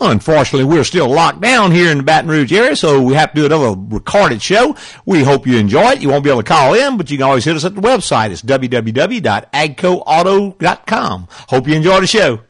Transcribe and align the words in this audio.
Unfortunately, 0.00 0.64
we're 0.64 0.84
still 0.84 1.08
locked 1.08 1.42
down 1.42 1.72
here 1.72 1.90
in 1.90 1.98
the 1.98 2.02
Baton 2.02 2.30
Rouge 2.30 2.50
area, 2.52 2.74
so 2.74 3.02
we 3.02 3.12
have 3.14 3.34
to 3.34 3.40
do 3.40 3.46
another 3.46 3.74
recorded 3.78 4.40
show. 4.40 4.74
We 5.04 5.22
hope 5.22 5.46
you 5.46 5.58
enjoy 5.58 5.90
it. 5.92 6.00
You 6.00 6.08
won't 6.08 6.24
be 6.24 6.30
able 6.30 6.42
to 6.42 6.48
call 6.48 6.72
in, 6.74 6.96
but 6.96 7.10
you 7.10 7.18
can 7.18 7.26
always 7.26 7.44
hit 7.44 7.56
us 7.56 7.66
at 7.66 7.74
the 7.74 7.82
website. 7.82 8.30
It's 8.30 8.40
www.agcoauto.com. 8.42 11.28
Hope 11.30 11.68
you 11.68 11.74
enjoy 11.74 12.00
the 12.00 12.06
show. 12.06 12.40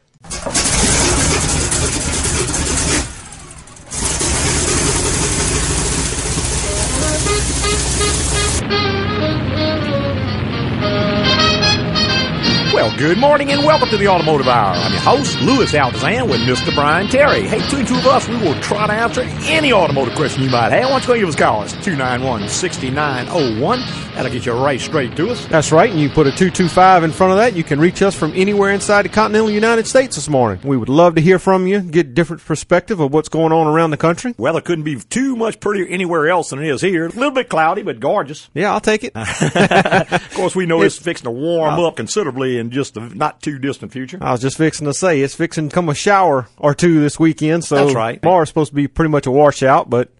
Well, 12.81 12.97
good 12.97 13.19
morning 13.19 13.53
and 13.53 13.63
welcome 13.63 13.91
to 13.91 13.99
the 13.99 14.09
Automotive 14.09 14.49
Hour. 14.49 14.73
I'm 14.75 14.93
your 14.93 15.03
host, 15.03 15.39
Louis 15.43 15.71
Altazan, 15.71 16.31
with 16.31 16.41
Mr. 16.41 16.75
Brian 16.75 17.09
Terry. 17.09 17.47
Hey, 17.47 17.61
two 17.69 17.85
two 17.85 17.97
of 17.97 18.07
us, 18.07 18.27
we 18.27 18.39
will 18.39 18.59
try 18.63 18.87
to 18.87 18.93
answer 18.95 19.21
any 19.21 19.71
automotive 19.71 20.15
question 20.15 20.45
you 20.45 20.49
might 20.49 20.73
have. 20.73 20.89
Why 20.89 20.99
don't 20.99 21.15
you 21.15 21.21
give 21.21 21.29
us 21.29 21.35
a 21.35 21.39
call? 21.39 21.63
It's 21.65 21.75
291-6901. 21.75 24.10
That'll 24.21 24.35
get 24.35 24.45
you 24.45 24.53
right 24.53 24.79
straight 24.79 25.17
to 25.17 25.31
us. 25.31 25.47
That's 25.47 25.73
right, 25.73 25.91
and 25.91 25.99
you 25.99 26.11
put 26.11 26.27
a 26.27 26.31
225 26.31 27.05
in 27.05 27.11
front 27.11 27.33
of 27.33 27.39
that. 27.39 27.57
You 27.57 27.65
can 27.65 27.81
reach 27.81 28.03
us 28.03 28.15
from 28.15 28.35
anywhere 28.35 28.71
inside 28.71 29.07
the 29.07 29.09
continental 29.09 29.51
United 29.51 29.87
States 29.87 30.17
this 30.17 30.29
morning. 30.29 30.61
We 30.63 30.77
would 30.77 30.91
love 30.91 31.15
to 31.15 31.23
hear 31.23 31.39
from 31.39 31.67
you, 31.67 31.81
get 31.81 32.13
different 32.13 32.45
perspective 32.45 33.01
of 33.01 33.15
what's 33.15 33.31
going 33.31 33.51
on 33.51 33.67
around 33.67 33.93
the 33.93 33.97
country. 33.97 34.35
Weather 34.37 34.61
couldn't 34.61 34.85
be 34.85 34.97
too 34.97 35.37
much 35.37 35.59
prettier 35.59 35.87
anywhere 35.87 36.29
else 36.29 36.51
than 36.51 36.63
it 36.63 36.69
is 36.69 36.83
here. 36.83 37.07
A 37.07 37.09
little 37.09 37.31
bit 37.31 37.49
cloudy, 37.49 37.81
but 37.81 37.99
gorgeous. 37.99 38.51
Yeah, 38.53 38.75
I'll 38.75 38.81
take 38.83 39.05
it. 39.05 39.17
of 39.17 40.35
course, 40.35 40.55
we 40.55 40.67
know 40.67 40.83
it's 40.83 40.99
fixing 40.99 41.25
to 41.25 41.31
warm 41.31 41.81
uh, 41.81 41.87
up 41.87 41.97
considerably 41.97 42.59
in 42.59 42.73
just 42.73 42.93
the 42.93 43.01
not 43.01 43.41
too 43.41 43.59
distant 43.59 43.91
future. 43.91 44.19
I 44.21 44.33
was 44.33 44.43
just 44.43 44.59
fixing 44.59 44.87
to 44.87 44.93
say 44.93 45.23
it's 45.23 45.35
fixing 45.35 45.71
to 45.71 45.75
come 45.75 45.89
a 45.89 45.95
shower 45.95 46.47
or 46.59 46.75
two 46.75 47.01
this 47.01 47.19
weekend. 47.19 47.65
So 47.65 47.77
That's 47.77 47.95
right. 47.95 48.21
Tomorrow's 48.21 48.49
supposed 48.49 48.73
to 48.73 48.77
be 48.77 48.87
pretty 48.87 49.09
much 49.09 49.27
a 49.27 49.31
washout, 49.31 49.89
but 49.89 50.11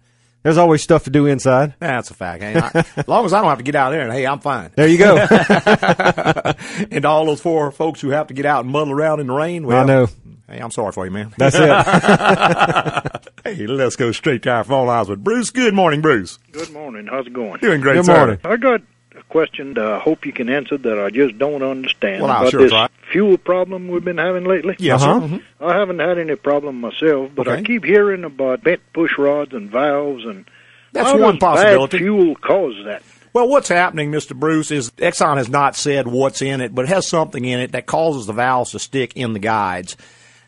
there's 0.43 0.57
always 0.59 0.83
stuff 0.83 1.05
to 1.05 1.11
do 1.11 1.27
inside. 1.27 1.75
That's 1.79 2.11
a 2.11 2.15
fact. 2.15 2.43
Hey, 2.43 2.57
I, 2.57 2.85
as 2.97 3.09
long 3.09 3.25
as 3.27 3.33
I 3.33 3.41
don't 3.41 3.49
have 3.51 3.59
to 3.59 3.65
get 3.65 3.75
out 3.75 3.91
there, 3.91 4.03
and 4.03 4.13
hey, 4.13 4.27
I'm 4.27 4.41
fine. 4.41 4.71
There 4.75 4.89
you 4.89 4.99
go. 4.99 5.17
and 6.91 7.05
all 7.05 7.27
those 7.27 7.41
four 7.41 7.71
folks 7.71 8.01
who 8.01 8.11
have 8.11 8.29
to 8.29 8.35
get 8.35 8.47
out 8.47 8.65
and 8.65 8.73
muddle 8.73 8.93
around 8.93 9.21
in 9.21 9.27
the 9.27 9.35
rain, 9.35 9.67
well, 9.67 9.83
I 9.83 9.85
know. 9.85 10.07
Hey, 10.49 10.59
I'm 10.59 10.71
sorry 10.71 10.93
for 10.93 11.05
you, 11.05 11.13
man. 11.13 11.33
That's 11.39 11.57
it. 11.57 13.23
hey, 13.57 13.67
let's 13.67 13.97
go 13.97 14.11
straight 14.13 14.43
to 14.43 14.51
our 14.51 14.65
phone 14.65 14.87
lines 14.89 15.09
with 15.09 15.23
Bruce. 15.23 15.51
Good 15.51 15.75
morning, 15.75 16.01
Bruce. 16.01 16.39
Good 16.51 16.73
morning. 16.73 17.07
How's 17.07 17.27
it 17.27 17.33
going? 17.33 17.61
Doing 17.61 17.81
great, 17.81 17.97
Good 17.97 18.07
sir. 18.07 18.17
morning. 18.17 18.41
I 18.45 18.57
got 18.57 18.81
a 18.81 18.83
question 19.31 19.75
that 19.75 19.87
I 19.87 19.99
hope 19.99 20.27
you 20.27 20.33
can 20.33 20.49
answer 20.51 20.77
that 20.77 20.99
I 20.99 21.09
just 21.11 21.39
don't 21.39 21.63
understand 21.63 22.23
Well, 22.23 22.31
about 22.31 22.51
sure 22.51 22.61
this 22.63 22.71
try. 22.73 22.89
fuel 23.11 23.39
problem 23.39 23.89
we've 23.89 24.05
been 24.05 24.19
having 24.19 24.45
lately. 24.45 24.77
Yes, 24.79 25.03
Uh-huh. 25.03 25.21
sir. 25.21 25.27
Mhm. 25.37 25.43
I 25.61 25.79
haven't 25.79 26.01
had 26.01 26.19
any 26.19 26.37
problem 26.37 26.81
myself, 26.81 27.31
but 27.35 27.49
I 27.49 27.63
keep 27.63 27.85
hearing 27.85 28.25
about 28.25 28.63
bent 28.63 28.81
push 28.93 29.17
rods 29.17 29.55
and 29.55 29.71
valves 29.71 30.25
and 30.27 30.45
That's 30.93 31.11
how 31.13 31.19
one 31.19 31.39
possibility. 31.39 31.99
Bad 31.99 32.05
fuel 32.05 32.35
cause 32.37 32.75
that. 32.85 33.03
Well, 33.33 33.49
what's 33.49 33.69
happening, 33.69 34.11
Mr. 34.11 34.35
Bruce, 34.35 34.73
is 34.73 34.91
Exxon 34.99 35.37
has 35.37 35.49
not 35.49 35.77
said 35.77 36.09
what's 36.09 36.43
in 36.43 36.61
it, 36.61 36.75
but 36.75 36.87
it 36.87 36.89
has 36.89 37.07
something 37.07 37.45
in 37.45 37.61
it 37.61 37.71
that 37.73 37.87
causes 37.87 38.27
the 38.27 38.33
valves 38.33 38.73
to 38.73 38.81
stick 38.81 39.13
in 39.15 39.33
the 39.33 39.39
guides. 39.39 39.97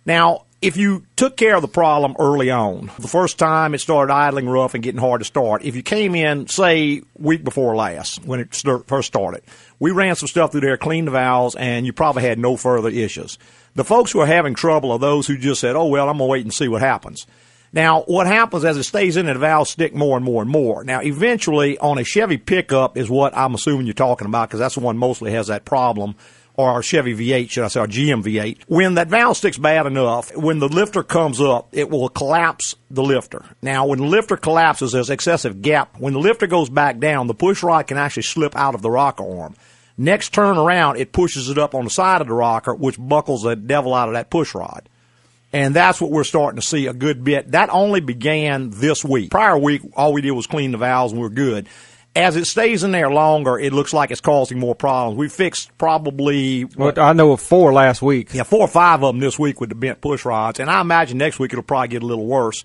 Now, 0.04 0.42
if 0.62 0.76
you 0.76 1.04
took 1.16 1.36
care 1.36 1.56
of 1.56 1.62
the 1.62 1.68
problem 1.68 2.14
early 2.20 2.50
on, 2.50 2.88
the 2.98 3.08
first 3.08 3.36
time 3.36 3.74
it 3.74 3.80
started 3.80 4.12
idling 4.12 4.48
rough 4.48 4.74
and 4.74 4.82
getting 4.82 5.00
hard 5.00 5.20
to 5.20 5.24
start, 5.24 5.64
if 5.64 5.74
you 5.74 5.82
came 5.82 6.14
in, 6.14 6.46
say, 6.46 7.02
week 7.18 7.42
before 7.42 7.74
last, 7.74 8.24
when 8.24 8.38
it 8.38 8.54
first 8.86 9.08
started, 9.08 9.42
we 9.80 9.90
ran 9.90 10.14
some 10.14 10.28
stuff 10.28 10.52
through 10.52 10.60
there, 10.60 10.76
cleaned 10.76 11.08
the 11.08 11.12
valves, 11.12 11.56
and 11.56 11.84
you 11.84 11.92
probably 11.92 12.22
had 12.22 12.38
no 12.38 12.56
further 12.56 12.88
issues. 12.88 13.38
The 13.74 13.84
folks 13.84 14.12
who 14.12 14.20
are 14.20 14.26
having 14.26 14.54
trouble 14.54 14.92
are 14.92 15.00
those 15.00 15.26
who 15.26 15.36
just 15.36 15.60
said, 15.60 15.74
oh, 15.74 15.86
well, 15.86 16.08
I'm 16.08 16.18
going 16.18 16.28
to 16.28 16.30
wait 16.30 16.44
and 16.44 16.54
see 16.54 16.68
what 16.68 16.80
happens. 16.80 17.26
Now, 17.72 18.02
what 18.02 18.26
happens 18.26 18.64
as 18.64 18.76
it 18.76 18.84
stays 18.84 19.16
in, 19.16 19.26
the 19.26 19.34
valves 19.34 19.70
stick 19.70 19.94
more 19.94 20.16
and 20.16 20.24
more 20.24 20.42
and 20.42 20.50
more. 20.50 20.84
Now, 20.84 21.00
eventually, 21.00 21.76
on 21.78 21.98
a 21.98 22.04
Chevy 22.04 22.36
pickup 22.36 22.96
is 22.96 23.10
what 23.10 23.36
I'm 23.36 23.54
assuming 23.54 23.86
you're 23.86 23.94
talking 23.94 24.26
about 24.28 24.48
because 24.48 24.60
that's 24.60 24.74
the 24.74 24.80
one 24.80 24.98
mostly 24.98 25.32
has 25.32 25.48
that 25.48 25.64
problem, 25.64 26.14
or 26.56 26.80
a 26.80 26.82
Chevy 26.82 27.14
V8, 27.14 27.50
should 27.50 27.64
I 27.64 27.68
say, 27.68 27.80
or 27.80 27.86
GM 27.86 28.22
V8. 28.22 28.62
When 28.66 28.94
that 28.94 29.08
valve 29.08 29.36
sticks 29.36 29.58
bad 29.58 29.86
enough, 29.86 30.34
when 30.36 30.58
the 30.58 30.68
lifter 30.68 31.02
comes 31.02 31.40
up, 31.40 31.68
it 31.72 31.88
will 31.88 32.08
collapse 32.08 32.76
the 32.90 33.02
lifter. 33.02 33.44
Now, 33.62 33.86
when 33.86 33.98
the 33.98 34.06
lifter 34.06 34.36
collapses, 34.36 34.92
there's 34.92 35.10
excessive 35.10 35.62
gap. 35.62 35.98
When 35.98 36.12
the 36.12 36.18
lifter 36.18 36.46
goes 36.46 36.68
back 36.68 36.98
down, 36.98 37.26
the 37.26 37.34
push 37.34 37.62
rod 37.62 37.86
can 37.86 37.96
actually 37.96 38.24
slip 38.24 38.54
out 38.56 38.74
of 38.74 38.82
the 38.82 38.90
rocker 38.90 39.24
arm. 39.40 39.54
Next 39.96 40.32
turn 40.32 40.56
around, 40.56 40.96
it 40.96 41.12
pushes 41.12 41.48
it 41.48 41.58
up 41.58 41.74
on 41.74 41.84
the 41.84 41.90
side 41.90 42.20
of 42.20 42.26
the 42.26 42.34
rocker, 42.34 42.74
which 42.74 42.96
buckles 42.98 43.42
the 43.42 43.56
devil 43.56 43.94
out 43.94 44.08
of 44.08 44.14
that 44.14 44.30
push 44.30 44.54
rod. 44.54 44.88
And 45.52 45.76
that's 45.76 46.00
what 46.00 46.10
we're 46.10 46.24
starting 46.24 46.58
to 46.58 46.66
see 46.66 46.86
a 46.86 46.94
good 46.94 47.24
bit. 47.24 47.52
That 47.52 47.68
only 47.70 48.00
began 48.00 48.70
this 48.70 49.04
week. 49.04 49.30
Prior 49.30 49.58
week, 49.58 49.82
all 49.94 50.14
we 50.14 50.22
did 50.22 50.30
was 50.30 50.46
clean 50.46 50.72
the 50.72 50.78
valves 50.78 51.12
and 51.12 51.20
we're 51.20 51.28
good. 51.28 51.68
As 52.14 52.36
it 52.36 52.46
stays 52.46 52.84
in 52.84 52.92
there 52.92 53.10
longer, 53.10 53.58
it 53.58 53.72
looks 53.72 53.94
like 53.94 54.10
it's 54.10 54.20
causing 54.20 54.58
more 54.58 54.74
problems. 54.74 55.16
We 55.16 55.28
fixed 55.28 55.76
probably 55.78 56.64
Well, 56.64 56.92
I 56.98 57.14
know 57.14 57.32
of 57.32 57.40
four 57.40 57.72
last 57.72 58.02
week. 58.02 58.34
yeah, 58.34 58.42
four 58.42 58.60
or 58.60 58.68
five 58.68 59.02
of 59.02 59.14
them 59.14 59.20
this 59.20 59.38
week 59.38 59.60
with 59.60 59.70
the 59.70 59.74
bent 59.74 60.00
push 60.02 60.24
rods, 60.26 60.60
and 60.60 60.70
I 60.70 60.80
imagine 60.82 61.16
next 61.16 61.38
week 61.38 61.52
it'll 61.52 61.62
probably 61.62 61.88
get 61.88 62.02
a 62.02 62.06
little 62.06 62.26
worse. 62.26 62.64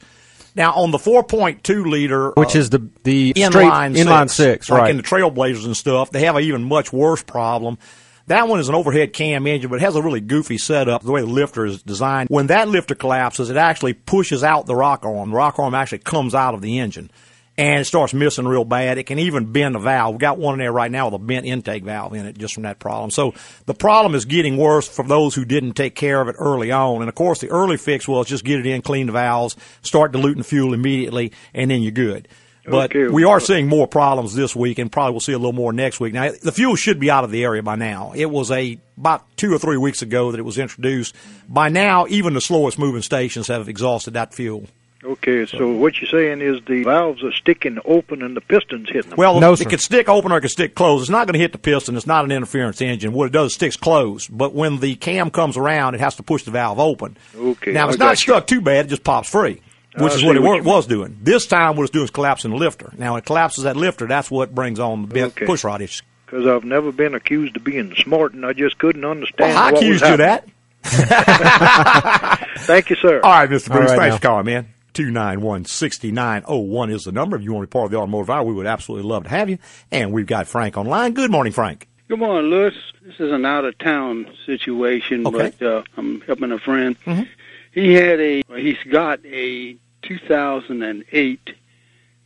Now 0.54 0.74
on 0.74 0.92
the 0.92 0.98
4.2 0.98 1.86
liter, 1.86 2.32
Which 2.32 2.56
uh, 2.56 2.60
is 2.60 2.72
the 2.72 2.90
the 3.04 3.32
straight 3.36 3.54
inline 3.54 3.96
inline 3.96 4.30
six, 4.30 4.70
like 4.70 4.82
right? 4.82 4.90
in 4.92 4.98
the 4.98 5.04
Trailblazers 5.04 5.66
and 5.66 5.78
stuff, 5.78 6.12
they 6.12 6.22
have 6.26 6.36
an 6.36 6.44
even 6.44 6.64
much 6.64 6.92
worse 6.92 7.24
problem. 7.24 7.78
That 8.26 8.50
one 8.50 8.60
is 8.60 8.68
an 8.68 8.76
overhead 8.76 9.14
cam 9.14 9.48
engine, 9.48 9.70
but 9.70 9.78
it 9.78 9.84
has 9.84 9.96
a 9.96 10.02
really 10.02 10.20
goofy 10.20 10.58
setup. 10.58 11.04
The 11.04 11.12
way 11.14 11.22
the 11.22 11.28
lifter 11.28 11.66
is 11.66 11.82
designed, 11.84 12.28
when 12.30 12.48
that 12.48 12.68
lifter 12.68 12.96
collapses, 12.96 13.50
it 13.50 13.56
actually 13.56 13.94
pushes 13.94 14.44
out 14.44 14.66
the 14.66 14.76
rock 14.76 15.06
arm. 15.06 15.30
The 15.30 15.36
rock 15.38 15.58
arm 15.60 15.74
actually 15.74 16.00
comes 16.00 16.36
out 16.36 16.54
of 16.54 16.62
the 16.62 16.80
engine, 16.80 17.10
and 17.58 17.80
it 17.80 17.86
starts 17.86 18.14
missing 18.14 18.48
real 18.48 18.66
bad. 18.66 18.98
It 18.98 19.04
can 19.06 19.18
even 19.20 19.52
bend 19.52 19.76
the 19.76 19.80
valve. 19.80 20.14
We've 20.14 20.20
got 20.22 20.38
one 20.38 20.54
in 20.54 20.60
there 20.60 20.72
right 20.72 20.92
now 20.92 21.06
with 21.06 21.16
a 21.16 21.24
bent 21.24 21.46
intake 21.46 21.84
valve 21.84 22.14
in 22.14 22.26
it, 22.26 22.38
just 22.38 22.54
from 22.54 22.64
that 22.64 22.80
problem. 22.80 23.10
So 23.12 23.34
the 23.66 23.74
problem 23.74 24.14
is 24.16 24.26
getting 24.26 24.58
worse 24.58 24.88
for 24.88 25.04
those 25.04 25.34
who 25.34 25.44
didn't 25.46 25.74
take 25.74 25.96
care 25.96 26.22
of 26.22 26.28
it 26.28 26.36
early 26.38 26.72
on. 26.72 27.02
And 27.02 27.10
of 27.10 27.16
course, 27.16 27.40
the 27.40 27.50
early 27.50 27.78
fix 27.78 28.08
was 28.08 28.28
just 28.28 28.44
get 28.44 28.60
it 28.60 28.66
in, 28.66 28.82
clean 28.82 29.08
the 29.08 29.14
valves, 29.14 29.56
start 29.82 30.12
diluting 30.12 30.44
fuel 30.44 30.74
immediately, 30.74 31.32
and 31.54 31.72
then 31.72 31.82
you're 31.82 31.92
good. 31.92 32.28
But 32.70 32.94
Okay. 32.94 33.08
we 33.08 33.24
are 33.24 33.40
seeing 33.40 33.68
more 33.68 33.88
problems 33.88 34.36
this 34.36 34.54
week, 34.54 34.78
and 34.78 34.92
probably 34.92 35.14
we'll 35.14 35.22
see 35.22 35.32
a 35.32 35.38
little 35.38 35.54
more 35.54 35.72
next 35.72 36.02
week. 36.02 36.14
Now, 36.14 36.32
the 36.44 36.52
fuel 36.52 36.76
should 36.76 37.00
be 37.00 37.10
out 37.10 37.24
of 37.24 37.32
the 37.32 37.46
area 37.46 37.64
by 37.64 37.78
now. 37.78 38.12
It 38.14 38.26
was 38.30 38.52
a 38.52 38.78
about 38.98 39.24
two 39.38 39.54
or 39.54 39.58
three 39.58 39.78
weeks 39.78 40.02
ago 40.02 40.32
that 40.32 40.40
it 40.40 40.44
was 40.44 40.58
introduced. 40.58 41.16
By 41.48 41.70
now, 41.70 42.08
even 42.10 42.34
the 42.34 42.42
slowest 42.42 42.78
moving 42.78 43.04
stations 43.04 43.48
have 43.48 43.70
exhausted 43.70 44.16
that 44.16 44.34
fuel. 44.34 44.68
Okay, 45.04 45.46
so 45.46 45.72
what 45.74 46.02
you're 46.02 46.10
saying 46.10 46.42
is 46.42 46.60
the 46.66 46.84
valves 46.84 47.24
are 47.24 47.32
sticking 47.32 47.78
open 47.86 48.24
and 48.24 48.36
the 48.36 48.42
piston's 48.42 48.90
hitting 48.90 49.12
them. 49.12 49.18
Well, 49.18 49.40
No, 49.40 49.54
it 49.54 49.58
sir. 49.58 49.66
could 49.70 49.80
stick 49.80 50.10
open 50.10 50.32
or 50.32 50.40
it 50.40 50.42
could 50.42 50.50
stick 50.52 50.74
closed. 50.74 51.04
It's 51.04 51.10
not 51.12 51.28
going 51.28 51.34
to 51.34 51.40
hit 51.40 51.52
the 51.52 51.60
piston. 51.60 51.96
It's 51.96 52.08
not 52.08 52.26
an 52.26 52.32
interference 52.32 52.82
engine. 52.82 53.14
What 53.14 53.26
it 53.26 53.32
does 53.32 53.52
is 53.52 53.54
sticks 53.54 53.76
closed. 53.78 54.36
But 54.36 54.54
when 54.56 54.80
the 54.80 54.96
cam 54.96 55.30
comes 55.30 55.56
around, 55.56 55.94
it 55.94 56.00
has 56.02 56.16
to 56.16 56.24
push 56.24 56.44
the 56.44 56.52
valve 56.52 56.80
open. 56.80 57.16
Okay, 57.38 57.74
Now, 57.74 57.84
if 57.84 57.86
I 57.86 57.90
it's 57.90 57.98
got 57.98 58.06
not 58.06 58.12
you. 58.28 58.34
stuck 58.34 58.48
too 58.48 58.60
bad, 58.62 58.86
it 58.86 58.90
just 58.90 59.04
pops 59.04 59.30
free, 59.30 59.62
which 60.00 60.14
I 60.14 60.16
is 60.16 60.24
what 60.24 60.36
it 60.36 60.42
what 60.42 60.50
wa- 60.50 60.56
mean. 60.56 60.64
was 60.64 60.88
doing. 60.88 61.18
This 61.22 61.46
time, 61.46 61.76
what 61.76 61.84
it's 61.84 61.92
doing 61.92 62.06
is 62.06 62.10
collapsing 62.12 62.50
the 62.50 62.58
lifter. 62.58 62.92
Now, 62.98 63.18
it 63.18 63.26
collapses 63.26 63.66
that 63.66 63.78
lifter. 63.78 64.08
That's 64.08 64.32
what 64.32 64.56
brings 64.56 64.80
on 64.80 65.04
the 65.04 65.08
bent 65.14 65.34
Okay. 65.38 65.46
push 65.46 65.64
rod 65.64 65.82
issue. 65.82 66.04
Because 66.26 66.48
I've 66.48 66.64
never 66.66 66.92
been 66.92 67.14
accused 67.14 67.56
of 67.56 67.64
being 67.64 67.94
smart, 68.04 68.34
and 68.34 68.44
I 68.46 68.54
just 68.54 68.80
couldn't 68.80 69.06
understand. 69.06 69.54
Well, 69.54 69.58
I 69.64 69.72
what 69.72 69.82
accused 69.82 70.02
was 70.02 70.10
you 70.10 70.14
of 70.16 70.18
that. 70.18 70.48
Thank 72.62 72.90
you, 72.90 72.96
sir. 72.98 73.22
All 73.24 73.32
right, 73.32 73.50
Mr. 73.50 73.72
Bruce, 73.72 73.92
right 73.92 73.98
thanks 74.00 74.14
now. 74.14 74.16
for 74.18 74.22
calling, 74.22 74.46
man. 74.46 74.68
291-6901 74.98 76.92
is 76.92 77.04
the 77.06 77.12
number. 77.12 77.36
If 77.38 77.44
you 77.44 77.54
want 77.54 77.64
to 77.64 77.68
be 77.68 77.72
part 77.72 77.86
of 77.86 77.92
the 77.92 77.98
Automotive 77.98 78.30
Hour, 78.30 78.44
we 78.44 78.54
would 78.54 78.66
absolutely 78.68 79.08
love 79.10 79.24
to 79.24 79.30
have 79.30 79.50
you. 79.50 79.58
And 79.92 80.12
we've 80.12 80.26
got 80.26 80.48
Frank 80.48 80.78
online. 80.78 81.14
Good 81.14 81.32
morning, 81.32 81.54
Frank. 81.54 81.88
Good 82.08 82.20
morning, 82.20 82.50
Louis. 82.50 82.74
This 83.04 83.16
is 83.20 83.32
an 83.32 83.46
out 83.46 83.66
of 83.66 83.78
town 83.78 84.28
situation, 84.46 85.28
Okay. 85.28 85.54
but 85.60 85.66
uh, 85.66 85.84
I'm 85.98 86.22
helping 86.22 86.52
a 86.52 86.60
friend. 86.60 86.96
Mhm. 87.06 87.28
He 87.72 87.94
had 87.94 88.20
a, 88.20 88.44
he's 88.56 88.82
got 88.90 89.20
a 89.26 89.76
2008 90.02 91.54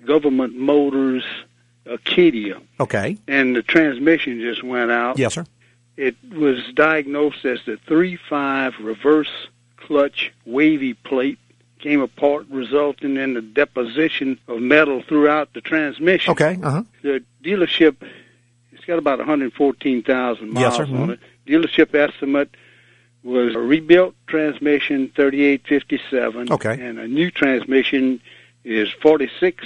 Government 0.05 0.55
Motors 0.55 1.23
Acadia, 1.85 2.61
Okay. 2.79 3.17
and 3.27 3.55
the 3.55 3.61
transmission 3.63 4.39
just 4.39 4.63
went 4.63 4.91
out. 4.91 5.17
Yes, 5.19 5.33
sir. 5.33 5.45
It 5.97 6.15
was 6.31 6.57
diagnosed 6.73 7.43
as 7.43 7.59
the 7.65 7.77
3.5 7.87 8.73
reverse 8.79 9.29
clutch 9.77 10.31
wavy 10.45 10.93
plate 10.93 11.37
came 11.81 12.01
apart, 12.01 12.45
resulting 12.49 13.17
in 13.17 13.33
the 13.33 13.41
deposition 13.41 14.39
of 14.47 14.59
metal 14.61 15.01
throughout 15.07 15.53
the 15.53 15.61
transmission. 15.61 16.31
Okay. 16.31 16.57
Uh-huh. 16.61 16.83
The 17.01 17.23
dealership, 17.43 17.95
it's 18.71 18.85
got 18.85 18.99
about 18.99 19.19
114,000 19.19 20.49
miles 20.51 20.77
Yes, 20.77 20.79
on 20.79 20.87
Mhm. 20.87 21.09
it. 21.13 21.19
Dealership 21.47 21.93
estimate 21.95 22.49
was 23.23 23.55
a 23.55 23.59
rebuilt 23.59 24.15
transmission 24.27 25.11
3857 25.15 26.51
Okay. 26.51 26.79
and 26.79 26.99
a 26.99 27.07
new 27.07 27.29
transmission 27.31 28.19
is 28.63 28.89
46 29.01 29.63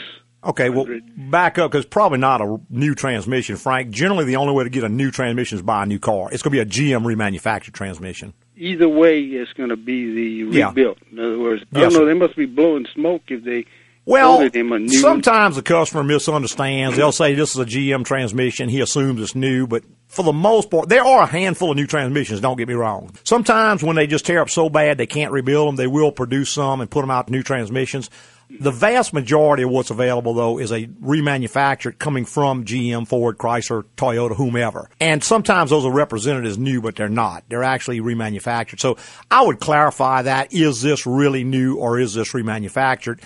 Okay, 0.48 0.70
well, 0.70 0.86
back 1.18 1.58
up 1.58 1.72
because 1.72 1.86
probably 1.88 2.20
not 2.20 2.40
a 2.40 2.58
new 2.70 2.94
transmission, 2.94 3.56
Frank. 3.56 3.90
Generally, 3.90 4.26
the 4.26 4.36
only 4.36 4.54
way 4.54 4.64
to 4.64 4.70
get 4.70 4.84
a 4.84 4.90
new 4.90 5.10
transmission 5.10 5.58
is 5.58 5.64
buy 5.64 5.82
a 5.82 5.86
new 5.88 5.98
car. 5.98 6.30
It's 6.32 6.44
going 6.44 6.52
to 6.56 6.58
be 6.58 6.60
a 6.60 6.66
GM 6.66 7.04
remanufactured 7.04 7.74
transmission. 7.74 8.34
Either 8.58 8.88
way, 8.90 9.22
it's 9.22 9.54
going 9.54 9.70
to 9.70 9.78
be 9.78 10.14
the 10.14 10.58
Yeah. 10.58 10.68
rebuilt. 10.70 10.98
In 11.12 11.20
other 11.20 11.40
words, 11.40 11.64
I 11.74 11.80
Yes, 11.80 11.94
don't 11.94 11.94
know. 11.94 12.00
sir. 12.00 12.06
They 12.14 12.20
must 12.20 12.36
be 12.36 12.46
blowing 12.46 12.86
smoke 12.94 13.24
if 13.30 13.44
they 13.44 13.66
Well, 14.06 14.36
quoted 14.36 14.56
him 14.56 14.72
a 14.72 14.80
new. 14.80 14.90
sometimes 15.00 15.56
the 15.56 15.62
customer 15.64 16.04
misunderstands. 16.04 16.96
They'll 16.98 17.12
say 17.12 17.34
this 17.34 17.52
is 17.56 17.58
a 17.60 17.66
GM 17.66 18.04
transmission. 18.04 18.70
He 18.70 18.80
assumes 18.82 19.22
it's 19.22 19.36
new, 19.36 19.66
but 19.68 19.84
for 20.08 20.24
the 20.24 20.32
most 20.34 20.70
part, 20.70 20.90
there 20.90 21.04
are 21.04 21.24
a 21.24 21.26
handful 21.26 21.72
of 21.72 21.78
new 21.78 21.88
transmissions. 21.88 22.40
Don't 22.40 22.58
get 22.58 22.68
me 22.68 22.76
wrong. 22.76 23.12
Sometimes 23.24 23.84
when 23.84 23.96
they 23.96 24.06
just 24.08 24.26
tear 24.26 24.42
up 24.42 24.50
so 24.50 24.70
bad 24.70 24.98
they 24.98 25.08
can't 25.08 25.32
rebuild 25.32 25.68
them, 25.70 25.76
they 25.76 25.88
will 25.88 26.12
produce 26.12 26.50
some 26.52 26.82
and 26.82 26.90
put 26.90 27.02
them 27.02 27.12
out 27.12 27.30
new 27.30 27.42
transmissions. 27.44 28.10
The 28.50 28.72
vast 28.72 29.14
majority 29.14 29.64
of 29.64 29.72
what's 29.72 29.90
available 29.90 30.34
though 30.34 30.60
is 30.60 30.72
a 30.72 30.86
remanufactured 30.86 32.00
coming 32.00 32.26
from 32.26 32.66
GM, 32.66 33.08
Ford, 33.08 33.38
Chrysler, 33.38 33.84
Toyota, 33.98 34.36
whomever. 34.36 34.90
And 35.00 35.24
sometimes 35.24 35.72
those 35.72 35.86
are 35.86 35.92
represented 35.92 36.46
as 36.46 36.58
new, 36.58 36.82
but 36.82 36.96
they're 36.96 37.10
not. 37.10 37.44
They're 37.50 37.64
actually 37.64 38.00
remanufactured. 38.00 38.80
So 38.80 38.98
I 39.32 39.44
would 39.44 39.60
clarify 39.60 40.24
that. 40.24 40.54
Is 40.54 40.82
this 40.82 41.06
really 41.06 41.44
new 41.44 41.78
or 41.78 42.00
is 42.00 42.14
this 42.14 42.34
remanufactured? 42.34 43.20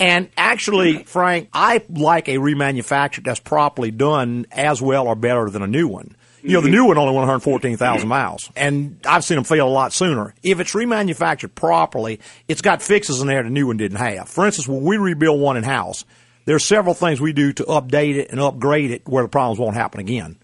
And 0.00 0.28
actually, 0.36 1.04
Frank, 1.04 1.48
I 1.52 1.82
like 1.88 2.28
a 2.28 2.36
remanufactured 2.38 3.24
that's 3.24 3.40
properly 3.40 3.90
done 3.90 4.46
as 4.50 4.82
well 4.82 5.06
or 5.06 5.14
better 5.14 5.48
than 5.50 5.62
a 5.62 5.68
new 5.68 5.86
one. 5.86 6.16
You 6.46 6.52
know, 6.52 6.60
the 6.60 6.68
new 6.68 6.84
one 6.84 6.98
only 6.98 7.12
went 7.12 7.26
114,000 7.26 8.06
miles, 8.06 8.50
and 8.54 9.00
I've 9.06 9.24
seen 9.24 9.36
them 9.36 9.44
fail 9.44 9.66
a 9.66 9.70
lot 9.70 9.94
sooner. 9.94 10.34
If 10.42 10.60
it's 10.60 10.74
remanufactured 10.74 11.54
properly, 11.54 12.20
it's 12.48 12.60
got 12.60 12.82
fixes 12.82 13.22
in 13.22 13.28
there 13.28 13.42
the 13.42 13.48
new 13.48 13.66
one 13.66 13.78
didn't 13.78 13.96
have. 13.96 14.28
For 14.28 14.44
instance, 14.44 14.68
when 14.68 14.82
we 14.82 14.98
rebuild 14.98 15.40
one 15.40 15.56
in 15.56 15.64
house, 15.64 16.04
there 16.44 16.54
are 16.54 16.60
several 16.60 16.92
things 16.92 17.18
we 17.18 17.32
do 17.32 17.54
to 17.54 17.62
update 17.64 18.16
it 18.16 18.30
and 18.30 18.40
upgrade 18.40 18.90
it 18.90 19.08
where 19.08 19.22
the 19.22 19.28
problems 19.30 19.58
won't 19.58 19.74
happen 19.74 20.00
again. 20.00 20.36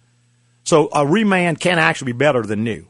So 0.65 0.87
a 0.87 1.05
reman 1.05 1.61
can 1.61 1.79
actually 1.79 2.13
be 2.13 2.19
better 2.19 2.43
than 2.43 2.65
new. 2.65 2.87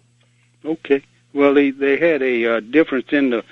Okay. 0.65 1.03
Well, 1.33 1.55
they 1.55 1.71
they 1.71 1.99
had 1.99 2.23
a 2.23 2.57
uh, 2.57 2.61
difference 2.61 3.07
in 3.11 3.31
the 3.31 3.45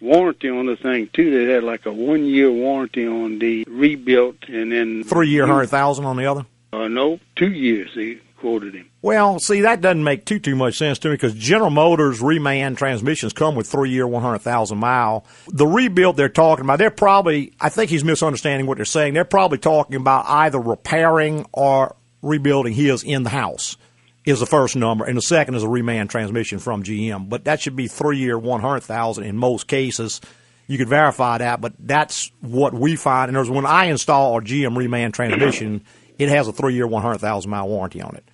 warranty 0.00 0.48
on 0.48 0.66
the 0.66 0.76
thing 0.76 1.08
too. 1.12 1.30
They 1.30 1.52
had 1.52 1.62
like 1.62 1.86
a 1.86 1.92
one 1.92 2.24
year 2.24 2.50
warranty 2.50 3.06
on 3.06 3.38
the 3.38 3.64
rebuilt, 3.68 4.36
and 4.48 4.72
then 4.72 5.04
Three 5.04 5.28
year, 5.28 5.42
100,000 5.42 6.04
on 6.04 6.16
the 6.16 6.26
other. 6.26 6.46
Uh, 6.72 6.88
no, 6.88 7.20
two 7.36 7.52
years. 7.52 7.90
They 7.94 8.18
quoted 8.44 8.74
him. 8.74 8.90
Well, 9.00 9.38
see, 9.38 9.62
that 9.62 9.80
doesn't 9.80 10.04
make 10.04 10.26
too 10.26 10.38
too 10.38 10.54
much 10.54 10.76
sense 10.76 10.98
to 10.98 11.08
me 11.08 11.14
because 11.14 11.32
General 11.32 11.70
Motors 11.70 12.20
reman 12.20 12.76
transmissions 12.76 13.32
come 13.32 13.54
with 13.54 13.66
three 13.66 13.88
year, 13.88 14.06
one 14.06 14.22
hundred 14.22 14.40
thousand 14.40 14.76
mile. 14.76 15.24
The 15.48 15.66
rebuild 15.66 16.18
they're 16.18 16.28
talking 16.28 16.66
about, 16.66 16.78
they're 16.78 16.90
probably, 16.90 17.54
I 17.58 17.70
think 17.70 17.90
he's 17.90 18.04
misunderstanding 18.04 18.66
what 18.66 18.76
they're 18.76 18.84
saying. 18.84 19.14
They're 19.14 19.24
probably 19.24 19.56
talking 19.56 19.96
about 19.96 20.26
either 20.28 20.60
repairing 20.60 21.46
or 21.54 21.96
rebuilding 22.20 22.74
his 22.74 23.02
in 23.02 23.22
the 23.22 23.30
house 23.30 23.78
is 24.26 24.40
the 24.40 24.46
first 24.46 24.76
number, 24.76 25.06
and 25.06 25.16
the 25.16 25.22
second 25.22 25.54
is 25.54 25.62
a 25.62 25.66
reman 25.66 26.10
transmission 26.10 26.58
from 26.58 26.82
GM. 26.82 27.30
But 27.30 27.44
that 27.46 27.62
should 27.62 27.76
be 27.76 27.88
three 27.88 28.18
year, 28.18 28.38
one 28.38 28.60
hundred 28.60 28.82
thousand 28.82 29.24
in 29.24 29.38
most 29.38 29.68
cases. 29.68 30.20
You 30.66 30.76
could 30.76 30.88
verify 30.90 31.38
that, 31.38 31.62
but 31.62 31.72
that's 31.78 32.30
what 32.42 32.74
we 32.74 32.96
find. 32.96 33.30
And 33.30 33.36
there's 33.36 33.48
when 33.48 33.64
I 33.64 33.86
install 33.86 34.36
a 34.36 34.42
GM 34.42 34.76
reman 34.76 35.14
transmission, 35.14 35.82
it 36.18 36.28
has 36.28 36.46
a 36.46 36.52
three 36.52 36.74
year, 36.74 36.86
one 36.86 37.00
hundred 37.00 37.18
thousand 37.18 37.50
mile 37.50 37.68
warranty 37.68 38.02
on 38.02 38.16
it. 38.16 38.24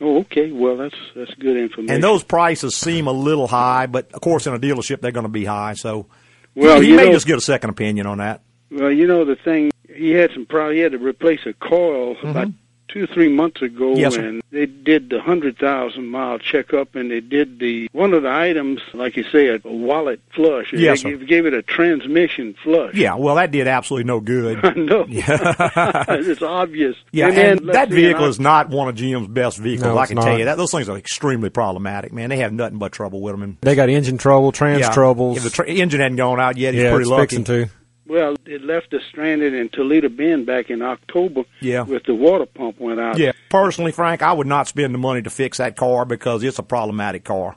Oh, 0.00 0.18
okay. 0.20 0.52
Well, 0.52 0.76
that's 0.76 0.94
that's 1.16 1.34
good 1.34 1.56
information. 1.56 1.94
And 1.94 2.02
those 2.04 2.22
prices 2.22 2.76
seem 2.76 3.06
a 3.08 3.12
little 3.12 3.46
high, 3.48 3.86
but 3.86 4.12
of 4.12 4.20
course, 4.20 4.46
in 4.46 4.54
a 4.54 4.58
dealership, 4.58 5.00
they're 5.00 5.10
going 5.12 5.24
to 5.26 5.28
be 5.30 5.44
high. 5.44 5.74
So, 5.74 6.06
Well, 6.54 6.80
he 6.80 6.90
you 6.90 6.96
may 6.96 7.06
know- 7.06 7.12
just 7.12 7.26
get 7.26 7.36
a 7.38 7.40
second 7.40 7.70
opinion 7.70 8.06
on 8.06 8.18
that. 8.18 8.42
Well, 8.70 8.92
you 8.92 9.06
know 9.06 9.24
the 9.24 9.36
thing. 9.36 9.70
He 9.92 10.10
had 10.10 10.30
some 10.32 10.44
problem. 10.46 10.76
He 10.76 10.80
had 10.82 10.92
to 10.92 10.98
replace 10.98 11.40
a 11.46 11.52
coil 11.54 12.16
about 12.22 12.48
two 12.88 13.04
or 13.04 13.06
three 13.06 13.28
months 13.28 13.62
ago. 13.62 13.94
Yes, 13.94 14.14
sir. 14.14 14.24
and 14.24 14.42
they 14.50 14.66
did 14.66 15.10
the 15.10 15.20
hundred 15.20 15.58
thousand 15.58 16.08
mile 16.08 16.38
checkup, 16.38 16.94
and 16.94 17.10
they 17.10 17.20
did 17.20 17.58
the 17.58 17.88
one 17.92 18.14
of 18.14 18.22
the 18.22 18.30
items, 18.30 18.80
like 18.94 19.16
you 19.16 19.24
say, 19.24 19.48
a, 19.48 19.56
a 19.64 19.72
wallet 19.72 20.20
flush. 20.34 20.72
Yes, 20.72 21.02
they 21.02 21.10
sir. 21.10 21.16
gave, 21.16 21.28
gave 21.28 21.46
it 21.46 21.54
a 21.54 21.62
transmission 21.62 22.54
flush. 22.62 22.94
Yeah, 22.94 23.14
well, 23.14 23.34
that 23.36 23.50
did 23.50 23.68
absolutely 23.68 24.04
no 24.04 24.20
good. 24.20 24.60
I 24.64 24.72
know. 24.72 25.06
it's 25.08 26.42
obvious. 26.42 26.96
Yeah, 27.12 27.28
and, 27.28 27.38
and, 27.60 27.68
that 27.70 27.90
vehicle 27.90 28.26
is 28.26 28.40
not 28.40 28.70
one 28.70 28.88
of 28.88 28.94
GM's 28.94 29.28
best 29.28 29.58
vehicles. 29.58 29.86
No, 29.86 29.98
I 29.98 30.06
can 30.06 30.16
not. 30.16 30.24
tell 30.24 30.38
you 30.38 30.46
that. 30.46 30.56
Those 30.56 30.70
things 30.70 30.88
are 30.88 30.96
extremely 30.96 31.50
problematic, 31.50 32.12
man. 32.12 32.30
They 32.30 32.38
have 32.38 32.52
nothing 32.52 32.78
but 32.78 32.92
trouble 32.92 33.20
with 33.20 33.34
them. 33.34 33.42
And, 33.42 33.56
They 33.60 33.74
got 33.74 33.88
engine 33.88 34.18
trouble, 34.18 34.52
trans 34.52 34.80
yeah, 34.80 34.90
troubles. 34.90 35.38
If 35.38 35.44
the 35.44 35.50
tra- 35.50 35.68
engine 35.68 36.00
hadn't 36.00 36.16
gone 36.16 36.40
out 36.40 36.56
yet, 36.56 36.74
he's 36.74 36.82
yeah, 36.82 36.90
pretty 36.90 37.02
it's 37.02 37.10
lucky. 37.10 37.22
fixing 37.22 37.44
to. 37.44 37.70
Well, 38.08 38.36
it 38.46 38.62
left 38.64 38.94
us 38.94 39.02
stranded 39.08 39.52
in 39.52 39.68
Toledo 39.68 40.08
Bend 40.08 40.46
back 40.46 40.70
in 40.70 40.80
October. 40.80 41.44
Yeah. 41.60 41.82
With 41.82 42.04
the 42.04 42.14
water 42.14 42.46
pump 42.46 42.80
went 42.80 42.98
out. 42.98 43.18
Yeah, 43.18 43.32
personally, 43.50 43.92
Frank, 43.92 44.22
I 44.22 44.32
would 44.32 44.46
not 44.46 44.66
spend 44.66 44.94
the 44.94 44.98
money 44.98 45.20
to 45.22 45.30
fix 45.30 45.58
that 45.58 45.76
car 45.76 46.04
because 46.06 46.42
it's 46.42 46.58
a 46.58 46.62
problematic 46.62 47.24
car. 47.24 47.56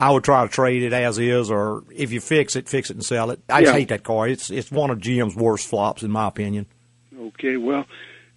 I 0.00 0.10
would 0.10 0.24
try 0.24 0.42
to 0.44 0.48
trade 0.48 0.82
it 0.82 0.92
as 0.92 1.18
is, 1.18 1.50
or 1.50 1.84
if 1.94 2.10
you 2.10 2.20
fix 2.20 2.56
it, 2.56 2.68
fix 2.68 2.90
it 2.90 2.94
and 2.96 3.04
sell 3.04 3.30
it. 3.30 3.40
I 3.48 3.60
just 3.62 3.74
hate 3.74 3.88
that 3.88 4.02
car. 4.02 4.26
It's 4.26 4.50
it's 4.50 4.70
one 4.72 4.90
of 4.90 4.98
GM's 4.98 5.36
worst 5.36 5.68
flops, 5.68 6.02
in 6.02 6.10
my 6.10 6.26
opinion. 6.26 6.66
Okay, 7.16 7.56
well, 7.56 7.86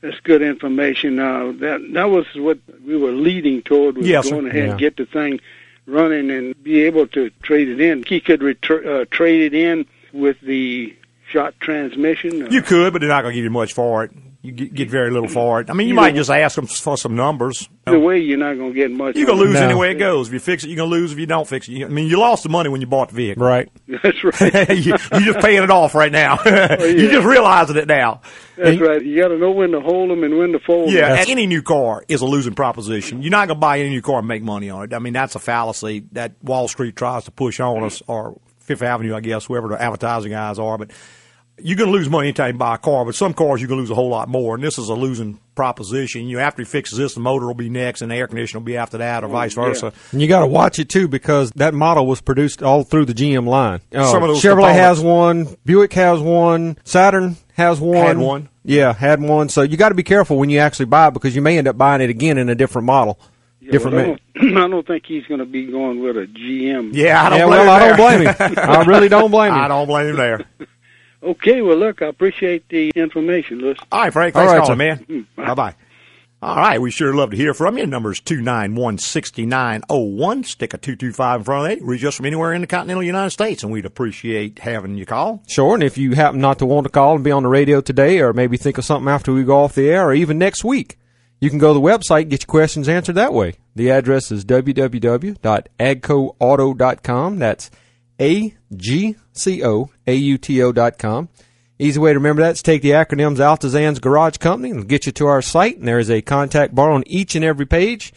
that's 0.01 0.19
good 0.19 0.43
information. 0.43 1.17
Uh, 1.17 1.53
that 1.61 1.83
that 1.93 2.09
was 2.11 2.25
what 2.35 2.59
we 2.85 2.95
were 2.97 3.13
leading 3.13 3.63
toward. 3.63 3.97
Was 3.97 4.05
Yes, 4.07 4.25
sir. 4.25 4.31
going 4.35 4.47
ahead 4.47 4.63
Yeah. 4.65 4.69
and 4.71 4.79
get 4.79 4.97
the 4.97 5.07
thing 5.07 5.39
running 5.87 6.29
and 6.29 6.61
be 6.63 6.81
able 6.83 7.07
to 7.07 7.31
trade 7.41 7.67
it 7.69 7.79
in. 7.81 8.03
He 8.03 8.19
could 8.19 8.43
uh, 8.69 9.05
trade 9.09 9.41
it 9.41 9.53
in 9.55 9.87
with 10.13 10.39
the 10.41 10.95
shot 11.31 11.53
transmission. 11.59 12.43
Uh, 12.43 12.49
You 12.49 12.61
could, 12.61 12.93
but 12.93 12.99
they're 12.99 13.09
not 13.09 13.21
going 13.23 13.33
to 13.33 13.35
give 13.35 13.43
you 13.43 13.49
much 13.51 13.73
for 13.73 14.03
it. 14.03 14.11
You 14.41 14.51
get, 14.51 14.75
get 14.75 14.89
very 14.91 15.09
little 15.09 15.27
for 15.27 15.59
it. 15.61 15.71
I 15.71 15.73
mean, 15.73 15.87
you 15.87 15.95
Either 15.95 16.01
might 16.01 16.13
just 16.15 16.29
ask 16.29 16.55
them 16.55 16.67
for 16.67 16.97
some 16.97 17.15
numbers. 17.15 17.67
Either 17.87 17.97
way, 17.97 18.19
you're 18.19 18.37
not 18.37 18.53
going 18.57 18.73
to 18.73 18.79
get 18.79 18.91
much. 18.91 19.15
You're 19.15 19.25
going 19.25 19.39
to 19.39 19.43
lose 19.45 19.55
No. 19.55 19.65
any 19.65 19.73
way 19.73 19.89
it 19.89 19.95
goes. 19.95 20.27
If 20.27 20.33
you 20.35 20.39
fix 20.39 20.63
it, 20.63 20.67
you're 20.67 20.75
going 20.77 20.91
to 20.91 20.95
lose. 20.95 21.11
If 21.11 21.17
you 21.17 21.25
don't 21.25 21.47
fix 21.47 21.67
it, 21.67 21.71
you, 21.71 21.85
I 21.87 21.89
mean, 21.89 22.05
you 22.07 22.19
lost 22.19 22.43
the 22.43 22.49
money 22.49 22.69
when 22.69 22.79
you 22.79 22.85
bought 22.85 23.09
the 23.09 23.15
vehicle. 23.15 23.43
Right. 23.43 23.71
That's 23.87 24.23
right. 24.23 24.69
you, 24.77 24.93
you're 25.13 25.33
just 25.33 25.39
paying 25.39 25.63
it 25.63 25.71
off 25.71 25.95
right 25.95 26.11
now. 26.11 26.37
You're 26.45 27.11
just 27.11 27.25
realizing 27.25 27.75
it 27.77 27.87
now. 27.87 28.21
That's 28.55 28.79
right. 28.79 29.03
You 29.03 29.19
got 29.19 29.29
to 29.29 29.37
know 29.39 29.49
when 29.49 29.71
to 29.71 29.81
hold 29.81 30.11
them 30.11 30.23
and 30.23 30.37
when 30.37 30.51
to 30.51 30.59
fold 30.59 30.91
Yeah, 30.91 31.09
them. 31.09 31.17
and 31.21 31.29
any 31.31 31.47
new 31.47 31.63
car 31.63 32.05
is 32.07 32.21
a 32.21 32.25
losing 32.27 32.53
proposition. 32.53 33.23
You're 33.23 33.31
not 33.31 33.47
going 33.47 33.57
to 33.57 33.61
buy 33.61 33.79
any 33.79 33.89
new 33.89 34.03
car 34.03 34.19
and 34.19 34.27
make 34.27 34.43
money 34.43 34.69
on 34.69 34.83
it. 34.83 34.93
I 34.93 34.99
mean, 34.99 35.13
that's 35.13 35.33
a 35.33 35.39
fallacy 35.39 36.05
that 36.11 36.33
Wall 36.43 36.67
Street 36.67 36.95
tries 36.95 37.23
to 37.25 37.31
push 37.31 37.59
on 37.59 37.83
us, 37.83 38.03
or 38.05 38.39
Fifth 38.65 38.81
Avenue, 38.81 39.15
I 39.15 39.19
guess, 39.21 39.45
whoever 39.45 39.67
the 39.69 39.81
advertising 39.81 40.31
guys 40.31 40.59
are. 40.59 40.77
But 40.77 40.91
you're 41.57 41.77
going 41.77 41.89
to 41.89 41.97
lose 41.97 42.09
money 42.09 42.27
anytime 42.27 42.55
you 42.55 42.59
buy 42.59 42.75
a 42.75 42.77
car, 42.77 43.05
but 43.05 43.15
some 43.15 43.33
cars 43.33 43.61
you're 43.61 43.67
going 43.69 43.77
to 43.77 43.83
lose 43.83 43.89
a 43.91 43.95
whole 43.95 44.09
lot 44.09 44.27
more. 44.27 44.55
And 44.55 44.63
this 44.63 44.77
is 44.77 44.89
a 44.89 44.93
losing 44.93 45.39
proposition. 45.55 46.27
You 46.27 46.37
know, 46.37 46.43
after 46.43 46.61
he 46.61 46.65
fixes 46.65 46.97
this, 46.97 47.13
the 47.13 47.21
motor 47.21 47.45
will 47.45 47.53
be 47.53 47.69
next, 47.69 48.01
and 48.01 48.11
the 48.11 48.15
air 48.15 48.27
conditioner 48.27 48.59
will 48.59 48.65
be 48.65 48.75
after 48.75 48.97
that, 48.97 49.23
or 49.23 49.27
vice 49.27 49.53
versa. 49.53 49.93
And 50.11 50.21
you 50.21 50.27
got 50.27 50.41
to 50.41 50.47
watch 50.47 50.79
it 50.79 50.89
too 50.89 51.07
because 51.07 51.51
that 51.51 51.73
model 51.73 52.07
was 52.07 52.19
produced 52.21 52.61
all 52.61 52.83
through 52.83 53.05
the 53.05 53.13
GM 53.13 53.47
line. 53.47 53.81
Uh, 53.93 54.11
Some 54.11 54.23
of 54.23 54.29
those 54.29 54.41
Chevrolet 54.41 54.73
has 54.73 54.99
one, 54.99 55.55
Buick 55.63 55.93
has 55.93 56.19
one, 56.19 56.77
Saturn 56.83 57.37
has 57.53 57.79
one. 57.79 58.05
Had 58.05 58.17
one. 58.17 58.49
Yeah, 58.65 58.93
had 58.93 59.21
one. 59.21 59.47
So 59.47 59.61
you 59.61 59.77
got 59.77 59.89
to 59.89 59.95
be 59.95 60.03
careful 60.03 60.37
when 60.37 60.49
you 60.49 60.59
actually 60.59 60.87
buy 60.87 61.07
it 61.07 61.13
because 61.13 61.35
you 61.35 61.41
may 61.41 61.57
end 61.57 61.67
up 61.67 61.77
buying 61.77 62.01
it 62.01 62.09
again 62.09 62.37
in 62.37 62.49
a 62.49 62.55
different 62.55 62.85
model. 62.85 63.19
Yeah, 63.65 63.71
different. 63.71 63.95
well, 63.95 64.17
I, 64.35 64.39
don't, 64.39 64.57
I 64.57 64.67
don't 64.67 64.87
think 64.87 65.05
he's 65.05 65.25
going 65.25 65.39
to 65.39 65.45
be 65.45 65.65
going 65.65 65.99
with 65.99 66.17
a 66.17 66.27
GM. 66.27 66.91
Yeah, 66.93 67.23
I 67.23 67.29
don't 67.29 67.39
yeah, 67.39 67.45
blame 67.47 67.59
well, 67.59 67.63
him 67.63 67.69
I 67.69 67.87
don't 67.87 67.97
blame 67.97 68.55
him. 68.55 68.69
I 68.69 68.83
really 68.85 69.09
don't 69.09 69.31
blame 69.31 69.53
him. 69.53 69.59
I 69.59 69.67
don't 69.67 69.87
blame 69.87 70.07
him 70.07 70.15
there. 70.17 70.45
Okay, 71.23 71.63
well, 71.63 71.75
look, 71.77 72.03
I 72.03 72.05
appreciate 72.05 72.69
the 72.69 72.91
information, 72.95 73.57
Louis. 73.57 73.77
All 73.91 74.01
right, 74.01 74.13
Frank. 74.13 74.35
All 74.35 74.43
Thanks 74.43 74.51
right, 74.53 74.59
for 74.59 74.65
calling, 74.65 74.77
man. 74.77 74.97
Mm-hmm. 74.99 75.43
Bye 75.43 75.53
bye. 75.55 75.75
All 76.39 76.57
right, 76.57 76.79
we 76.79 76.91
sure 76.91 77.15
love 77.15 77.31
to 77.31 77.37
hear 77.37 77.55
from 77.55 77.79
you. 77.79 77.87
Number's 77.87 78.19
two 78.19 78.39
nine 78.41 78.75
one 78.75 78.99
sixty 78.99 79.47
nine 79.47 79.81
oh 79.89 80.01
one. 80.01 80.43
Stick 80.43 80.75
a 80.75 80.77
two 80.77 80.95
two 80.95 81.11
five 81.11 81.39
in 81.39 81.43
front 81.43 81.71
of 81.71 81.79
that. 81.79 81.83
Reach 81.83 82.03
us 82.03 82.17
from 82.17 82.27
anywhere 82.27 82.53
in 82.53 82.61
the 82.61 82.67
continental 82.67 83.01
United 83.01 83.31
States, 83.31 83.63
and 83.63 83.71
we'd 83.71 83.87
appreciate 83.87 84.59
having 84.59 84.95
you 84.95 85.07
call. 85.07 85.41
Sure, 85.47 85.73
and 85.73 85.81
if 85.81 85.97
you 85.97 86.13
happen 86.13 86.39
not 86.39 86.59
to 86.59 86.67
want 86.67 86.85
to 86.85 86.91
call 86.91 87.15
and 87.15 87.23
be 87.23 87.31
on 87.31 87.41
the 87.41 87.49
radio 87.49 87.81
today, 87.81 88.19
or 88.19 88.31
maybe 88.31 88.57
think 88.57 88.77
of 88.77 88.85
something 88.85 89.11
after 89.11 89.33
we 89.33 89.43
go 89.43 89.63
off 89.63 89.73
the 89.73 89.89
air, 89.89 90.05
or 90.09 90.13
even 90.13 90.37
next 90.37 90.63
week, 90.63 90.99
you 91.39 91.49
can 91.49 91.59
go 91.59 91.73
to 91.73 91.79
the 91.79 91.85
website 91.85 92.21
and 92.21 92.31
get 92.31 92.43
your 92.43 92.47
questions 92.47 92.89
answered 92.89 93.15
that 93.15 93.33
way. 93.33 93.55
The 93.75 93.91
address 93.91 94.31
is 94.31 94.45
www.agcoauto.com. 94.45 97.39
That's 97.39 97.69
A 98.21 98.55
G 98.75 99.15
C 99.33 99.63
O 99.63 99.89
A 100.07 100.13
U 100.13 100.37
T 100.37 100.61
O 100.61 100.71
dot 100.71 100.97
com. 100.97 101.27
Easy 101.77 101.99
way 101.99 102.13
to 102.13 102.19
remember 102.19 102.41
that 102.41 102.55
is 102.55 102.63
take 102.63 102.81
the 102.81 102.91
acronyms 102.91 103.35
Altazan's 103.37 103.99
Garage 103.99 104.37
Company 104.37 104.71
and 104.71 104.87
get 104.87 105.05
you 105.05 105.11
to 105.11 105.27
our 105.27 105.41
site, 105.41 105.77
and 105.77 105.85
there 105.85 105.99
is 105.99 106.09
a 106.09 106.21
contact 106.21 106.73
bar 106.73 106.91
on 106.91 107.03
each 107.05 107.35
and 107.35 107.43
every 107.43 107.65
page. 107.65 108.13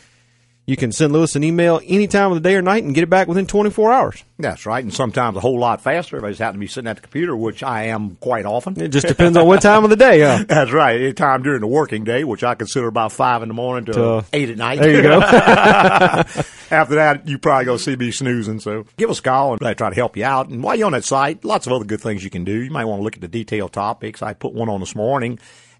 You 0.68 0.76
can 0.76 0.92
send 0.92 1.14
Louis 1.14 1.34
an 1.34 1.42
email 1.44 1.80
any 1.87 2.06
time 2.06 2.30
of 2.30 2.34
the 2.34 2.46
day 2.46 2.54
or 2.54 2.60
night 2.60 2.84
and 2.84 2.94
get 2.94 3.02
it 3.02 3.08
back 3.08 3.26
within 3.26 3.46
24 3.46 3.90
hours. 3.90 4.22
That's 4.38 4.66
right, 4.66 4.84
and 4.84 4.92
sometimes 4.92 5.38
a 5.38 5.40
whole 5.40 5.58
lot 5.58 5.80
faster 5.80 6.18
if 6.18 6.22
I 6.22 6.28
just 6.28 6.40
happen 6.40 6.56
to 6.56 6.60
be 6.60 6.66
sitting 6.66 6.88
at 6.88 6.96
the 6.96 7.00
computer, 7.00 7.34
which 7.34 7.62
I 7.62 7.84
am 7.84 8.16
quite 8.16 8.44
often. 8.44 8.78
It 8.78 8.88
just 8.88 9.06
depends 9.06 9.38
on 9.38 9.46
what 9.46 9.62
time 9.62 9.84
of 9.84 9.88
the 9.88 9.96
day, 9.96 10.20
huh? 10.20 10.44
That's 10.48 10.70
right. 10.70 11.00
Any 11.00 11.14
time 11.14 11.42
during 11.42 11.62
the 11.62 11.66
working 11.66 12.04
day, 12.04 12.22
which 12.22 12.44
I 12.44 12.54
consider 12.54 12.87
about 12.87 13.12
five 13.12 13.40
in 13.40 13.48
the 13.48 13.54
morning 13.54 13.87
to, 13.87 13.92
To- 13.94 14.25
eight 14.34 14.50
at 14.50 14.58
night. 14.58 14.80
There 14.80 14.94
you 14.94 15.00
go. 15.00 15.20
After 16.70 16.96
that, 16.96 17.26
you 17.26 17.38
probably 17.38 17.64
go 17.64 17.78
see 17.78 17.96
me 17.96 18.10
snoozing. 18.10 18.60
So 18.60 18.84
give 18.98 19.08
us 19.08 19.20
a 19.20 19.22
call 19.22 19.54
and 19.54 19.66
I 19.66 19.72
try 19.72 19.88
to 19.88 19.96
help 19.96 20.18
you 20.18 20.25
out. 20.26 20.50
And 20.50 20.62
while 20.62 20.76
you're 20.76 20.84
on 20.84 20.92
that 20.92 21.04
site, 21.04 21.46
lots 21.46 21.66
of 21.66 21.72
other 21.72 21.87
good 21.87 22.02
things 22.02 22.22
you 22.22 22.28
can 22.28 22.44
do. 22.44 22.52
You 22.62 22.70
might 22.70 22.84
want 22.84 23.00
to 23.00 23.04
look 23.04 23.14
at 23.14 23.22
the 23.22 23.28
detailed 23.28 23.72
topics. 23.72 24.20
I 24.22 24.34
put 24.34 24.52
one 24.52 24.68
on 24.68 24.80
this 24.80 24.94
morning. 24.94 25.38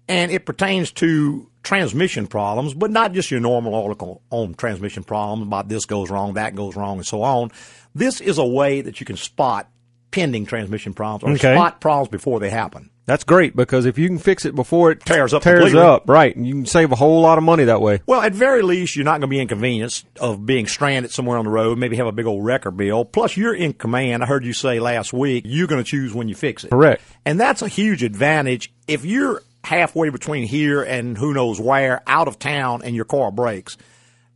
And 0.09 0.31
it 0.31 0.45
pertains 0.45 0.91
to 0.93 1.49
transmission 1.63 2.27
problems, 2.27 2.73
but 2.73 2.91
not 2.91 3.13
just 3.13 3.31
your 3.31 3.39
normal 3.39 3.75
article 3.75 4.21
on 4.31 4.53
transmission 4.55 5.03
problems 5.03 5.43
about 5.47 5.69
this 5.69 5.85
goes 5.85 6.09
wrong, 6.09 6.33
that 6.33 6.55
goes 6.55 6.75
wrong, 6.75 6.97
and 6.97 7.05
so 7.05 7.21
on. 7.21 7.51
This 7.95 8.19
is 8.19 8.37
a 8.37 8.45
way 8.45 8.81
that 8.81 8.99
you 8.99 9.05
can 9.05 9.17
spot 9.17 9.69
pending 10.11 10.45
transmission 10.45 10.93
problems 10.93 11.23
or 11.23 11.35
Okay. 11.35 11.55
spot 11.55 11.79
problems 11.79 12.09
before 12.09 12.39
they 12.39 12.49
happen. 12.49 12.89
That's 13.05 13.23
great 13.23 13.55
because 13.55 13.85
if 13.85 13.97
you 13.97 14.07
can 14.07 14.19
fix 14.19 14.45
it 14.45 14.53
before 14.55 14.91
it 14.91 15.03
Tears 15.03 15.33
up 15.33 15.41
tears 15.41 15.57
completely. 15.65 15.81
up, 15.81 16.03
right, 16.07 16.35
And 16.35 16.45
you 16.47 16.53
can 16.53 16.65
save 16.67 16.91
a 16.91 16.95
whole 16.95 17.21
lot 17.21 17.37
of 17.39 17.43
money 17.43 17.63
that 17.63 17.81
way. 17.81 18.01
Well, 18.05 18.21
at 18.21 18.33
very 18.33 18.61
least, 18.61 18.95
you're 18.95 19.05
not 19.05 19.13
going 19.13 19.21
to 19.21 19.27
be 19.27 19.39
inconvenienced 19.39 20.05
of 20.19 20.45
being 20.45 20.67
stranded 20.67 21.11
somewhere 21.11 21.37
on 21.39 21.45
the 21.45 21.51
road, 21.51 21.77
maybe 21.79 21.95
have 21.97 22.05
a 22.07 22.11
big 22.11 22.27
old 22.27 22.45
wrecker 22.45 22.69
bill. 22.71 23.05
Plus, 23.05 23.35
you're 23.35 23.53
in 23.55 23.73
command. 23.73 24.21
I 24.23 24.27
heard 24.27 24.45
you 24.45 24.53
say 24.53 24.79
last 24.79 25.11
week 25.11 25.43
you're 25.47 25.65
going 25.67 25.83
to 25.83 25.89
choose 25.89 26.13
when 26.13 26.27
you 26.29 26.35
fix 26.35 26.63
it. 26.63 26.69
Correct. 26.69 27.01
And 27.25 27.39
that's 27.39 27.61
a 27.63 27.67
huge 27.67 28.03
advantage. 28.03 28.71
If 28.87 29.05
you're 29.05 29.41
halfway 29.63 30.09
between 30.09 30.47
here 30.47 30.81
and 30.81 31.17
who 31.17 31.33
knows 31.33 31.59
where, 31.59 32.01
out 32.07 32.27
of 32.27 32.39
town, 32.39 32.81
and 32.83 32.95
your 32.95 33.05
car 33.05 33.31
breaks, 33.31 33.77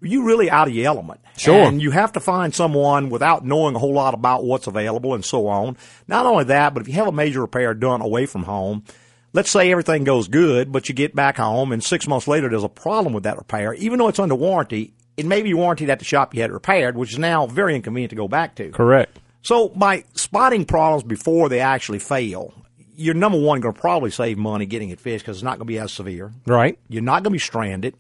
you 0.02 0.24
really 0.24 0.50
out 0.50 0.68
of 0.68 0.74
your 0.74 0.86
element. 0.86 1.22
Sure. 1.38 1.68
And 1.68 1.82
you 1.82 1.92
have 1.92 2.12
to 2.14 2.20
find 2.20 2.54
someone 2.54 3.10
without 3.10 3.46
knowing 3.46 3.76
a 3.76 3.80
whole 3.80 3.94
lot 3.94 4.14
about 4.14 4.44
what's 4.44 4.68
available 4.68 5.14
and 5.14 5.24
so 5.24 5.48
on. 5.48 5.78
Not 6.08 6.26
only 6.26 6.46
that, 6.46 6.74
but 6.74 6.82
if 6.82 6.88
you 6.88 6.94
have 6.96 7.08
a 7.08 7.14
major 7.14 7.42
repair 7.42 7.74
done 7.74 8.02
away 8.02 8.26
from 8.26 8.44
home, 8.44 8.84
let's 9.32 9.50
say 9.50 9.72
everything 9.72 10.04
goes 10.04 10.28
good, 10.28 10.72
but 10.72 10.90
you 10.90 10.96
get 10.96 11.16
back 11.16 11.38
home 11.38 11.72
and 11.72 11.84
six 11.84 12.08
months 12.08 12.28
later 12.28 12.50
there's 12.50 12.64
a 12.64 12.70
problem 12.70 13.14
with 13.14 13.24
that 13.24 13.38
repair, 13.38 13.74
even 13.74 14.00
though 14.00 14.10
it's 14.10 14.20
under 14.20 14.36
warranty, 14.36 14.94
it 15.18 15.26
may 15.26 15.42
be 15.42 15.54
warranted 15.54 15.90
at 15.90 16.00
the 16.00 16.06
shop 16.06 16.34
you 16.36 16.42
had 16.42 16.50
it 16.50 16.54
repaired, 16.54 16.98
which 16.98 17.14
is 17.14 17.20
now 17.20 17.46
very 17.48 17.76
inconvenient 17.76 18.10
to 18.12 18.16
go 18.16 18.28
back 18.28 18.56
to. 18.56 18.72
Correct. 18.72 19.20
So 19.42 19.70
by 19.70 20.06
spotting 20.14 20.66
problems 20.66 21.04
before 21.04 21.50
they 21.50 21.60
actually 21.60 22.00
fail, 22.00 22.54
you're 22.96 23.14
number 23.14 23.40
one 23.40 23.60
going 23.62 23.74
to 23.74 23.80
probably 23.82 24.12
save 24.12 24.38
money 24.38 24.66
getting 24.66 24.90
it 24.90 25.00
fixed 25.00 25.26
because 25.26 25.38
it's 25.38 25.44
not 25.44 25.52
going 25.58 25.68
to 25.68 25.74
be 25.74 25.80
as 25.80 25.92
severe. 25.92 26.32
Right. 26.46 26.78
You're 26.90 27.02
not 27.02 27.24
going 27.24 27.26
to 27.26 27.30
be 27.32 27.40
stranded, 27.40 27.96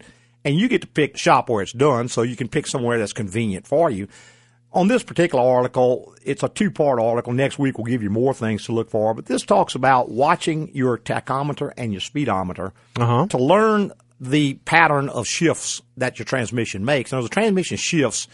and 0.45 0.55
you 0.55 0.67
get 0.67 0.81
to 0.81 0.87
pick 0.87 1.17
shop 1.17 1.49
where 1.49 1.61
it's 1.63 1.73
done, 1.73 2.07
so 2.07 2.21
you 2.21 2.35
can 2.35 2.47
pick 2.47 2.67
somewhere 2.67 2.97
that's 2.97 3.13
convenient 3.13 3.67
for 3.67 3.89
you. 3.89 4.07
On 4.71 4.87
this 4.87 5.03
particular 5.03 5.43
article, 5.43 6.15
it's 6.23 6.41
a 6.41 6.49
two 6.49 6.71
part 6.71 6.99
article. 6.99 7.31
Next 7.31 7.59
week, 7.59 7.77
we'll 7.77 7.85
give 7.85 8.01
you 8.01 8.09
more 8.09 8.33
things 8.33 8.65
to 8.65 8.71
look 8.71 8.89
for, 8.89 9.13
but 9.13 9.27
this 9.27 9.43
talks 9.43 9.75
about 9.75 10.09
watching 10.09 10.69
your 10.73 10.97
tachometer 10.97 11.71
and 11.77 11.91
your 11.91 12.01
speedometer 12.01 12.73
Uh-huh. 12.97 13.27
to 13.27 13.37
learn 13.37 13.91
the 14.19 14.55
pattern 14.65 15.09
of 15.09 15.27
shifts 15.27 15.81
that 15.97 16.17
your 16.17 16.25
transmission 16.25 16.83
makes. 16.85 17.11
Now, 17.11 17.21
the 17.21 17.29
transmission 17.29 17.77
shifts 17.77 18.27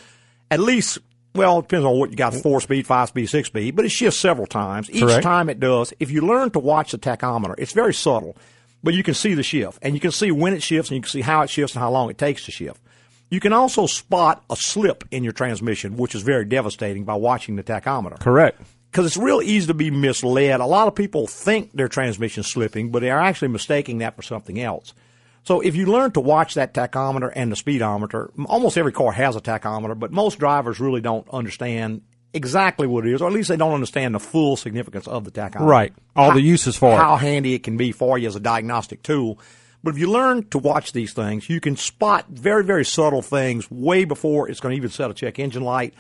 at 0.52 0.60
least, 0.60 0.98
well, 1.36 1.60
it 1.60 1.64
depends 1.64 1.86
on 1.86 2.00
what 2.00 2.10
you 2.10 2.16
got 2.16 2.34
four 2.34 2.60
speed, 2.62 2.88
five 2.88 3.10
speed, 3.10 3.28
six 3.28 3.48
speed, 3.48 3.76
but 3.76 3.86
it 3.86 3.90
shifts 3.90 4.20
several 4.20 4.48
times. 4.48 4.90
Each 4.90 5.02
Correct. 5.02 5.24
time 5.24 5.50
it 5.50 5.60
does, 5.60 5.94
if 6.00 6.12
you 6.12 6.22
learn 6.22 6.52
to 6.52 6.60
watch 6.60 6.92
the 6.92 6.98
tachometer, 6.98 7.56
it's 7.58 7.74
very 7.74 7.94
subtle, 7.94 8.36
but 8.84 8.94
you 8.94 9.04
can 9.04 9.14
see 9.14 9.34
the 9.34 9.44
shift 9.44 9.80
and 9.82 9.94
you 9.94 10.00
can 10.00 10.12
see 10.12 10.32
when 10.32 10.54
it 10.54 10.64
shifts 10.64 10.90
and 10.90 10.96
you 10.96 11.02
can 11.02 11.10
see 11.10 11.22
how 11.22 11.42
it 11.42 11.50
shifts 11.50 11.76
and 11.76 11.82
how 11.82 11.92
long 11.92 12.10
it 12.10 12.18
takes 12.18 12.46
to 12.46 12.52
shift. 12.52 12.82
You 13.30 13.40
can 13.40 13.54
also 13.54 13.86
spot 13.86 14.44
a 14.50 14.56
slip 14.56 15.04
in 15.12 15.24
your 15.24 15.34
transmission, 15.34 15.98
which 15.98 16.16
is 16.16 16.24
very 16.24 16.46
devastating 16.46 17.04
by 17.04 17.14
watching 17.14 17.56
the 17.58 17.64
tachometer 17.64 18.20
Correct. 18.20 18.60
because 18.90 19.06
it's 19.06 19.18
real 19.18 19.42
easy 19.42 19.68
to 19.68 19.76
be 19.76 19.92
misled. 19.92 20.60
A 20.60 20.66
lot 20.66 20.88
of 20.88 20.96
people 20.96 21.28
think 21.28 21.72
their 21.74 21.88
transmission's 21.88 22.48
slipping, 22.48 22.90
but 22.90 23.02
they 23.02 23.12
are 23.12 23.22
actually 23.22 23.50
mistaking 23.50 24.00
that 24.00 24.16
for 24.16 24.24
something 24.24 24.60
else. 24.60 24.96
So 25.44 25.62
if 25.62 25.76
you 25.76 25.86
learn 25.88 26.12
to 26.12 26.20
watch 26.20 26.54
that 26.56 26.74
tachometer 26.74 27.32
and 27.36 27.52
the 27.52 27.56
speedometer, 27.56 28.32
almost 28.46 28.78
every 28.78 28.92
car 28.92 29.12
has 29.12 29.36
a 29.36 29.42
tachometer, 29.42 29.98
but 29.98 30.12
most 30.12 30.40
drivers 30.40 30.80
really 30.80 31.02
don't 31.02 31.28
understand 31.30 32.02
exactly 32.34 32.86
what 32.86 33.08
it 33.08 33.14
is, 33.14 33.22
or 33.22 33.28
at 33.28 33.34
least 33.34 33.50
they 33.50 33.58
don't 33.58 33.74
understand 33.74 34.14
the 34.14 34.20
full 34.20 34.56
significance 34.56 35.08
of 35.08 35.24
the 35.24 35.32
tachometer. 35.32 35.62
Right. 35.62 35.94
All 36.16 36.30
How- 36.30 36.36
the 36.36 36.42
uses 36.42 36.76
for 36.76 36.94
it. 36.94 36.98
How 36.98 37.16
handy 37.16 37.54
it 37.54 37.64
can 37.64 37.78
be 37.78 37.92
for 37.92 38.18
you 38.18 38.28
as 38.28 38.36
a 38.36 38.40
diagnostic 38.40 39.02
tool. 39.02 39.40
But 39.84 39.92
if 39.92 40.00
you 40.00 40.12
learn 40.12 40.44
to 40.50 40.58
watch 40.58 40.92
these 40.92 41.14
things, 41.14 41.50
you 41.50 41.62
can 41.62 41.78
spot 41.78 42.26
very, 42.30 42.64
very 42.66 42.84
subtle 42.84 43.22
things 43.22 43.72
way 43.72 44.04
before 44.04 44.50
it's 44.50 44.60
going 44.60 44.74
to 44.74 44.78
even 44.78 44.90
set 44.90 45.10
a 45.10 45.14
check 45.14 45.40
engine 45.40 45.64
light 45.64 45.94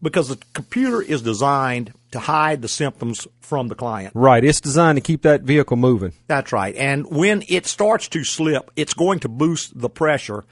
because 0.00 0.28
the 0.28 0.38
computer 0.54 1.02
is 1.02 1.22
designed 1.22 1.92
to 2.12 2.18
hide 2.18 2.62
the 2.62 2.68
symptoms 2.68 3.26
from 3.40 3.68
the 3.68 3.74
client. 3.74 4.12
Right. 4.14 4.44
It's 4.44 4.60
designed 4.60 4.96
to 4.96 5.02
keep 5.02 5.22
that 5.22 5.42
vehicle 5.42 5.76
moving. 5.76 6.12
That's 6.26 6.52
right. 6.52 6.74
And 6.76 7.06
when 7.10 7.42
it 7.48 7.66
starts 7.66 8.08
to 8.08 8.24
slip, 8.24 8.70
it's 8.76 8.94
going 8.94 9.20
to 9.20 9.28
boost 9.28 9.78
the 9.78 9.90
pressure. 9.90 10.44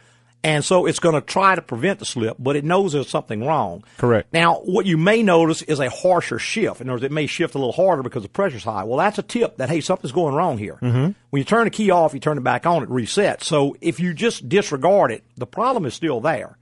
And 0.42 0.64
so 0.64 0.86
it's 0.86 1.00
going 1.00 1.14
to 1.14 1.20
try 1.20 1.54
to 1.54 1.60
prevent 1.60 1.98
the 1.98 2.06
slip, 2.06 2.36
but 2.38 2.56
it 2.56 2.64
knows 2.64 2.94
there's 2.94 3.10
something 3.10 3.44
wrong. 3.44 3.84
Correct. 3.98 4.32
Now, 4.32 4.60
what 4.60 4.86
you 4.86 4.96
may 4.96 5.22
notice 5.22 5.60
is 5.60 5.80
a 5.80 5.90
harsher 5.90 6.38
shift. 6.38 6.80
In 6.80 6.88
other 6.88 6.94
words, 6.94 7.04
it 7.04 7.12
may 7.12 7.26
shift 7.26 7.54
a 7.54 7.58
little 7.58 7.74
harder 7.74 8.02
because 8.02 8.22
the 8.22 8.30
pressure's 8.30 8.64
high. 8.64 8.84
Well, 8.84 8.96
that's 8.96 9.18
a 9.18 9.22
tip 9.22 9.58
that, 9.58 9.68
hey, 9.68 9.82
something's 9.82 10.12
going 10.12 10.34
wrong 10.34 10.56
here. 10.56 10.78
Mm-hmm. 10.80 11.10
When 11.28 11.40
you 11.40 11.44
turn 11.44 11.64
the 11.64 11.70
key 11.70 11.90
off, 11.90 12.14
you 12.14 12.20
turn 12.20 12.38
it 12.38 12.44
back 12.44 12.64
on, 12.64 12.82
it 12.82 12.88
resets. 12.88 13.44
So 13.44 13.76
if 13.82 14.00
you 14.00 14.14
just 14.14 14.48
disregard 14.48 15.12
it, 15.12 15.24
the 15.36 15.46
problem 15.46 15.84
is 15.84 15.92
still 15.92 16.22
there. 16.22 16.56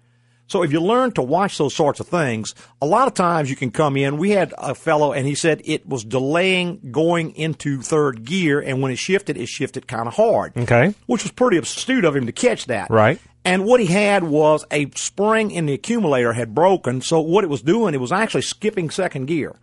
So 0.48 0.62
if 0.62 0.72
you 0.72 0.80
learn 0.80 1.12
to 1.12 1.22
watch 1.22 1.58
those 1.58 1.74
sorts 1.74 2.00
of 2.00 2.08
things, 2.08 2.54
a 2.80 2.86
lot 2.86 3.06
of 3.06 3.14
times 3.14 3.50
you 3.50 3.56
can 3.56 3.70
come 3.70 3.96
in. 3.96 4.16
We 4.16 4.30
had 4.30 4.54
a 4.56 4.74
fellow 4.74 5.12
and 5.12 5.26
he 5.26 5.34
said 5.34 5.60
it 5.64 5.86
was 5.86 6.04
delaying 6.04 6.90
going 6.90 7.36
into 7.36 7.82
third 7.82 8.24
gear 8.24 8.58
and 8.58 8.80
when 8.82 8.90
it 8.90 8.96
shifted, 8.96 9.36
it 9.36 9.48
shifted 9.48 9.86
kind 9.86 10.08
of 10.08 10.14
hard. 10.14 10.56
Okay. 10.56 10.94
Which 11.06 11.22
was 11.22 11.32
pretty 11.32 11.58
astute 11.58 12.06
of 12.06 12.16
him 12.16 12.26
to 12.26 12.32
catch 12.32 12.66
that. 12.66 12.90
Right. 12.90 13.20
And 13.44 13.66
what 13.66 13.80
he 13.80 13.86
had 13.86 14.24
was 14.24 14.64
a 14.70 14.90
spring 14.96 15.50
in 15.50 15.66
the 15.66 15.74
accumulator 15.74 16.32
had 16.32 16.54
broken. 16.54 17.02
So 17.02 17.20
what 17.20 17.44
it 17.44 17.50
was 17.50 17.62
doing, 17.62 17.94
it 17.94 18.00
was 18.00 18.12
actually 18.12 18.42
skipping 18.42 18.90
second 18.90 19.26
gear. 19.26 19.54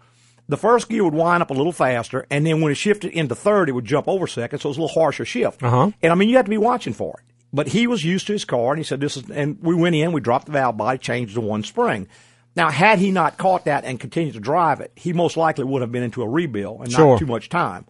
The 0.48 0.58
first 0.58 0.90
gear 0.90 1.04
would 1.04 1.16
wind 1.16 1.42
up 1.42 1.50
a 1.50 1.54
little 1.54 1.72
faster, 1.72 2.28
and 2.30 2.46
then 2.46 2.62
when 2.62 2.72
it 2.72 2.76
shifted 2.76 3.12
into 3.14 3.34
third, 3.34 3.68
it 3.68 3.72
would 3.72 3.86
jump 3.86 4.08
over 4.08 4.28
second, 4.28 4.60
so 4.60 4.68
it 4.68 4.72
was 4.72 4.78
a 4.78 4.82
little 4.82 5.02
harsher 5.02 5.26
shift. 5.26 5.64
Uh-huh. 5.64 5.90
And 6.04 6.12
I 6.12 6.16
mean, 6.16 6.30
you 6.30 6.36
have 6.36 6.46
to 6.46 6.52
be 6.52 6.58
watching 6.60 6.94
for 6.94 7.20
it. 7.20 7.35
But 7.56 7.70
he 7.70 7.88
was 7.88 8.04
used 8.04 8.28
to 8.28 8.34
his 8.34 8.44
car, 8.44 8.72
and 8.74 8.78
he 8.78 8.84
said, 8.84 9.00
"This 9.00 9.16
is." 9.16 9.30
And 9.30 9.58
we 9.62 9.74
went 9.74 9.96
in, 9.96 10.12
we 10.12 10.20
dropped 10.20 10.46
the 10.48 10.52
valve 10.52 10.76
body, 10.76 10.98
changed 10.98 11.36
the 11.36 11.42
one 11.42 11.64
spring. 11.64 12.08
Now, 12.54 12.70
had 12.70 13.00
he 13.00 13.12
not 13.12 13.38
caught 13.38 13.64
that 13.66 13.86
and 13.86 13.98
continued 14.00 14.34
to 14.34 14.40
drive 14.42 14.82
it, 14.82 14.92
he 14.96 15.14
most 15.14 15.38
likely 15.38 15.64
would 15.64 15.82
have 15.82 15.92
been 15.92 16.04
into 16.04 16.22
a 16.22 16.28
rebuild 16.28 16.82
and 16.82 16.92
Sure. 16.92 17.12
not 17.12 17.20
too 17.20 17.26
much 17.26 17.48
time. 17.48 17.86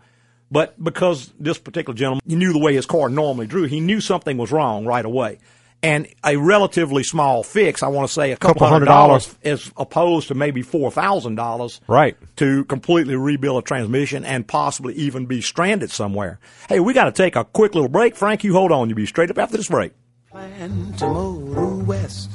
But 0.52 0.82
because 0.84 1.34
this 1.40 1.58
particular 1.58 1.98
gentleman, 1.98 2.22
he 2.28 2.36
knew 2.36 2.54
the 2.54 2.60
way 2.60 2.76
his 2.76 2.86
car 2.86 3.10
normally 3.10 3.48
drew, 3.48 3.64
he 3.64 3.80
knew 3.80 4.00
something 4.00 4.38
was 4.38 4.52
wrong 4.52 4.86
right 4.86 5.04
away. 5.06 5.40
And 5.86 6.08
a 6.24 6.36
relatively 6.38 7.04
small 7.04 7.44
fix, 7.44 7.84
I 7.84 7.88
want 7.90 8.08
to 8.08 8.14
say 8.14 8.32
a 8.32 8.38
couple, 8.38 8.56
Couple 8.56 8.68
hundred 8.68 8.88
hundred 8.88 9.08
dollars, 9.08 9.26
dollars. 9.44 9.62
as 9.66 9.72
opposed 9.78 10.28
to 10.30 10.34
maybe 10.36 10.62
four 10.64 10.90
thousand 10.92 11.36
dollars, 11.36 11.80
Right. 11.88 12.18
to 12.38 12.66
completely 12.66 13.16
rebuild 13.16 13.64
a 13.64 13.66
transmission 13.66 14.26
and 14.26 14.48
possibly 14.48 14.94
even 14.96 15.26
be 15.28 15.42
stranded 15.42 15.92
somewhere. 15.92 16.40
Hey, 16.68 16.80
we 16.80 16.94
got 16.94 17.06
to 17.06 17.12
take 17.12 17.36
a 17.36 17.44
quick 17.46 17.76
little 17.76 17.90
break. 17.90 18.16
Frank, 18.16 18.44
you 18.44 18.54
hold 18.54 18.72
on. 18.72 18.90
You'll 18.90 18.96
be 18.96 19.06
straight 19.06 19.30
up 19.30 19.38
after 19.38 19.58
this 19.58 19.68
break. 19.68 19.92
Plan 20.32 20.94
to 20.98 21.08
motor 21.08 21.76
west. 21.84 22.32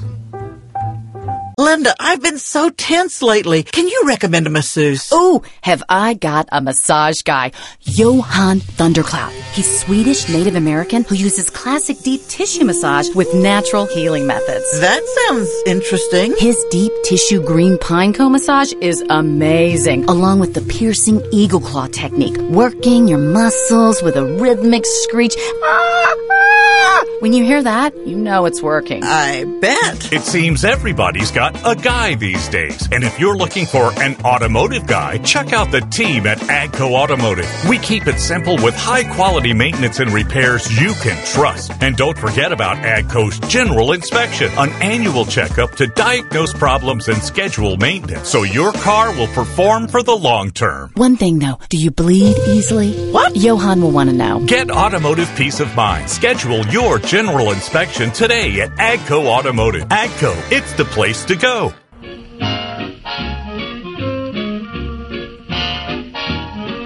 Linda, 1.58 1.94
I've 2.00 2.22
been 2.22 2.38
so 2.38 2.70
tense 2.70 3.20
lately. 3.20 3.62
Can 3.62 3.86
you 3.86 4.04
recommend 4.06 4.46
a 4.46 4.50
masseuse? 4.50 5.10
Oh, 5.12 5.42
have 5.60 5.82
I 5.88 6.14
got 6.14 6.48
a 6.50 6.60
massage 6.60 7.20
guy. 7.22 7.52
Johan 7.82 8.60
Thundercloud. 8.60 9.30
He's 9.52 9.80
Swedish 9.80 10.28
Native 10.30 10.54
American 10.54 11.04
who 11.04 11.14
uses 11.16 11.50
classic 11.50 11.98
deep 11.98 12.26
tissue 12.28 12.64
massage 12.64 13.10
with 13.14 13.34
natural 13.34 13.84
healing 13.86 14.26
methods. 14.26 14.80
That 14.80 15.02
sounds 15.28 15.50
interesting. 15.66 16.34
His 16.38 16.56
deep 16.70 16.92
tissue 17.04 17.42
green 17.42 17.76
pine 17.78 18.14
cone 18.14 18.32
massage 18.32 18.72
is 18.80 19.04
amazing, 19.10 20.04
along 20.06 20.40
with 20.40 20.54
the 20.54 20.62
piercing 20.62 21.22
eagle 21.30 21.60
claw 21.60 21.88
technique, 21.88 22.38
working 22.38 23.06
your 23.06 23.18
muscles 23.18 24.02
with 24.02 24.16
a 24.16 24.24
rhythmic 24.24 24.84
screech. 24.86 25.34
Ah, 25.62 26.14
ah. 26.30 26.59
When 27.20 27.34
you 27.34 27.44
hear 27.44 27.62
that, 27.62 27.94
you 28.06 28.16
know 28.16 28.46
it's 28.46 28.62
working. 28.62 29.02
I 29.04 29.44
bet. 29.60 30.10
It 30.10 30.22
seems 30.22 30.64
everybody's 30.64 31.30
got 31.30 31.54
a 31.66 31.74
guy 31.74 32.14
these 32.14 32.48
days. 32.48 32.88
And 32.92 33.04
if 33.04 33.20
you're 33.20 33.36
looking 33.36 33.66
for 33.66 33.92
an 34.00 34.16
automotive 34.24 34.86
guy, 34.86 35.18
check 35.18 35.52
out 35.52 35.70
the 35.70 35.82
team 35.82 36.26
at 36.26 36.38
AGCO 36.38 36.92
Automotive. 36.92 37.46
We 37.68 37.76
keep 37.78 38.06
it 38.06 38.18
simple 38.18 38.56
with 38.62 38.74
high 38.74 39.04
quality 39.14 39.52
maintenance 39.52 39.98
and 40.00 40.10
repairs 40.12 40.70
you 40.80 40.94
can 40.94 41.22
trust. 41.26 41.72
And 41.82 41.94
don't 41.94 42.16
forget 42.16 42.52
about 42.52 42.78
AGCO's 42.78 43.38
general 43.50 43.92
inspection, 43.92 44.50
an 44.56 44.70
annual 44.82 45.26
checkup 45.26 45.72
to 45.72 45.88
diagnose 45.88 46.54
problems 46.54 47.08
and 47.08 47.22
schedule 47.22 47.76
maintenance 47.76 48.30
so 48.30 48.44
your 48.44 48.72
car 48.72 49.14
will 49.14 49.28
perform 49.28 49.88
for 49.88 50.02
the 50.02 50.16
long 50.16 50.52
term. 50.52 50.90
One 50.94 51.16
thing 51.18 51.38
though, 51.38 51.58
do 51.68 51.76
you 51.76 51.90
bleed 51.90 52.36
easily? 52.46 52.92
What? 53.10 53.36
Johan 53.36 53.82
will 53.82 53.90
want 53.90 54.08
to 54.08 54.16
know. 54.16 54.40
Get 54.46 54.70
automotive 54.70 55.30
peace 55.36 55.60
of 55.60 55.74
mind. 55.76 56.08
Schedule 56.08 56.59
your 56.68 56.98
general 56.98 57.52
inspection 57.52 58.10
today 58.10 58.60
at 58.60 58.70
AGCO 58.70 59.26
Automotive. 59.26 59.88
AGCO, 59.88 60.52
it's 60.52 60.72
the 60.74 60.84
place 60.84 61.24
to 61.26 61.36
go. 61.36 61.72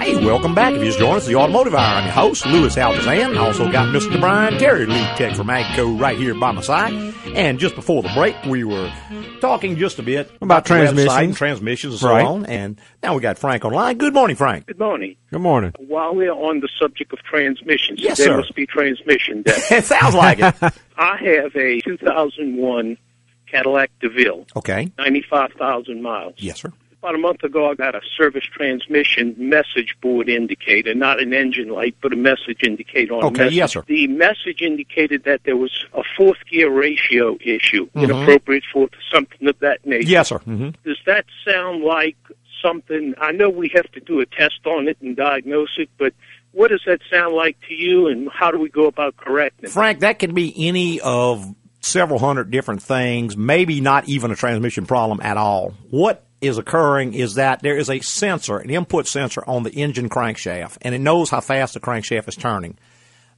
Hey, 0.01 0.17
welcome 0.25 0.55
back. 0.55 0.75
If 0.75 0.81
you 0.81 0.87
just 0.87 0.99
joined 0.99 1.17
us, 1.17 1.27
the 1.27 1.37
Automotive 1.37 1.75
Hour. 1.75 1.97
I'm 1.97 2.05
your 2.05 2.13
host, 2.13 2.47
Louis 2.47 2.75
Altazan. 2.77 3.39
Also 3.39 3.71
got 3.73 3.89
Mr. 3.95 4.21
Brian 4.21 4.59
Terry, 4.59 4.87
lead 4.87 5.17
tech 5.17 5.35
from 5.35 5.49
AGCO, 5.49 5.99
right 5.99 6.19
here 6.19 6.35
by 6.35 6.53
my 6.53 6.61
side. 6.61 6.93
And 7.35 7.59
just 7.59 7.75
before 7.75 8.03
the 8.03 8.11
break, 8.15 8.37
we 8.45 8.65
were 8.65 8.93
talking 9.45 9.77
just 9.77 9.99
a 9.99 10.03
bit 10.03 10.31
About 10.41 10.65
the 10.65 10.73
website 10.75 10.89
and 10.89 10.97
transmissions. 10.97 11.37
transmissions 11.39 11.93
and 11.95 12.01
so 12.01 12.09
Right. 12.09 12.25
on. 12.25 12.47
And 12.47 12.81
now 13.03 13.15
we 13.15 13.21
got 13.21 13.37
Frank 13.39 13.65
online. 13.65 13.99
Good 13.99 14.15
morning, 14.15 14.37
Frank. 14.37 14.67
Good 14.67 14.79
morning. 14.79 15.17
Good 15.31 15.43
morning. 15.43 15.73
While 15.79 16.15
we're 16.15 16.33
on 16.33 16.61
the 16.61 16.69
subject 16.79 17.13
of 17.13 17.19
transmissions, 17.25 18.01
Yes, 18.01 18.17
there 18.19 18.29
sir. 18.29 18.37
must 18.39 18.55
be 18.55 18.65
transmission 18.67 19.43
debt. 19.43 19.59
it 19.71 19.85
sounds 19.85 20.15
like 20.15 20.39
it. 20.39 20.55
I 20.97 21.17
have 21.19 21.55
a 21.57 21.81
2001 21.83 22.97
Cadillac 23.47 23.91
DeVille, 24.01 24.47
Okay. 24.57 24.91
95,000 24.99 26.01
miles. 26.03 26.35
Yes, 26.39 26.61
sir. 26.63 26.73
About 27.05 27.17
a 27.17 27.19
month 27.19 27.43
ago, 27.43 27.71
I 27.71 27.75
got 27.75 27.95
a 27.95 28.01
service 28.17 28.45
transmission 28.45 29.35
message 29.37 29.95
board 30.01 30.27
indicator, 30.27 30.95
not 30.95 31.21
an 31.21 31.35
engine 31.35 31.69
light, 31.69 31.95
but 32.01 32.15
a 32.15 32.17
message 32.17 32.63
indicator 32.63 33.13
on 33.13 33.25
Okay, 33.25 33.33
the 33.35 33.39
message. 33.41 33.57
yes, 33.57 33.73
sir. 33.75 33.85
The 33.87 34.07
message 34.07 34.63
indicated 34.63 35.25
that 35.25 35.43
there 35.45 35.59
was 35.59 35.85
a 35.93 36.01
fourth 36.17 36.39
gear 36.51 36.71
ratio 36.71 37.37
issue, 37.45 37.91
Mhm. 37.95 38.05
inappropriate 38.05 38.65
for 38.73 38.89
something 39.13 39.47
of 39.47 39.59
that 39.59 39.85
nature. 39.85 40.09
Yes, 40.09 40.29
sir. 40.31 40.39
hmm 40.39 40.71
Does 40.83 40.97
that 41.05 41.27
sound 41.47 41.85
like 41.85 42.17
something? 42.63 43.13
I 43.21 43.33
know 43.33 43.51
we 43.51 43.71
have 43.75 43.93
to 43.93 44.01
do 44.01 44.21
a 44.21 44.25
test 44.25 44.61
on 44.65 44.89
it 44.89 44.97
and 45.03 45.15
diagnose 45.15 45.77
it, 45.77 45.91
but 45.99 46.15
what 46.53 46.71
does 46.71 46.85
that 46.87 47.01
sound 47.11 47.35
like 47.35 47.59
to 47.69 47.75
you, 47.75 48.07
and 48.07 48.31
how 48.33 48.51
do 48.51 48.57
we 48.59 48.71
go 48.71 48.87
about 48.87 49.19
correcting 49.19 49.67
it? 49.69 49.73
Frank, 49.73 50.01
that 50.01 50.19
could 50.19 50.35
be 50.35 50.55
any 50.57 51.01
of 51.03 51.45
several 51.81 52.19
hundred 52.19 52.51
different 52.51 52.83
things, 52.83 53.37
maybe 53.37 53.83
not 53.83 54.09
even 54.09 54.31
a 54.31 54.35
transmission 54.35 54.87
problem 54.87 55.21
at 55.23 55.37
all. 55.37 55.75
What 55.91 56.25
is 56.45 56.59
occurring 56.59 57.15
is 57.15 57.35
that 57.35 57.63
there 57.63 57.77
is 57.77 57.91
a 57.91 58.01
sensor, 58.01 58.59
an 58.59 58.71
input 58.71 59.07
sensor 59.07 59.43
on 59.47 59.63
the 59.63 59.73
engine 59.73 60.09
crankshaft, 60.09 60.79
and 60.83 60.95
it 60.95 61.01
knows 61.01 61.31
how 61.31 61.41
fast 61.41 61.75
the 61.75 61.81
crankshaft 61.81 62.29
is 62.29 62.37
turning. 62.37 62.79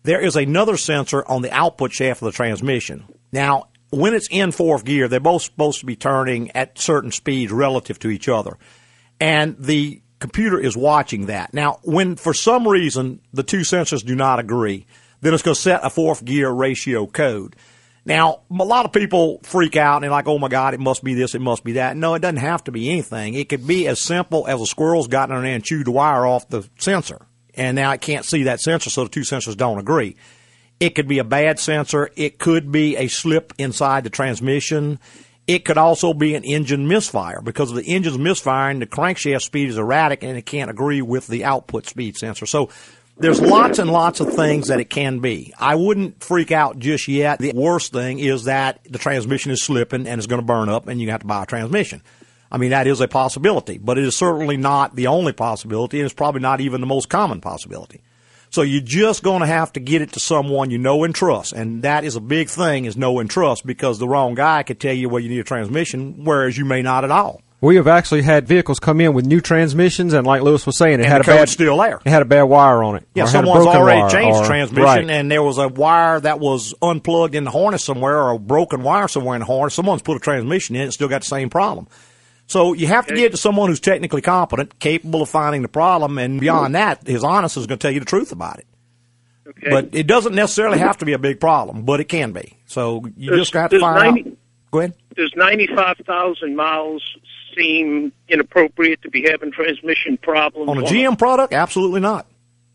There 0.02 0.20
is 0.20 0.36
another 0.36 0.76
sensor 0.76 1.24
on 1.26 1.42
the 1.42 1.52
output 1.52 1.92
shaft 1.92 2.22
of 2.22 2.26
the 2.26 2.32
transmission. 2.32 3.04
Now, 3.32 3.68
when 3.90 4.14
it's 4.14 4.28
in 4.30 4.52
fourth 4.52 4.84
gear, 4.84 5.08
they're 5.08 5.20
both 5.20 5.42
supposed 5.42 5.80
to 5.80 5.86
be 5.86 5.96
turning 5.96 6.50
at 6.52 6.78
certain 6.78 7.10
speeds 7.10 7.52
relative 7.52 7.98
to 8.00 8.08
each 8.08 8.28
other. 8.28 8.56
And 9.20 9.56
the 9.58 10.02
computer 10.18 10.58
is 10.58 10.76
watching 10.76 11.26
that. 11.26 11.52
Now, 11.54 11.78
when 11.82 12.16
for 12.16 12.34
some 12.34 12.66
reason 12.66 13.20
the 13.32 13.42
two 13.42 13.60
sensors 13.60 14.04
do 14.04 14.14
not 14.14 14.38
agree, 14.38 14.86
then 15.20 15.34
it's 15.34 15.42
going 15.42 15.54
to 15.54 15.60
set 15.60 15.80
a 15.84 15.90
fourth 15.90 16.24
gear 16.24 16.50
ratio 16.50 17.06
code. 17.06 17.56
Now, 18.06 18.42
a 18.48 18.64
lot 18.64 18.86
of 18.86 18.92
people 18.92 19.40
freak 19.42 19.76
out 19.76 19.96
and 19.96 20.04
they're 20.04 20.10
like, 20.12 20.28
oh 20.28 20.38
my 20.38 20.46
God, 20.46 20.74
it 20.74 20.80
must 20.80 21.02
be 21.02 21.14
this, 21.14 21.34
it 21.34 21.40
must 21.40 21.64
be 21.64 21.72
that. 21.72 21.96
No, 21.96 22.14
it 22.14 22.20
doesn't 22.20 22.36
have 22.36 22.62
to 22.64 22.72
be 22.72 22.88
anything. 22.88 23.34
It 23.34 23.48
could 23.48 23.66
be 23.66 23.88
as 23.88 24.00
simple 24.00 24.46
as 24.46 24.60
a 24.60 24.66
squirrel's 24.66 25.08
gotten 25.08 25.34
in 25.36 25.42
there 25.42 25.54
and 25.54 25.64
chewed 25.64 25.88
the 25.88 25.90
wire 25.90 26.24
off 26.24 26.48
the 26.48 26.68
sensor. 26.78 27.26
And 27.54 27.74
now 27.74 27.90
it 27.90 28.00
can't 28.00 28.24
see 28.24 28.44
that 28.44 28.60
sensor, 28.60 28.90
so 28.90 29.04
the 29.04 29.10
two 29.10 29.22
sensors 29.22 29.56
don't 29.56 29.78
agree. 29.78 30.14
It 30.78 30.90
could 30.90 31.08
be 31.08 31.18
a 31.18 31.24
bad 31.24 31.58
sensor. 31.58 32.10
It 32.16 32.38
could 32.38 32.70
be 32.70 32.96
a 32.96 33.08
slip 33.08 33.52
inside 33.58 34.04
the 34.04 34.10
transmission. 34.10 35.00
It 35.48 35.64
could 35.64 35.78
also 35.78 36.12
be 36.12 36.34
an 36.34 36.44
engine 36.44 36.86
misfire 36.86 37.40
because 37.40 37.70
of 37.70 37.76
the 37.76 37.88
engine's 37.94 38.18
misfiring. 38.18 38.78
The 38.78 38.86
crankshaft 38.86 39.42
speed 39.42 39.68
is 39.68 39.78
erratic 39.78 40.22
and 40.22 40.36
it 40.36 40.46
can't 40.46 40.70
agree 40.70 41.02
with 41.02 41.26
the 41.26 41.44
output 41.44 41.86
speed 41.86 42.16
sensor. 42.16 42.46
So 42.46 42.68
there's 43.18 43.40
lots 43.40 43.78
and 43.78 43.90
lots 43.90 44.20
of 44.20 44.34
things 44.34 44.68
that 44.68 44.80
it 44.80 44.90
can 44.90 45.20
be. 45.20 45.52
I 45.58 45.74
wouldn't 45.74 46.22
freak 46.22 46.52
out 46.52 46.78
just 46.78 47.08
yet. 47.08 47.38
The 47.38 47.52
worst 47.54 47.92
thing 47.92 48.18
is 48.18 48.44
that 48.44 48.80
the 48.84 48.98
transmission 48.98 49.52
is 49.52 49.62
slipping 49.62 50.06
and 50.06 50.18
it's 50.18 50.26
going 50.26 50.40
to 50.40 50.46
burn 50.46 50.68
up 50.68 50.86
and 50.86 51.00
you 51.00 51.10
have 51.10 51.20
to 51.20 51.26
buy 51.26 51.44
a 51.44 51.46
transmission. 51.46 52.02
I 52.50 52.58
mean, 52.58 52.70
that 52.70 52.86
is 52.86 53.00
a 53.00 53.08
possibility, 53.08 53.78
but 53.78 53.98
it 53.98 54.04
is 54.04 54.16
certainly 54.16 54.56
not 54.56 54.94
the 54.94 55.06
only 55.06 55.32
possibility 55.32 55.98
and 55.98 56.04
it's 56.04 56.14
probably 56.14 56.40
not 56.40 56.60
even 56.60 56.80
the 56.80 56.86
most 56.86 57.08
common 57.08 57.40
possibility. 57.40 58.02
So 58.50 58.62
you're 58.62 58.80
just 58.80 59.22
going 59.22 59.40
to 59.40 59.46
have 59.46 59.72
to 59.72 59.80
get 59.80 60.02
it 60.02 60.12
to 60.12 60.20
someone 60.20 60.70
you 60.70 60.78
know 60.78 61.02
and 61.02 61.14
trust. 61.14 61.52
And 61.52 61.82
that 61.82 62.04
is 62.04 62.16
a 62.16 62.20
big 62.20 62.48
thing 62.48 62.84
is 62.84 62.96
know 62.96 63.18
and 63.18 63.30
trust 63.30 63.66
because 63.66 63.98
the 63.98 64.08
wrong 64.08 64.34
guy 64.34 64.62
could 64.62 64.78
tell 64.78 64.94
you, 64.94 65.08
well, 65.08 65.20
you 65.20 65.28
need 65.28 65.40
a 65.40 65.44
transmission, 65.44 66.24
whereas 66.24 66.56
you 66.56 66.64
may 66.64 66.82
not 66.82 67.04
at 67.04 67.10
all. 67.10 67.42
We 67.66 67.76
have 67.76 67.88
actually 67.88 68.22
had 68.22 68.46
vehicles 68.46 68.78
come 68.78 69.00
in 69.00 69.12
with 69.12 69.26
new 69.26 69.40
transmissions, 69.40 70.12
and 70.12 70.24
like 70.24 70.40
Louis 70.40 70.64
was 70.64 70.78
saying, 70.78 71.00
it 71.00 71.02
And 71.02 71.06
had 71.06 71.24
the 71.24 71.32
a 71.32 71.34
bad 71.34 71.38
code's 71.40 71.50
still 71.50 71.76
there. 71.78 72.00
It 72.04 72.10
had 72.10 72.22
a 72.22 72.24
bad 72.24 72.44
wire 72.44 72.80
on 72.84 72.94
it. 72.94 73.08
Yeah, 73.12 73.24
or 73.24 73.26
had 73.26 73.42
a 73.44 73.46
someone's 73.48 73.66
already 73.66 74.12
changed 74.12 74.36
or- 74.36 74.42
the 74.42 74.46
transmission, 74.46 74.84
right. 74.84 75.10
and 75.10 75.28
there 75.28 75.42
was 75.42 75.58
a 75.58 75.66
wire 75.66 76.20
that 76.20 76.38
was 76.38 76.74
unplugged 76.80 77.34
in 77.34 77.42
the 77.42 77.50
harness 77.50 77.82
somewhere, 77.82 78.22
or 78.22 78.30
a 78.30 78.38
broken 78.38 78.84
wire 78.84 79.08
somewhere 79.08 79.34
in 79.34 79.40
the 79.40 79.46
harness. 79.46 79.74
Someone's 79.74 80.02
put 80.02 80.16
a 80.16 80.20
transmission 80.20 80.76
in, 80.76 80.82
and 80.82 80.92
still 80.94 81.08
got 81.08 81.22
the 81.22 81.26
same 81.26 81.50
problem. 81.50 81.88
So 82.46 82.72
you 82.72 82.86
have 82.86 83.08
to 83.08 83.14
get 83.16 83.32
to 83.32 83.36
someone 83.36 83.68
who's 83.68 83.80
technically 83.80 84.22
competent, 84.22 84.78
capable 84.78 85.22
of 85.22 85.28
finding 85.28 85.62
the 85.62 85.68
problem, 85.68 86.18
and 86.18 86.38
beyond 86.38 86.76
that, 86.76 87.04
his 87.04 87.24
honest 87.24 87.56
is 87.56 87.66
going 87.66 87.80
to 87.80 87.82
tell 87.82 87.90
you 87.92 87.98
the 87.98 88.06
truth 88.06 88.30
about 88.30 88.60
it. 88.60 88.66
Okay. 89.48 89.70
But 89.70 89.88
it 89.92 90.06
doesn't 90.06 90.36
necessarily 90.36 90.78
have 90.78 90.98
to 90.98 91.04
be 91.04 91.14
a 91.14 91.18
big 91.18 91.40
problem, 91.40 91.84
but 91.84 91.98
it 91.98 92.04
can 92.04 92.30
be. 92.30 92.56
So 92.66 93.04
you 93.16 93.30
Does- 93.30 93.40
just 93.40 93.54
have 93.54 93.70
to 93.70 93.80
find 93.80 94.14
90 94.14 94.30
out. 94.30 94.36
Go 94.70 94.78
ahead. 94.80 94.94
There's 95.16 95.32
95,000 95.34 96.54
miles 96.54 97.02
seem 97.56 98.12
inappropriate 98.28 99.02
to 99.02 99.10
be 99.10 99.26
having 99.30 99.50
transmission 99.52 100.16
problems? 100.18 100.68
On 100.68 100.78
a 100.78 100.82
GM 100.82 101.18
product, 101.18 101.52
absolutely 101.52 102.00
not. 102.00 102.26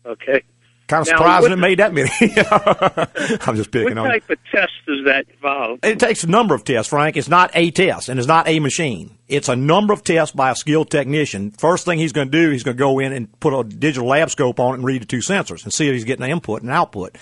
Okay. 0.04 0.42
Kind 0.88 1.02
of 1.06 1.12
Now, 1.12 1.16
surprised 1.18 1.42
what- 1.44 1.52
it 1.52 1.56
made 1.56 1.78
that 1.78 1.94
many. 1.94 2.10
I'm 3.46 3.56
just 3.56 3.70
picking 3.70 3.96
What 3.96 3.98
on. 3.98 4.04
you. 4.06 4.10
type 4.20 4.30
of 4.30 4.38
test 4.50 4.72
does 4.86 5.04
that 5.06 5.26
involve? 5.32 5.78
It 5.82 5.98
takes 5.98 6.24
a 6.24 6.26
number 6.26 6.54
of 6.54 6.64
tests, 6.64 6.90
Frank. 6.90 7.16
It's 7.16 7.28
not 7.28 7.50
a 7.54 7.70
test, 7.70 8.08
and 8.08 8.18
it's 8.18 8.28
not 8.28 8.46
a 8.48 8.58
machine. 8.60 9.16
It's 9.28 9.48
a 9.48 9.56
number 9.56 9.92
of 9.94 10.04
tests 10.04 10.34
by 10.34 10.50
a 10.50 10.54
skilled 10.54 10.90
technician. 10.90 11.52
First 11.52 11.84
thing 11.86 11.98
he's 11.98 12.12
going 12.12 12.30
to 12.30 12.38
do, 12.38 12.50
he's 12.50 12.62
going 12.64 12.76
to 12.76 12.80
go 12.80 12.98
in 12.98 13.12
and 13.12 13.40
put 13.40 13.54
a 13.58 13.64
digital 13.64 14.08
lab 14.08 14.30
scope 14.30 14.60
on 14.60 14.72
it 14.72 14.78
and 14.78 14.84
read 14.84 15.02
the 15.02 15.06
two 15.06 15.18
sensors 15.20 15.62
and 15.64 15.72
see 15.72 15.86
if 15.88 15.94
he's 15.94 16.04
getting 16.04 16.24
an 16.24 16.30
input 16.30 16.62
and 16.62 16.70
output. 16.70 17.16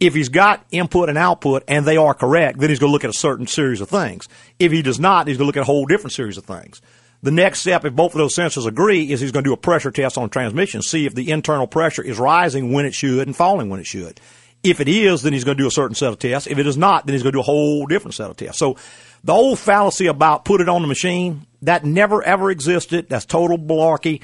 If 0.00 0.12
he's 0.12 0.28
got 0.28 0.66
input 0.72 1.08
and 1.08 1.16
output 1.16 1.62
and 1.68 1.86
they 1.86 1.96
are 1.96 2.14
correct, 2.14 2.58
then 2.58 2.68
he's 2.68 2.80
going 2.80 2.90
to 2.90 2.92
look 2.92 3.04
at 3.04 3.10
a 3.10 3.18
certain 3.18 3.46
series 3.46 3.80
of 3.80 3.88
things. 3.88 4.28
If 4.58 4.72
he 4.72 4.82
does 4.82 4.98
not, 4.98 5.28
he's 5.28 5.36
going 5.38 5.44
to 5.44 5.46
look 5.46 5.56
at 5.56 5.62
a 5.62 5.64
whole 5.64 5.86
different 5.86 6.12
series 6.12 6.36
of 6.36 6.44
things. 6.44 6.82
The 7.24 7.30
next 7.30 7.60
step, 7.60 7.86
if 7.86 7.94
both 7.94 8.12
of 8.12 8.18
those 8.18 8.34
sensors 8.34 8.66
agree, 8.66 9.10
is 9.10 9.18
he's 9.18 9.32
going 9.32 9.44
to 9.44 9.48
do 9.48 9.54
a 9.54 9.56
pressure 9.56 9.90
test 9.90 10.18
on 10.18 10.28
transmission, 10.28 10.82
see 10.82 11.06
if 11.06 11.14
the 11.14 11.30
internal 11.30 11.66
pressure 11.66 12.02
is 12.02 12.18
rising 12.18 12.70
when 12.70 12.84
it 12.84 12.92
should 12.92 13.26
and 13.26 13.34
falling 13.34 13.70
when 13.70 13.80
it 13.80 13.86
should. 13.86 14.20
If 14.62 14.78
it 14.78 14.88
is, 14.88 15.22
then 15.22 15.32
he's 15.32 15.42
going 15.42 15.56
to 15.56 15.62
do 15.62 15.66
a 15.66 15.70
certain 15.70 15.94
set 15.94 16.10
of 16.10 16.18
tests. 16.18 16.46
If 16.46 16.58
it 16.58 16.66
is 16.66 16.76
not, 16.76 17.06
then 17.06 17.14
he's 17.14 17.22
going 17.22 17.32
to 17.32 17.36
do 17.36 17.40
a 17.40 17.44
whole 17.44 17.86
different 17.86 18.12
set 18.12 18.28
of 18.28 18.36
tests. 18.36 18.58
So 18.58 18.76
the 19.24 19.32
old 19.32 19.58
fallacy 19.58 20.06
about 20.06 20.44
put 20.44 20.60
it 20.60 20.68
on 20.68 20.82
the 20.82 20.86
machine, 20.86 21.46
that 21.62 21.82
never 21.82 22.22
ever 22.22 22.50
existed. 22.50 23.08
That's 23.08 23.24
total 23.24 23.56
malarkey. 23.56 24.20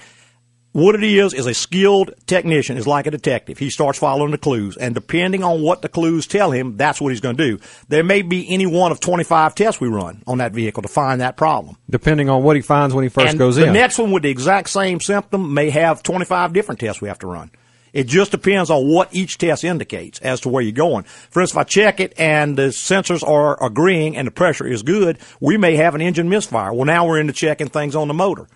What 0.72 0.94
it 0.94 1.02
is 1.02 1.34
is 1.34 1.46
a 1.46 1.54
skilled 1.54 2.12
technician 2.26 2.76
is 2.76 2.86
like 2.86 3.08
a 3.08 3.10
detective. 3.10 3.58
He 3.58 3.70
starts 3.70 3.98
following 3.98 4.30
the 4.30 4.38
clues, 4.38 4.76
and 4.76 4.94
depending 4.94 5.42
on 5.42 5.62
what 5.62 5.82
the 5.82 5.88
clues 5.88 6.28
tell 6.28 6.52
him, 6.52 6.76
that's 6.76 7.00
what 7.00 7.08
he's 7.08 7.20
going 7.20 7.36
to 7.36 7.56
do. 7.56 7.64
There 7.88 8.04
may 8.04 8.22
be 8.22 8.48
any 8.48 8.66
one 8.66 8.92
of 8.92 9.00
25 9.00 9.56
tests 9.56 9.80
we 9.80 9.88
run 9.88 10.22
on 10.28 10.38
that 10.38 10.52
vehicle 10.52 10.82
to 10.82 10.88
find 10.88 11.20
that 11.20 11.36
problem. 11.36 11.76
depending 11.90 12.28
on 12.28 12.44
what 12.44 12.54
he 12.54 12.62
finds 12.62 12.94
when 12.94 13.02
he 13.02 13.08
first 13.08 13.30
and 13.30 13.38
goes 13.38 13.56
the 13.56 13.62
in. 13.62 13.72
The 13.72 13.78
next 13.80 13.98
one 13.98 14.12
with 14.12 14.22
the 14.22 14.30
exact 14.30 14.70
same 14.70 15.00
symptom 15.00 15.52
may 15.52 15.70
have 15.70 16.04
25 16.04 16.52
different 16.52 16.80
tests 16.80 17.02
we 17.02 17.08
have 17.08 17.18
to 17.18 17.26
run. 17.26 17.50
It 17.92 18.06
just 18.06 18.30
depends 18.30 18.70
on 18.70 18.88
what 18.88 19.12
each 19.12 19.38
test 19.38 19.64
indicates 19.64 20.20
as 20.20 20.40
to 20.42 20.48
where 20.48 20.62
you're 20.62 20.70
going. 20.70 21.02
For 21.02 21.42
instance, 21.42 21.50
if 21.50 21.58
I 21.58 21.64
check 21.64 21.98
it 21.98 22.14
and 22.16 22.56
the 22.56 22.68
sensors 22.68 23.26
are 23.26 23.60
agreeing 23.60 24.16
and 24.16 24.28
the 24.28 24.30
pressure 24.30 24.68
is 24.68 24.84
good, 24.84 25.18
we 25.40 25.56
may 25.56 25.74
have 25.74 25.96
an 25.96 26.00
engine 26.00 26.28
misfire. 26.28 26.72
Well, 26.72 26.84
now 26.84 27.08
we're 27.08 27.18
into 27.18 27.32
checking 27.32 27.68
things 27.68 27.96
on 27.96 28.06
the 28.06 28.14
motor. 28.14 28.46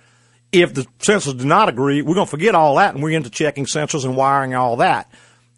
If 0.54 0.72
the 0.72 0.82
sensors 1.00 1.36
do 1.36 1.44
not 1.44 1.68
agree, 1.68 2.00
we're 2.00 2.14
going 2.14 2.26
to 2.26 2.30
forget 2.30 2.54
all 2.54 2.76
that 2.76 2.94
and 2.94 3.02
we're 3.02 3.16
into 3.16 3.28
checking 3.28 3.66
sensors 3.66 4.04
and 4.04 4.16
wiring 4.16 4.54
all 4.54 4.76
that. 4.76 5.10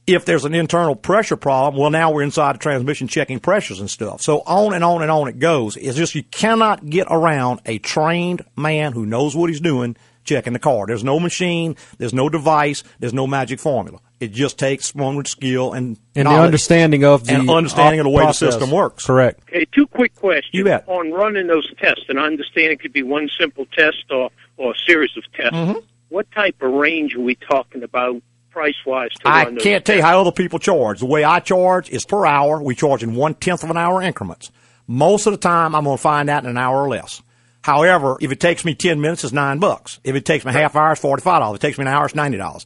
If 0.06 0.24
there's 0.24 0.44
an 0.44 0.54
internal 0.54 0.96
pressure 0.96 1.36
problem, 1.36 1.78
well, 1.78 1.90
now 1.90 2.12
we're 2.12 2.22
inside 2.22 2.54
the 2.54 2.60
transmission 2.60 3.06
checking 3.06 3.40
pressures 3.40 3.80
and 3.80 3.90
stuff. 3.90 4.22
So 4.22 4.38
on 4.46 4.72
and 4.72 4.82
on 4.82 5.02
and 5.02 5.10
on 5.10 5.28
it 5.28 5.38
goes. 5.38 5.76
It's 5.76 5.96
just 5.96 6.14
you 6.14 6.22
cannot 6.22 6.88
get 6.88 7.08
around 7.10 7.60
a 7.66 7.78
trained 7.78 8.42
man 8.56 8.92
who 8.92 9.04
knows 9.04 9.36
what 9.36 9.50
he's 9.50 9.60
doing 9.60 9.96
checking 10.24 10.52
the 10.52 10.58
car. 10.58 10.86
There's 10.86 11.04
no 11.04 11.20
machine, 11.20 11.76
there's 11.98 12.14
no 12.14 12.28
device, 12.28 12.82
there's 12.98 13.14
no 13.14 13.26
magic 13.26 13.60
formula. 13.60 14.00
It 14.18 14.32
just 14.32 14.58
takes 14.58 14.94
one 14.94 15.16
with 15.16 15.28
skill 15.28 15.74
and 15.74 15.98
and 16.14 16.26
the 16.26 16.32
understanding 16.32 17.04
of 17.04 17.26
the 17.26 17.34
and 17.34 17.50
understanding 17.50 18.00
of 18.00 18.04
the 18.04 18.10
way 18.10 18.22
process. 18.22 18.40
the 18.40 18.52
system 18.52 18.70
works. 18.70 19.04
Correct. 19.04 19.40
Okay, 19.48 19.66
two 19.66 19.86
quick 19.86 20.14
questions. 20.14 20.54
You 20.54 20.64
bet. 20.64 20.88
On 20.88 21.12
running 21.12 21.46
those 21.48 21.70
tests, 21.76 22.04
and 22.08 22.18
I 22.18 22.24
understand 22.24 22.72
it 22.72 22.80
could 22.80 22.94
be 22.94 23.02
one 23.02 23.28
simple 23.38 23.66
test 23.66 24.04
or, 24.10 24.30
or 24.56 24.72
a 24.72 24.78
series 24.86 25.14
of 25.18 25.24
tests. 25.32 25.54
Mm-hmm. 25.54 25.80
What 26.08 26.30
type 26.32 26.56
of 26.62 26.72
range 26.72 27.14
are 27.14 27.20
we 27.20 27.34
talking 27.34 27.82
about 27.82 28.22
price 28.50 28.76
wise 28.86 29.10
to 29.20 29.28
I 29.28 29.44
run 29.44 29.56
can't 29.56 29.84
tell 29.84 29.96
you 29.96 30.02
how 30.02 30.18
other 30.18 30.32
people 30.32 30.58
charge. 30.58 31.00
The 31.00 31.06
way 31.06 31.22
I 31.22 31.40
charge 31.40 31.90
is 31.90 32.06
per 32.06 32.24
hour. 32.24 32.62
We 32.62 32.74
charge 32.74 33.02
in 33.02 33.14
one 33.14 33.34
tenth 33.34 33.62
of 33.62 33.70
an 33.70 33.76
hour 33.76 34.00
increments. 34.00 34.50
Most 34.86 35.26
of 35.26 35.32
the 35.32 35.38
time, 35.38 35.74
I'm 35.74 35.84
going 35.84 35.98
to 35.98 36.02
find 36.02 36.30
out 36.30 36.44
in 36.44 36.48
an 36.48 36.56
hour 36.56 36.82
or 36.82 36.88
less. 36.88 37.22
However, 37.60 38.16
if 38.20 38.32
it 38.32 38.40
takes 38.40 38.64
me 38.64 38.74
ten 38.74 39.00
minutes, 39.00 39.24
it's 39.24 39.32
nine 39.32 39.58
bucks. 39.58 40.00
If 40.04 40.14
it 40.14 40.24
takes 40.24 40.44
me 40.44 40.52
a 40.52 40.54
half 40.54 40.74
hour, 40.74 40.92
it's 40.92 41.00
forty 41.00 41.20
five 41.20 41.40
dollars. 41.40 41.56
If 41.56 41.64
it 41.64 41.66
takes 41.66 41.78
me 41.78 41.82
an 41.82 41.88
hour, 41.88 42.06
it's 42.06 42.14
ninety 42.14 42.38
dollars. 42.38 42.64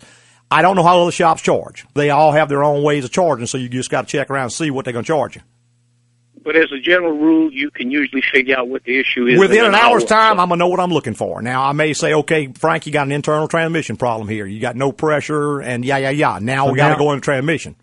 I 0.51 0.63
don't 0.63 0.75
know 0.77 0.83
how 0.83 1.01
other 1.03 1.13
shops 1.13 1.43
charge. 1.43 1.87
They 1.95 2.11
all 2.11 2.33
have 2.33 2.49
their 2.49 2.65
own 2.65 2.83
ways 2.83 3.05
of 3.05 3.13
charging, 3.13 3.47
so 3.47 3.57
you 3.59 3.69
just 3.69 3.91
got 3.91 4.03
to 4.03 4.11
check 4.11 4.31
around 4.31 4.45
and 4.45 4.53
see 4.53 4.71
what 4.71 4.85
they're 4.85 4.93
going 4.93 5.05
to 5.05 5.09
charge 5.09 5.37
you. 5.37 5.43
but 6.43 6.57
as 6.57 6.73
a 6.73 6.81
general 6.81 7.13
rule, 7.13 7.53
you 7.53 7.71
can 7.71 7.91
usually 7.91 8.23
figure 8.33 8.57
out 8.59 8.67
what 8.69 8.83
the 8.85 8.99
issue 8.99 9.27
is 9.27 9.39
Within 9.39 9.59
in 9.61 9.65
an 9.67 9.75
hour's 9.75 10.03
hour. 10.05 10.09
time, 10.09 10.41
I'm 10.41 10.49
gonna 10.49 10.59
know 10.59 10.69
what 10.69 10.81
I'm 10.81 10.91
looking 10.91 11.15
for. 11.15 11.41
Now, 11.43 11.63
I 11.65 11.73
may 11.73 11.93
say, 11.93 12.15
okay, 12.15 12.49
Frank, 12.55 12.87
you 12.87 12.93
got 12.93 13.07
an 13.07 13.13
internal 13.13 13.47
transmission 13.47 13.97
problem 13.97 14.27
here. 14.29 14.47
You 14.47 14.59
got 14.59 14.75
no 14.75 14.91
pressure, 14.91 15.61
and 15.61 15.85
yeah, 15.85 15.99
yeah, 15.99 16.11
yeah. 16.11 16.39
Now 16.41 16.67
So 16.67 16.73
we 16.73 16.77
got 16.79 16.89
to 16.89 16.95
now- 16.95 16.99
go 16.99 17.13
into 17.13 17.23
transmission. 17.25 17.77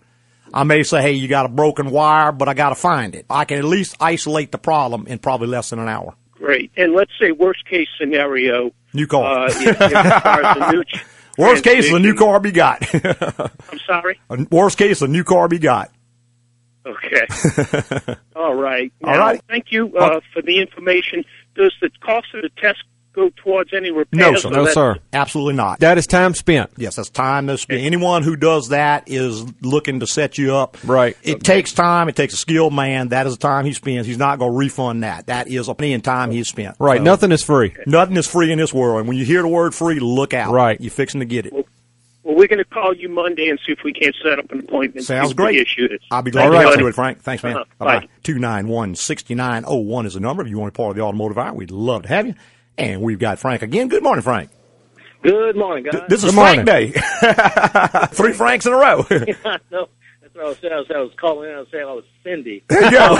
I 0.53 0.63
may 0.63 0.84
say, 0.84 1.01
hey, 1.01 1.12
you 1.12 1.27
got 1.27 1.45
a 1.45 1.49
broken 1.49 1.91
wire, 1.91 2.32
but 2.32 2.47
I 2.49 2.53
got 2.53 2.69
to 2.69 2.75
find 2.75 3.15
it. 3.15 3.25
I 3.30 3.43
can 3.45 3.58
at 3.60 3.65
least 3.65 3.95
isolate 3.99 4.51
the 4.51 4.58
problem 4.58 5.06
in 5.08 5.19
probably 5.19 5.47
less 5.49 5.69
than 5.69 5.80
an 5.80 5.88
hour. 5.89 6.15
Great. 6.32 6.71
And 6.77 6.93
let's 6.93 7.12
say 7.19 7.32
worst 7.32 7.65
case 7.65 7.88
scenario. 7.99 8.71
New 8.93 9.08
car. 9.08 9.39
Uh, 9.39 9.45
it, 9.51 9.67
it 9.67 9.80
requires 9.80 10.58
a 10.58 10.71
new 10.71 10.84
ch- 10.86 11.03
Worst 11.38 11.63
case 11.63 11.91
a 11.91 12.00
new 12.00 12.15
car 12.15 12.39
be 12.39 12.52
got. 12.52 12.84
I'm 13.71 13.80
sorry. 13.86 14.19
Worst 14.50 14.78
case, 14.78 15.02
a 15.02 15.08
new 15.08 15.23
car 15.23 15.47
be 15.47 15.60
got. 15.60 15.91
Okay. 16.86 17.28
All 18.36 18.56
right. 18.56 18.91
All 19.04 19.12
Now, 19.12 19.19
right. 19.19 19.41
Thank 19.47 19.71
you 19.71 19.95
uh, 19.97 20.21
for 20.34 20.41
the 20.41 20.60
information. 20.60 21.23
Does 21.56 21.73
the 21.82 21.89
cost 22.02 22.28
of 22.34 22.43
the 22.43 22.50
test 22.62 22.84
go 23.17 23.30
towards 23.36 23.73
any 23.73 23.89
repairs? 23.91 24.13
No, 24.13 24.36
sir. 24.36 24.49
or 24.49 24.65
that's- 24.93 25.03
Absolutely 25.13 25.56
not. 25.56 25.80
That 25.80 25.97
is 25.97 26.06
time 26.08 26.34
spent. 26.36 26.69
Yes, 26.77 26.95
that's 26.95 27.10
time 27.10 27.47
to 27.47 27.58
spend. 27.58 27.82
Anyone 27.82 28.23
who 28.23 28.36
does 28.36 28.69
that 28.69 29.03
is 29.08 29.43
looking 29.62 29.99
to 30.01 30.08
set 30.08 30.38
you 30.38 30.56
up. 30.56 30.77
Right. 30.86 31.17
It 31.23 31.43
takes 31.43 31.73
time. 31.73 32.08
It 32.10 32.15
takes 32.15 32.34
a 32.34 32.38
skilled 32.38 32.73
man. 32.73 33.10
That 33.10 33.25
is 33.27 33.34
the 33.38 33.39
time 33.41 33.65
he 33.65 33.73
spends. 33.73 34.06
He's 34.08 34.17
not 34.17 34.39
going 34.39 34.51
to 34.51 34.58
refund 34.58 35.03
that. 35.03 35.25
That 35.27 35.47
is 35.47 35.67
a 35.67 35.73
penny 35.73 35.93
in 35.93 36.01
time 36.01 36.32
he's 36.32 36.47
spent. 36.47 36.75
Right. 36.80 36.99
So, 36.99 37.03
Nothing 37.03 37.32
is 37.32 37.43
free. 37.43 37.73
Nothing 37.86 38.15
is 38.17 38.27
free 38.27 38.51
in 38.51 38.60
this 38.60 38.73
world. 38.73 38.99
And 38.99 39.08
when 39.08 39.17
you 39.17 39.25
hear 39.25 39.41
the 39.41 39.47
word 39.47 39.73
free, 39.73 39.99
look 39.99 40.34
out. 40.34 40.53
Right. 40.53 40.80
You're 40.80 40.91
fixing 40.91 41.19
to 41.19 41.25
get 41.25 41.45
it. 41.47 41.53
Well, 42.23 42.36
we're 42.36 42.47
going 42.47 42.60
to 42.60 42.65
call 42.65 42.93
you 42.93 43.08
Monday 43.10 43.47
and 43.49 43.58
see 43.65 43.71
if 43.71 43.80
we 43.86 43.93
can't 43.93 44.13
set 44.21 44.38
up 44.38 44.51
an 44.51 44.60
appointment. 44.60 45.06
Sounds 45.06 45.34
great. 45.34 45.53
The 45.56 45.62
issue 45.62 45.88
is. 45.93 46.01
I'll 46.12 46.21
be 46.21 46.30
glad 46.32 46.43
Thank 46.43 46.51
to 46.51 46.58
you, 46.58 46.62
help 46.62 46.73
buddy. 46.75 46.86
it, 46.88 46.93
Frank. 46.95 47.21
Thanks, 47.21 47.41
man. 47.41 47.56
Uh-huh. 47.56 47.65
Bye-bye. 47.80 47.99
Bye. 48.01 48.08
291-6901 48.23 50.06
is 50.06 50.13
the 50.13 50.19
number. 50.19 50.43
If 50.43 50.49
you 50.49 50.60
want 50.60 50.73
to 50.73 50.77
be 50.77 50.84
part 50.84 50.91
of 50.91 50.95
the 50.97 51.03
automotive 51.03 51.38
hour, 51.38 51.53
we'd 51.53 51.71
love 51.71 52.03
to 52.03 52.10
have 52.10 52.27
you. 52.27 52.36
And 52.78 53.02
we've 53.02 53.20
got 53.20 53.40
Frank 53.40 53.62
again. 53.62 53.88
Good 53.88 54.04
morning, 54.04 54.22
Frank. 54.22 54.52
Good 55.24 55.56
morning, 55.56 55.84
guys. 55.84 56.04
This 56.10 56.24
is 56.24 56.30
Good 56.32 56.36
Frank 56.36 56.66
morning. 56.68 56.92
Day. 56.94 58.08
Three 58.12 58.34
Franks 58.34 58.66
in 58.66 58.74
a 58.74 58.78
row. 58.78 59.06
I 59.10 59.60
know. 59.72 59.90
That's 60.22 60.36
what 60.36 60.44
I 60.46 60.48
was 60.48 60.58
saying. 60.60 60.74
I 60.74 60.78
was, 60.78 60.92
I 60.92 61.00
was 61.00 61.12
calling 61.18 61.50
in. 61.50 61.56
I 61.56 61.60
was 61.60 61.68
saying 61.72 61.88
I 61.88 61.94
was 61.94 62.06
Cindy. 62.24 62.63
There 62.70 62.84
you 62.86 62.92
go. 62.92 63.16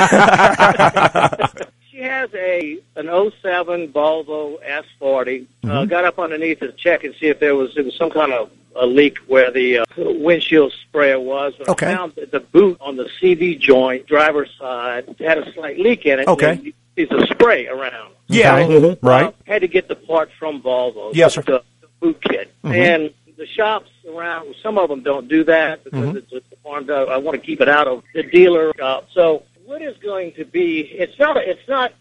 She 1.89 2.04
has 2.04 2.30
a 2.36 2.78
an 2.96 3.08
07 3.41 3.91
Volvo 3.91 4.58
S40. 4.63 5.41
Uh, 5.63 5.67
Mm-hmm. 5.67 5.89
got 5.89 6.06
up 6.06 6.20
underneath 6.20 6.60
to 6.60 6.72
check 6.74 7.04
and 7.04 7.13
see 7.20 7.26
if 7.28 7.39
there 7.39 7.56
was 7.56 7.76
it 7.76 7.84
was 7.84 7.96
some 7.96 8.12
kind 8.12 8.32
of 8.32 8.52
a 8.76 8.86
leak 8.86 9.17
where 9.28 9.50
the 9.52 9.80
uh, 9.80 9.86
windshield 9.98 10.72
sprayer 10.88 11.20
was. 11.20 11.54
But 11.58 11.70
Okay. 11.70 11.91
I 11.91 11.96
found 11.98 12.13
that 12.15 12.32
the 12.32 12.39
boot 12.39 12.78
on 12.80 12.96
the 12.96 13.10
CV 13.20 13.58
joint, 13.60 14.06
driver's 14.06 14.52
side, 14.60 15.15
had 15.20 15.39
a 15.39 15.52
slight 15.54 15.80
leak 15.80 16.06
in 16.06 16.20
it. 16.20 16.28
Okay. 16.28 16.74
There's 16.97 17.12
a 17.12 17.27
spray 17.27 17.67
around. 17.67 18.13
Yeah, 18.27 18.55
Okay. 18.57 18.73
mhm, 18.73 18.93
Uh, 18.93 18.95
right. 19.01 19.36
had 19.45 19.62
to 19.62 19.67
get 19.67 19.88
the 19.88 19.95
part 19.95 20.29
from 20.38 20.62
Volvo. 20.62 21.12
Yes, 21.13 21.36
sir. 21.36 21.41
Mm-hmm. 21.43 21.51
The, 21.51 21.63
the 21.81 21.88
boot 22.01 22.21
kit. 22.21 22.51
And 22.63 23.13
the 23.38 23.45
shops 23.45 23.89
around, 24.10 24.55
some 24.63 24.77
of 24.79 24.89
them 24.89 25.01
don't 25.03 25.27
do 25.29 25.43
that 25.45 25.83
because 25.83 25.99
Mm-hmm. 25.99 26.36
it's 26.36 26.45
a 26.51 26.55
farm. 26.63 26.89
I 26.89 27.17
want 27.17 27.39
to 27.39 27.45
keep 27.45 27.62
it 27.62 27.69
out 27.69 27.88
of 27.88 28.03
the 28.13 28.23
dealer 28.23 28.73
shop. 28.77 29.07
So 29.13 29.43
what 29.65 29.81
is 29.81 29.95
going 29.97 30.33
to 30.33 30.43
be? 30.45 30.81
It's 30.81 31.17
not. 31.19 31.38
It's 31.38 31.67
not 31.69 31.93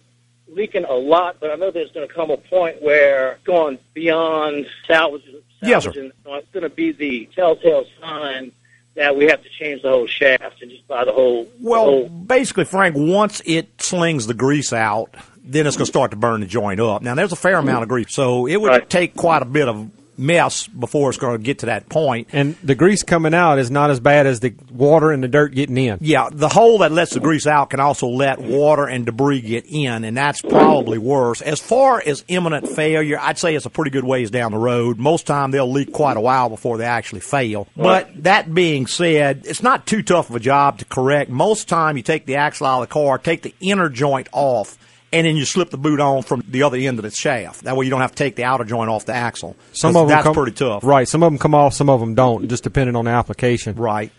leaking 0.48 0.84
a 0.84 0.94
lot, 0.94 1.36
but 1.40 1.50
I 1.50 1.56
know 1.56 1.70
there's 1.70 1.90
going 1.92 2.06
to 2.08 2.12
come 2.14 2.30
a 2.30 2.36
point 2.36 2.80
where 2.80 3.38
going 3.44 3.78
beyond 3.94 4.66
salvage. 4.86 5.22
Yes, 5.62 5.84
sir. 5.84 5.92
it's 5.94 6.48
going 6.52 6.62
to 6.62 6.68
be 6.70 6.92
the 6.92 7.28
telltale 7.34 7.84
sign 8.00 8.52
that 8.96 9.16
we 9.16 9.26
have 9.26 9.42
to 9.42 9.48
change 9.48 9.82
the 9.82 9.90
whole 9.90 10.06
shaft 10.06 10.60
and 10.62 10.70
just 10.70 10.86
buy 10.88 11.04
the 11.04 11.12
whole. 11.12 11.44
the 11.44 11.50
Well, 11.60 11.84
whole 11.84 12.08
basically, 12.08 12.64
Frank, 12.64 12.96
once 12.98 13.40
it 13.46 13.68
slings 13.80 14.26
the 14.26 14.34
grease 14.34 14.72
out, 14.72 15.14
then 15.44 15.66
it's 15.66 15.76
going 15.76 15.84
to 15.86 15.90
start 15.92 16.10
to 16.10 16.16
burn 16.16 16.40
the 16.40 16.46
joint 16.46 16.80
up. 16.80 17.02
Now, 17.02 17.14
there's 17.14 17.32
a 17.32 17.36
fair 17.36 17.56
amount 17.58 17.82
of 17.84 17.88
grease, 17.88 18.12
so 18.12 18.46
it 18.46 18.56
would 18.60 18.68
Right. 18.68 18.90
take 18.90 19.14
quite 19.14 19.42
a 19.42 19.46
bit 19.46 19.68
of 19.68 19.88
mess 20.18 20.66
before 20.66 21.10
it's 21.10 21.18
going 21.18 21.36
to 21.36 21.42
get 21.42 21.60
to 21.60 21.66
that 21.66 21.88
point. 21.88 22.28
And 22.32 22.56
the 22.62 22.74
grease 22.74 23.02
coming 23.02 23.34
out 23.34 23.58
is 23.58 23.70
not 23.70 23.90
as 23.90 24.00
bad 24.00 24.26
as 24.26 24.40
the 24.40 24.54
water 24.70 25.10
and 25.10 25.22
the 25.22 25.28
dirt 25.28 25.54
getting 25.54 25.76
in. 25.76 25.98
Yeah, 26.00 26.28
the 26.32 26.48
hole 26.48 26.78
that 26.78 26.92
lets 26.92 27.14
the 27.14 27.20
grease 27.20 27.46
out 27.46 27.70
can 27.70 27.80
also 27.80 28.06
let 28.08 28.40
water 28.40 28.86
and 28.86 29.06
debris 29.06 29.40
get 29.40 29.64
in, 29.66 30.04
and 30.04 30.16
that's 30.16 30.42
probably 30.42 30.98
worse. 30.98 31.40
As 31.42 31.60
far 31.60 32.02
as 32.04 32.24
imminent 32.28 32.68
failure, 32.68 33.18
I'd 33.20 33.38
say 33.38 33.54
it's 33.54 33.66
a 33.66 33.70
pretty 33.70 33.90
good 33.90 34.04
ways 34.04 34.30
down 34.30 34.52
the 34.52 34.58
road. 34.58 34.98
Most 34.98 35.26
time 35.26 35.50
they'll 35.50 35.70
leak 35.70 35.92
quite 35.92 36.16
a 36.16 36.20
while 36.20 36.48
before 36.48 36.78
they 36.78 36.84
actually 36.84 37.20
fail. 37.20 37.68
But 37.76 38.24
that 38.24 38.52
being 38.52 38.86
said, 38.86 39.42
it's 39.46 39.62
not 39.62 39.86
too 39.86 40.02
tough 40.02 40.30
of 40.30 40.36
a 40.36 40.40
job 40.40 40.78
to 40.78 40.84
correct. 40.84 41.30
Most 41.30 41.68
time 41.68 41.96
you 41.96 42.02
take 42.02 42.26
the 42.26 42.36
axle 42.36 42.66
out 42.66 42.82
of 42.82 42.88
the 42.88 42.92
car, 42.92 43.18
take 43.18 43.42
the 43.42 43.54
inner 43.60 43.88
joint 43.88 44.28
off, 44.32 44.78
and 45.16 45.26
then 45.26 45.36
you 45.36 45.44
slip 45.44 45.70
the 45.70 45.78
boot 45.78 45.98
on 45.98 46.22
from 46.22 46.44
the 46.48 46.62
other 46.62 46.76
end 46.76 46.98
of 46.98 47.02
the 47.02 47.10
shaft. 47.10 47.64
That 47.64 47.76
way 47.76 47.84
you 47.86 47.90
don't 47.90 48.00
have 48.02 48.10
to 48.10 48.16
take 48.16 48.36
the 48.36 48.44
outer 48.44 48.64
joint 48.64 48.90
off 48.90 49.06
the 49.06 49.14
axle. 49.14 49.56
Some 49.72 49.92
'Cause 49.94 50.02
of 50.02 50.08
them 50.08 50.14
that's 50.16 50.24
come, 50.24 50.34
pretty 50.34 50.52
tough. 50.52 50.84
Right. 50.84 51.08
Some 51.08 51.22
of 51.22 51.32
them 51.32 51.38
come 51.38 51.54
off. 51.54 51.72
Some 51.74 51.88
of 51.88 52.00
them 52.00 52.14
don't. 52.14 52.48
Just 52.48 52.62
depending 52.64 52.94
on 52.96 53.06
the 53.06 53.10
application. 53.10 53.76
Right. 53.76 54.10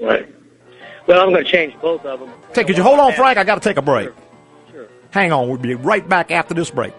right. 0.00 0.26
Well, 1.06 1.20
I'm 1.20 1.32
going 1.32 1.44
to 1.44 1.50
change 1.50 1.74
both 1.80 2.04
of 2.04 2.20
them. 2.20 2.30
Take, 2.52 2.66
could 2.66 2.76
you 2.76 2.82
hold 2.82 3.00
on, 3.00 3.12
Frank? 3.14 3.38
I 3.38 3.44
got 3.44 3.54
to 3.56 3.66
take 3.68 3.78
a 3.78 3.82
break. 3.82 4.10
Sure. 4.70 4.86
Hang 5.10 5.32
on. 5.32 5.48
We'll 5.48 5.58
be 5.58 5.74
right 5.74 6.06
back 6.08 6.30
after 6.30 6.54
this 6.54 6.70
break. 6.70 6.92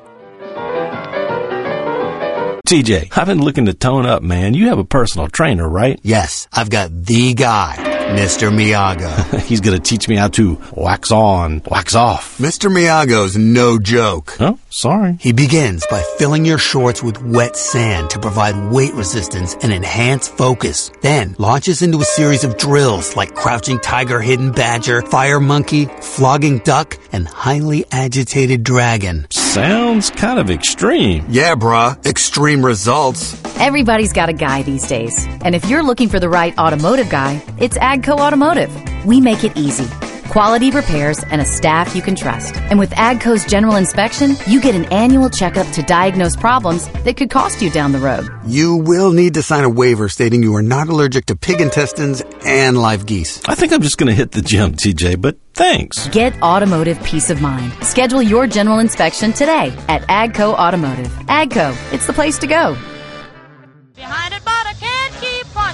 TJ, 2.68 3.10
I've 3.18 3.28
been 3.28 3.42
looking 3.42 3.66
to 3.66 3.74
tone 3.74 4.06
up, 4.06 4.24
man. 4.24 4.54
You 4.54 4.70
have 4.70 4.78
a 4.80 4.86
personal 4.86 5.28
trainer, 5.28 5.68
right? 5.68 6.00
Yes, 6.04 6.48
I've 6.54 6.70
got 6.70 6.90
the 7.06 7.34
guy, 7.34 7.76
Mr. 8.12 8.52
Miyago. 8.52 9.40
He's 9.48 9.62
going 9.62 9.80
to 9.80 9.82
teach 9.82 10.08
me 10.10 10.16
how 10.18 10.28
to 10.30 10.62
wax 10.74 11.12
on, 11.12 11.62
wax 11.70 11.96
off. 11.96 12.38
Mr. 12.40 12.70
Miyago's 12.70 13.38
no 13.38 13.80
joke. 13.80 14.36
Oh, 14.40 14.58
sorry. 14.70 15.18
He 15.20 15.32
begins 15.32 15.86
by 15.90 16.02
filling 16.18 16.44
your 16.44 16.58
shorts 16.58 17.02
with 17.02 17.22
wet 17.24 17.56
sand 17.56 18.10
to 18.12 18.20
provide 18.20 18.72
weight 18.72 18.94
resistance 18.94 19.56
and 19.62 19.72
enhance 19.72 20.28
focus. 20.28 20.92
Then 21.02 21.36
launches 21.40 21.82
into 21.82 22.00
a 22.00 22.06
series 22.06 22.44
of 22.44 22.58
drills 22.58 23.16
like 23.16 23.34
crouching 23.34 23.80
tiger, 23.80 24.20
hidden 24.20 24.52
badger, 24.52 25.02
fire 25.04 25.40
monkey, 25.40 25.86
flogging 26.02 26.60
duck, 26.60 26.98
and 27.14 27.28
highly 27.28 27.86
agitated 27.92 28.64
dragon. 28.64 29.28
Sounds 29.32 30.10
kind 30.12 30.40
of 30.40 30.50
extreme. 30.50 31.26
Yeah, 31.30 31.56
bruh. 31.56 32.06
Extreme 32.06 32.66
results. 32.66 33.42
Everybody's 33.60 34.14
got 34.14 34.30
a 34.30 34.34
guy 34.34 34.64
these 34.64 34.88
days. 34.88 35.26
And 35.44 35.54
if 35.54 35.70
you're 35.70 35.84
looking 35.84 36.10
for 36.10 36.20
the 36.20 36.30
right 36.30 36.58
automotive 36.58 37.10
guy, 37.10 37.44
it's 37.60 37.78
AGCO 38.02 38.20
Automotive. 38.20 39.06
We 39.06 39.22
make 39.22 39.44
it 39.44 39.56
easy. 39.56 39.88
Quality 40.30 40.72
repairs 40.72 41.24
and 41.26 41.42
a 41.42 41.46
staff 41.46 41.96
you 41.96 42.02
can 42.02 42.16
trust. 42.16 42.56
And 42.56 42.80
with 42.80 42.90
AGCO's 42.92 43.46
general 43.46 43.76
inspection, 43.76 44.36
you 44.48 44.62
get 44.62 44.76
an 44.76 44.86
annual 44.86 45.30
checkup 45.30 45.68
to 45.74 45.84
diagnose 45.84 46.36
problems 46.36 46.88
that 47.04 47.18
could 47.18 47.30
cost 47.30 47.62
you 47.62 47.70
down 47.70 47.92
the 47.92 48.00
road. 48.00 48.28
You 48.48 48.78
will 48.78 49.12
need 49.12 49.36
to 49.36 49.44
sign 49.44 49.66
a 49.66 49.70
waiver 49.70 50.10
stating 50.10 50.42
you 50.42 50.56
are 50.56 50.64
not 50.64 50.88
allergic 50.88 51.28
to 51.28 51.36
pig 51.36 51.62
intestines 51.62 52.24
and 52.46 52.78
live 52.78 53.06
geese. 53.06 53.42
I 53.46 53.56
think 53.56 53.72
I'm 53.74 53.82
just 53.82 53.98
going 53.98 54.08
to 54.08 54.16
hit 54.16 54.32
the 54.32 54.42
gym, 54.42 54.74
TJ, 54.74 55.22
but 55.22 55.38
thanks. 55.54 56.08
Get 56.08 56.42
automotive 56.42 57.02
peace 57.04 57.30
of 57.30 57.42
mind. 57.42 57.72
Schedule 57.84 58.22
your 58.22 58.48
general 58.48 58.80
inspection 58.80 59.34
today 59.34 59.74
at 59.90 60.02
AGCO 60.04 60.54
Automotive. 60.54 61.12
AGCO, 61.28 61.94
it's 61.94 62.08
the 62.08 62.14
place 62.14 62.40
to 62.40 62.48
go. 62.48 62.76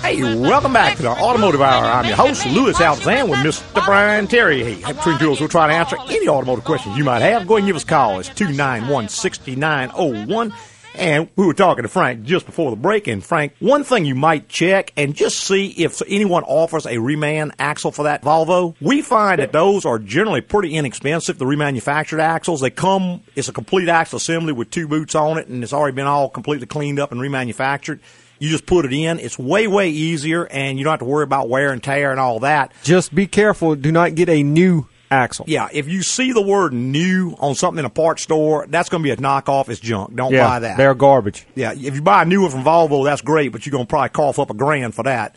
Hey, 0.07 0.23
welcome 0.37 0.71
back 0.71 0.95
to 0.95 1.01
the 1.01 1.09
Automotive 1.09 1.59
Hour. 1.59 1.83
I'm 1.83 2.05
your 2.05 2.15
host, 2.15 2.45
Louis 2.45 2.77
Altazan, 2.77 3.29
with 3.29 3.39
Mr. 3.39 3.85
Brian 3.85 4.25
Terry. 4.25 4.63
Hey, 4.63 4.93
between 4.93 5.15
of 5.15 5.21
we'll 5.41 5.49
try 5.49 5.67
to 5.67 5.73
answer 5.73 5.97
any 6.07 6.29
automotive 6.29 6.63
questions 6.63 6.97
you 6.97 7.03
might 7.03 7.19
have. 7.19 7.45
Go 7.45 7.55
ahead 7.55 7.63
and 7.63 7.67
give 7.67 7.75
us 7.75 7.83
a 7.83 7.87
call. 7.87 8.17
It's 8.21 8.29
291 8.29 9.09
6901. 9.09 10.53
And 10.95 11.29
we 11.35 11.45
were 11.45 11.53
talking 11.53 11.83
to 11.83 11.89
Frank 11.89 12.23
just 12.23 12.45
before 12.45 12.69
the 12.71 12.77
break. 12.77 13.07
And 13.07 13.21
Frank, 13.21 13.51
one 13.59 13.83
thing 13.83 14.05
you 14.05 14.15
might 14.15 14.47
check 14.47 14.93
and 14.95 15.13
just 15.13 15.39
see 15.39 15.67
if 15.71 16.01
anyone 16.07 16.43
offers 16.45 16.85
a 16.85 16.95
reman 16.95 17.51
axle 17.59 17.91
for 17.91 18.03
that 18.03 18.21
Volvo. 18.21 18.77
We 18.79 19.01
find 19.01 19.41
that 19.41 19.51
those 19.51 19.85
are 19.85 19.99
generally 19.99 20.39
pretty 20.39 20.73
inexpensive, 20.73 21.37
the 21.37 21.43
remanufactured 21.43 22.19
axles. 22.19 22.61
They 22.61 22.69
come, 22.69 23.23
it's 23.35 23.49
a 23.49 23.53
complete 23.53 23.89
axle 23.89 24.15
assembly 24.15 24.53
with 24.53 24.71
two 24.71 24.87
boots 24.87 25.15
on 25.15 25.37
it, 25.37 25.49
and 25.49 25.65
it's 25.65 25.73
already 25.73 25.95
been 25.95 26.07
all 26.07 26.29
completely 26.29 26.65
cleaned 26.65 26.97
up 26.97 27.11
and 27.11 27.19
remanufactured. 27.19 27.99
You 28.39 28.49
just 28.49 28.65
put 28.65 28.85
it 28.85 28.93
in. 28.93 29.19
It's 29.19 29.37
way, 29.39 29.67
way 29.67 29.89
easier, 29.89 30.45
and 30.45 30.77
you 30.77 30.83
don't 30.83 30.91
have 30.91 30.99
to 30.99 31.05
worry 31.05 31.23
about 31.23 31.49
wear 31.49 31.71
and 31.71 31.81
tear 31.83 32.11
and 32.11 32.19
all 32.19 32.39
that. 32.41 32.71
Just 32.83 33.13
be 33.15 33.27
careful. 33.27 33.75
Do 33.75 33.91
not 33.91 34.15
get 34.15 34.29
a 34.29 34.43
new 34.43 34.87
axle. 35.09 35.45
Yeah, 35.47 35.69
if 35.71 35.87
you 35.87 36.03
see 36.03 36.33
the 36.33 36.41
word 36.41 36.73
new 36.73 37.35
on 37.39 37.55
something 37.55 37.79
in 37.79 37.85
a 37.85 37.89
parts 37.89 38.23
store, 38.23 38.65
that's 38.67 38.89
going 38.89 39.01
to 39.01 39.07
be 39.07 39.11
a 39.11 39.15
knockoff. 39.17 39.69
It's 39.69 39.79
junk. 39.79 40.15
Don't 40.15 40.33
Yeah, 40.33 40.47
buy 40.47 40.59
that. 40.59 40.77
they're 40.77 40.93
garbage. 40.93 41.45
Yeah, 41.55 41.71
if 41.73 41.95
you 41.95 42.01
buy 42.01 42.23
a 42.23 42.25
new 42.25 42.41
one 42.41 42.51
from 42.51 42.63
Volvo, 42.63 43.05
that's 43.05 43.21
great, 43.21 43.51
but 43.53 43.65
you're 43.65 43.71
going 43.71 43.85
to 43.85 43.89
probably 43.89 44.09
cough 44.09 44.37
up 44.37 44.49
a 44.49 44.53
grand 44.53 44.93
for 44.93 45.03
that. 45.03 45.35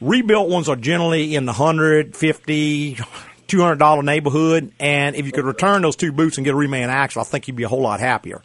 Rebuilt 0.00 0.48
ones 0.48 0.68
are 0.68 0.76
generally 0.76 1.34
in 1.34 1.44
the 1.44 1.52
hundred, 1.52 2.16
fifty, 2.16 2.96
two 3.48 3.60
hundred 3.60 3.80
dollar 3.80 4.02
neighborhood, 4.04 4.70
and 4.78 5.16
if 5.16 5.26
you 5.26 5.32
could 5.32 5.44
return 5.44 5.82
those 5.82 5.96
two 5.96 6.12
boots 6.12 6.38
and 6.38 6.44
get 6.44 6.54
a 6.54 6.56
reman 6.56 6.86
axle, 6.86 7.20
I 7.20 7.24
think 7.24 7.48
you'd 7.48 7.56
be 7.56 7.64
a 7.64 7.68
whole 7.68 7.82
lot 7.82 7.98
happier. 7.98 8.40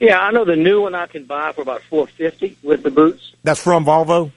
Yeah, 0.00 0.18
I 0.20 0.30
know 0.30 0.44
the 0.44 0.56
new 0.56 0.82
one 0.82 0.94
I 0.94 1.06
can 1.06 1.24
buy 1.24 1.52
for 1.52 1.62
about 1.62 1.82
four 1.88 2.06
fifty 2.06 2.56
with 2.62 2.82
the 2.82 2.90
boots. 2.90 3.32
That's 3.42 3.62
from 3.62 3.84
Volvo. 3.84 4.30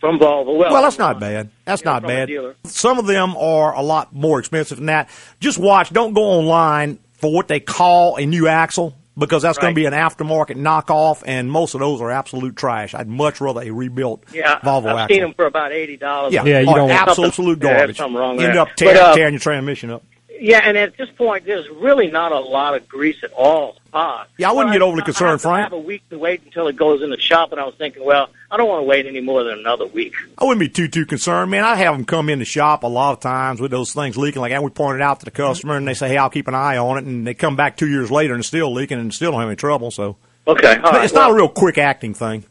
from 0.00 0.18
Volvo. 0.18 0.56
Well, 0.58 0.72
Well, 0.72 0.82
that's 0.82 0.98
not 0.98 1.18
bad. 1.20 1.50
That's 1.64 1.84
not 1.84 2.02
bad. 2.02 2.28
dealer. 2.28 2.54
Some 2.64 2.98
of 2.98 3.06
them 3.06 3.36
are 3.36 3.74
a 3.74 3.82
lot 3.82 4.14
more 4.14 4.38
expensive 4.38 4.78
than 4.78 4.86
that. 4.86 5.10
Just 5.40 5.58
watch. 5.58 5.90
Don't 5.92 6.14
go 6.14 6.22
online 6.22 6.98
for 7.14 7.32
what 7.32 7.48
they 7.48 7.60
call 7.60 8.16
a 8.16 8.24
new 8.24 8.46
axle 8.48 8.96
because 9.18 9.42
that's 9.42 9.58
going 9.58 9.74
to 9.74 9.78
be 9.78 9.84
an 9.84 9.92
aftermarket 9.92 10.56
knockoff, 10.56 11.22
and 11.26 11.50
most 11.50 11.74
of 11.74 11.80
those 11.80 12.00
are 12.00 12.10
absolute 12.10 12.56
trash. 12.56 12.94
I'd 12.94 13.08
much 13.08 13.40
rather 13.42 13.60
a 13.60 13.70
rebuilt 13.70 14.24
Yeah, 14.32 14.58
Volvo 14.60 14.86
I've 14.86 14.96
axle. 15.00 15.14
seen 15.16 15.22
them 15.22 15.34
for 15.34 15.44
about 15.44 15.72
eighty 15.72 15.96
dollars. 15.98 16.32
yeah, 16.32 16.42
or 16.66 16.90
absolute, 16.90 17.26
absolute 17.28 17.58
Yeah, 17.62 17.68
there's 17.68 17.78
garbage. 17.78 17.96
something 17.98 18.16
wrong 18.18 18.40
End 18.40 18.54
there. 18.54 18.60
up 18.62 18.68
tear, 18.76 18.94
But, 18.94 19.02
uh, 19.02 19.14
tearing 19.16 19.34
your 19.34 19.40
transmission 19.40 19.90
up. 19.90 20.02
Yeah, 20.42 20.62
and 20.64 20.74
at 20.78 20.96
this 20.96 21.10
point, 21.10 21.44
there's 21.44 21.68
really 21.68 22.10
not 22.10 22.32
a 22.32 22.38
lot 22.40 22.74
of 22.74 22.88
grease 22.88 23.22
at 23.22 23.30
all. 23.34 23.76
Ah, 23.92 24.26
Yeah, 24.38 24.48
I 24.48 24.52
wouldn't 24.52 24.68
Well, 24.70 24.72
get 24.78 24.82
overly 24.82 25.02
I- 25.02 25.04
concerned, 25.04 25.28
I 25.28 25.32
have 25.32 25.42
Frank. 25.42 25.62
have 25.64 25.72
a 25.74 25.78
week 25.78 26.08
to 26.08 26.18
wait 26.18 26.40
until 26.46 26.66
it 26.68 26.76
goes 26.76 27.02
in 27.02 27.10
the 27.10 27.20
shop, 27.20 27.52
and 27.52 27.60
I 27.60 27.64
was 27.64 27.74
thinking, 27.74 28.02
well, 28.04 28.30
I 28.50 28.56
don't 28.56 28.66
want 28.68 28.80
to 28.80 28.86
wait 28.86 29.04
any 29.04 29.20
more 29.20 29.44
than 29.44 29.58
another 29.58 29.84
week. 29.86 30.14
I 30.38 30.44
wouldn't 30.44 30.60
be 30.60 30.68
too 30.70 30.88
too 30.88 31.04
concerned, 31.04 31.50
man. 31.50 31.64
I 31.64 31.74
have 31.76 31.94
them 31.94 32.06
come 32.06 32.30
in 32.30 32.38
the 32.38 32.44
shop 32.46 32.84
a 32.84 32.86
lot 32.86 33.12
of 33.12 33.20
times 33.20 33.60
with 33.60 33.70
those 33.70 33.92
things 33.92 34.16
leaking 34.16 34.40
like 34.40 34.52
that. 34.52 34.62
We 34.62 34.70
point 34.70 34.96
it 34.96 35.02
out 35.02 35.18
to 35.20 35.26
the 35.26 35.30
customer, 35.30 35.76
and 35.76 35.86
they 35.86 35.92
say, 35.94 36.08
"Hey, 36.08 36.16
I'll 36.16 36.30
keep 36.30 36.48
an 36.48 36.54
eye 36.54 36.78
on 36.78 36.96
it," 36.96 37.04
and 37.04 37.26
they 37.26 37.34
come 37.34 37.54
back 37.56 37.76
two 37.76 37.88
years 37.88 38.10
later 38.10 38.32
and 38.32 38.40
it's 38.40 38.48
still 38.48 38.72
leaking 38.72 38.98
and 38.98 39.12
still 39.12 39.32
don't 39.32 39.40
have 39.40 39.48
any 39.50 39.56
trouble. 39.56 39.90
So, 39.90 40.16
Okay, 40.48 40.76
all 40.82 40.92
right. 40.92 41.04
it's 41.04 41.12
not 41.12 41.30
a 41.30 41.34
real 41.34 41.48
quick 41.48 41.76
acting 41.76 42.14
thing. 42.14 42.44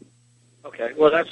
Okay, 0.64 0.90
well, 0.96 1.10
that's 1.10 1.28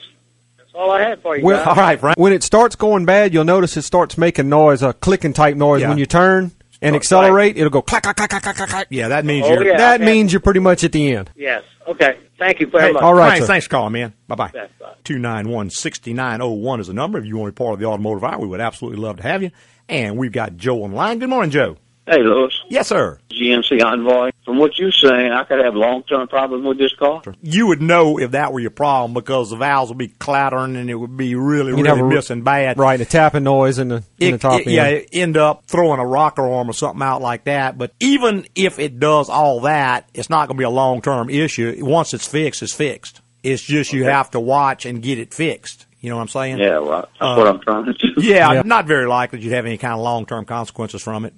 all 0.79 0.91
I 0.93 1.01
had 1.03 1.21
for 1.23 1.37
you. 1.37 1.45
Well, 1.45 1.59
guys. 1.65 1.67
all 1.67 1.75
right, 1.75 1.99
Frank. 2.01 2.19
When 2.19 2.33
it 2.33 2.43
starts 2.43 2.77
going 2.77 3.05
bad, 3.05 3.35
you'll 3.35 3.45
notice 3.45 3.77
it 3.77 3.83
starts 3.83 4.17
making 4.17 4.49
noise, 4.49 4.83
a 4.83 4.93
clicking 4.93 5.33
type 5.33 5.57
noise. 5.57 5.83
Yeah. 5.83 5.89
When 5.89 5.99
you 5.99 6.07
turn 6.07 6.53
and 6.81 6.95
accelerate, 6.95 7.57
it'll 7.57 7.71
go 7.71 7.83
clack, 7.83 8.05
clack, 8.05 8.17
clack, 8.17 8.31
clack, 8.31 8.43
clack, 8.43 8.57
clack, 8.57 8.69
clack. 8.69 8.87
Yeah, 8.91 9.09
that 9.09 9.25
means 9.25 9.47
Oh, 9.47 9.55
you're. 9.55 9.67
yeah. 9.67 9.77
That 9.77 10.01
okay. 10.01 10.11
means 10.11 10.33
you're 10.33 10.41
pretty 10.41 10.61
much 10.61 10.85
at 10.85 10.93
the 10.93 11.15
end. 11.15 11.31
Yes. 11.37 11.63
Okay. 11.89 12.19
Thank 12.39 12.61
you 12.61 12.69
very 12.69 12.87
Hey, 12.89 12.93
much. 12.93 13.03
all 13.03 13.15
right, 13.15 13.31
Thanks, 13.31 13.47
sir. 13.47 13.53
thanks 13.53 13.67
for 13.67 13.71
calling, 13.71 13.93
man. 13.95 14.13
Bye 14.29 14.35
bye. 14.37 14.51
Yes, 14.55 14.71
bye. 14.79 14.93
291 15.05 15.71
6901 15.71 16.81
is 16.81 16.87
the 16.87 16.93
number. 16.95 17.19
If 17.19 17.25
you 17.27 17.37
want 17.37 17.49
to 17.49 17.53
be 17.61 17.65
part 17.65 17.75
of 17.75 17.81
the 17.81 17.87
automotive 17.87 18.23
hour, 18.23 18.39
we 18.39 18.47
would 18.47 18.61
absolutely 18.61 19.01
love 19.01 19.17
to 19.17 19.23
have 19.25 19.43
you. 19.43 19.51
And 19.89 20.17
we've 20.17 20.31
got 20.33 20.57
Joe 20.57 20.83
online. 20.85 21.19
Good 21.19 21.31
morning, 21.31 21.51
Joe. 21.51 21.77
Hey, 22.09 22.23
Louis. 22.23 22.53
Yes, 22.69 22.89
sir. 22.89 23.19
GMC 23.31 23.83
Envoy. 23.85 24.31
From 24.45 24.59
what 24.59 24.79
you're 24.79 24.91
saying, 24.93 25.31
I 25.31 25.45
could 25.45 25.63
have 25.63 25.75
long-term 25.75 26.29
problems 26.29 26.65
with 26.67 26.79
this 26.79 26.95
car. 26.95 27.21
You 27.43 27.67
would 27.67 27.83
know 27.83 28.19
if 28.19 28.31
that 28.31 28.53
were 28.53 28.61
your 28.61 28.71
problem 28.71 29.13
because 29.13 29.51
the 29.51 29.57
valves 29.57 29.91
would 29.91 29.99
be 29.99 30.09
clattering 30.09 30.75
and 30.77 30.89
it 30.89 30.95
would 30.95 31.17
be 31.19 31.35
really, 31.35 31.73
You'd 31.77 31.85
really 31.85 31.99
have 31.99 32.07
missing 32.07 32.43
bad. 32.43 32.79
Right, 32.79 32.99
a 33.01 33.05
tapping 33.05 33.45
noise 33.45 33.79
in 33.79 33.89
the 33.89 34.05
in 34.19 34.33
the 34.33 34.39
top 34.39 34.61
it- 34.61 34.67
end. 34.69 34.75
yeah, 34.75 34.87
it 34.87 35.09
end 35.13 35.37
up 35.37 35.67
throwing 35.67 36.01
a 36.01 36.07
rocker 36.07 36.49
arm 36.51 36.71
or 36.71 36.73
something 36.73 37.03
out 37.03 37.21
like 37.21 37.45
that. 37.45 37.77
But 37.77 37.93
even 38.01 38.47
if 38.55 38.79
it 38.79 38.99
does 38.99 39.29
all 39.29 39.61
that, 39.61 40.09
it's 40.15 40.31
not 40.31 40.49
going 40.49 40.57
to 40.57 40.61
be 40.61 40.65
a 40.65 40.71
long 40.71 41.03
term 41.03 41.29
issue. 41.29 41.77
Once 41.81 42.15
it's 42.15 42.27
fixed, 42.27 42.63
it's 42.63 42.73
fixed. 42.75 43.21
It's 43.43 43.63
just 43.63 43.93
you 43.93 44.05
have 44.05 44.31
to 44.31 44.41
watch 44.41 44.87
and 44.87 45.03
get 45.03 45.19
it 45.19 45.35
fixed. 45.35 45.85
You 46.01 46.11
know 46.11 46.17
what 46.17 46.23
I'm 46.23 46.29
saying? 46.29 46.59
Yeah, 46.59 46.79
well, 46.79 47.01
that's 47.03 47.13
Uh, 47.21 47.35
what 47.37 47.47
I'm 47.49 47.61
trying 47.61 47.85
to 47.87 47.93
do. 47.93 48.09
Yeah, 48.23 48.63
not 48.65 48.87
very 48.87 49.07
likely 49.07 49.41
you'd 49.41 49.53
have 49.53 49.67
any 49.67 49.77
kind 49.79 49.95
of 49.95 50.01
long 50.01 50.25
term 50.27 50.45
consequences 50.47 51.03
from 51.03 51.25
it. 51.27 51.35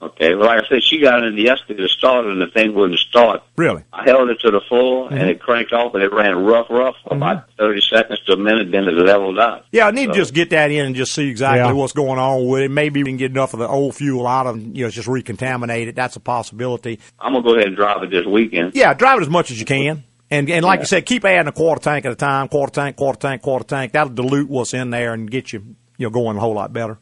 Okay, 0.00 0.36
well, 0.36 0.46
like 0.46 0.64
I 0.64 0.68
said, 0.68 0.82
she 0.84 1.00
got 1.00 1.24
in 1.24 1.36
yesterday 1.36 1.82
to 1.82 1.88
start 1.88 2.24
and 2.26 2.40
the 2.40 2.46
thing 2.46 2.72
wouldn't 2.72 3.00
start. 3.00 3.42
Really? 3.56 3.82
I 3.92 4.04
held 4.04 4.30
it 4.30 4.38
to 4.42 4.50
the 4.52 4.60
full, 4.68 5.08
and 5.08 5.18
Mhm. 5.20 5.28
it 5.28 5.40
cranked 5.40 5.72
off, 5.72 5.92
and 5.94 6.02
it 6.04 6.12
ran 6.12 6.36
rough, 6.44 6.66
rough 6.70 6.94
for 7.02 7.14
about 7.16 7.44
30 7.58 7.80
seconds 7.80 8.20
to 8.26 8.34
a 8.34 8.36
minute, 8.36 8.70
then 8.70 8.84
it 8.84 8.92
leveled 8.94 9.40
out. 9.40 9.64
Yeah, 9.72 9.88
I 9.88 9.90
need 9.90 10.06
to 10.06 10.12
just 10.14 10.34
get 10.34 10.50
that 10.50 10.70
in 10.70 10.86
and 10.86 10.94
just 10.94 11.12
see 11.12 11.28
exactly 11.28 11.58
Yeah. 11.58 11.72
what's 11.72 11.92
going 11.92 12.20
on 12.20 12.46
with 12.46 12.62
it. 12.62 12.70
Maybe 12.70 13.02
we 13.02 13.10
can 13.10 13.16
get 13.16 13.32
enough 13.32 13.54
of 13.54 13.58
the 13.58 13.66
old 13.66 13.96
fuel 13.96 14.24
out 14.28 14.46
of 14.46 14.56
you 14.60 14.84
know, 14.84 14.90
just 14.90 15.08
recontaminate 15.08 15.88
it. 15.88 15.96
That's 15.96 16.14
a 16.14 16.20
possibility. 16.20 17.00
I'm 17.18 17.32
going 17.32 17.42
to 17.42 17.48
go 17.50 17.54
ahead 17.56 17.66
and 17.66 17.76
drive 17.76 18.02
it 18.04 18.10
this 18.10 18.24
weekend. 18.24 18.72
Yeah, 18.76 18.94
drive 18.94 19.18
it 19.18 19.22
as 19.22 19.28
much 19.30 19.50
as 19.50 19.58
you 19.58 19.66
can. 19.66 20.04
And 20.30 20.48
and 20.50 20.64
like 20.64 20.78
Yeah. 20.78 20.82
you 20.82 20.86
said, 20.86 21.06
keep 21.06 21.24
adding 21.24 21.48
a 21.48 21.52
quarter 21.52 21.80
tank 21.82 22.04
at 22.06 22.12
a 22.12 22.14
time, 22.14 22.46
quarter 22.48 22.72
tank, 22.72 22.94
quarter 22.96 23.18
tank, 23.18 23.42
quarter 23.42 23.64
tank. 23.64 23.92
That'll 23.92 24.12
dilute 24.12 24.48
what's 24.48 24.74
in 24.74 24.90
there 24.90 25.12
and 25.12 25.28
get 25.28 25.52
you 25.52 25.62
you 25.96 26.06
know 26.06 26.10
going 26.10 26.36
a 26.36 26.40
whole 26.40 26.54
lot 26.54 26.72
better. 26.72 26.98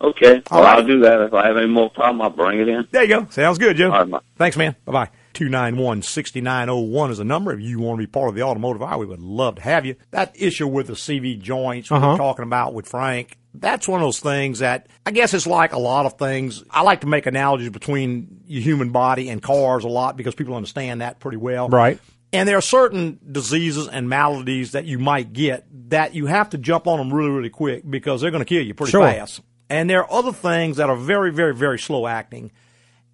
Okay, 0.00 0.42
All 0.50 0.60
well, 0.60 0.62
right. 0.64 0.78
I'll 0.78 0.86
do 0.86 1.00
that. 1.00 1.20
If 1.22 1.32
I 1.34 1.46
have 1.46 1.56
any 1.56 1.66
more 1.68 1.88
problem, 1.88 2.20
I'll 2.20 2.30
bring 2.30 2.60
it 2.60 2.68
in. 2.68 2.86
There 2.90 3.02
you 3.02 3.08
go. 3.08 3.26
Sounds 3.30 3.56
good, 3.58 3.76
Joe. 3.78 3.90
All 3.90 4.00
right, 4.00 4.10
bye. 4.10 4.20
Thanks, 4.36 4.56
man. 4.56 4.76
Bye 4.84 4.92
bye. 4.92 5.10
291 5.32 6.02
6901 6.02 7.10
is 7.10 7.18
the 7.18 7.24
number. 7.24 7.52
If 7.52 7.60
you 7.60 7.78
want 7.78 7.98
to 8.00 8.06
be 8.06 8.10
part 8.10 8.28
of 8.28 8.34
the 8.34 8.42
automotive 8.42 8.82
hour, 8.82 8.98
we 8.98 9.06
would 9.06 9.20
love 9.20 9.56
to 9.56 9.62
have 9.62 9.84
you. 9.86 9.96
That 10.10 10.32
issue 10.38 10.66
with 10.66 10.86
the 10.88 10.94
CV 10.94 11.38
joints 11.40 11.90
we 11.90 11.96
Uh-huh. 11.96 12.08
we're 12.12 12.16
talking 12.16 12.42
about 12.44 12.74
with 12.74 12.86
Frank, 12.86 13.36
that's 13.54 13.88
one 13.88 14.00
of 14.00 14.06
those 14.06 14.20
things 14.20 14.58
that 14.60 14.86
I 15.06 15.10
guess 15.12 15.32
it's 15.34 15.46
like 15.46 15.72
a 15.72 15.78
lot 15.78 16.04
of 16.06 16.14
things. 16.18 16.62
I 16.70 16.82
like 16.82 17.00
to 17.02 17.06
make 17.06 17.26
analogies 17.26 17.70
between 17.70 18.40
your 18.46 18.62
human 18.62 18.90
body 18.90 19.28
and 19.30 19.42
cars 19.42 19.84
a 19.84 19.88
lot 19.88 20.16
because 20.16 20.34
people 20.34 20.54
understand 20.54 21.00
that 21.00 21.20
pretty 21.20 21.38
well. 21.38 21.68
Right. 21.68 21.98
And 22.32 22.46
there 22.48 22.58
are 22.58 22.62
certain 22.62 23.18
diseases 23.30 23.88
and 23.88 24.08
maladies 24.10 24.72
that 24.72 24.84
you 24.84 24.98
might 24.98 25.32
get 25.32 25.64
that 25.90 26.14
you 26.14 26.26
have 26.26 26.50
to 26.50 26.58
jump 26.58 26.86
on 26.86 26.98
them 26.98 27.12
really, 27.14 27.30
really 27.30 27.50
quick 27.50 27.88
because 27.88 28.20
they're 28.20 28.30
going 28.30 28.44
to 28.44 28.48
kill 28.48 28.62
you 28.64 28.74
pretty 28.74 28.90
Sure. 28.90 29.02
fast. 29.06 29.40
And 29.68 29.90
there 29.90 30.04
are 30.04 30.12
other 30.12 30.32
things 30.32 30.76
that 30.76 30.88
are 30.88 30.96
very, 30.96 31.32
very, 31.32 31.54
very 31.54 31.78
slow 31.78 32.06
acting. 32.06 32.52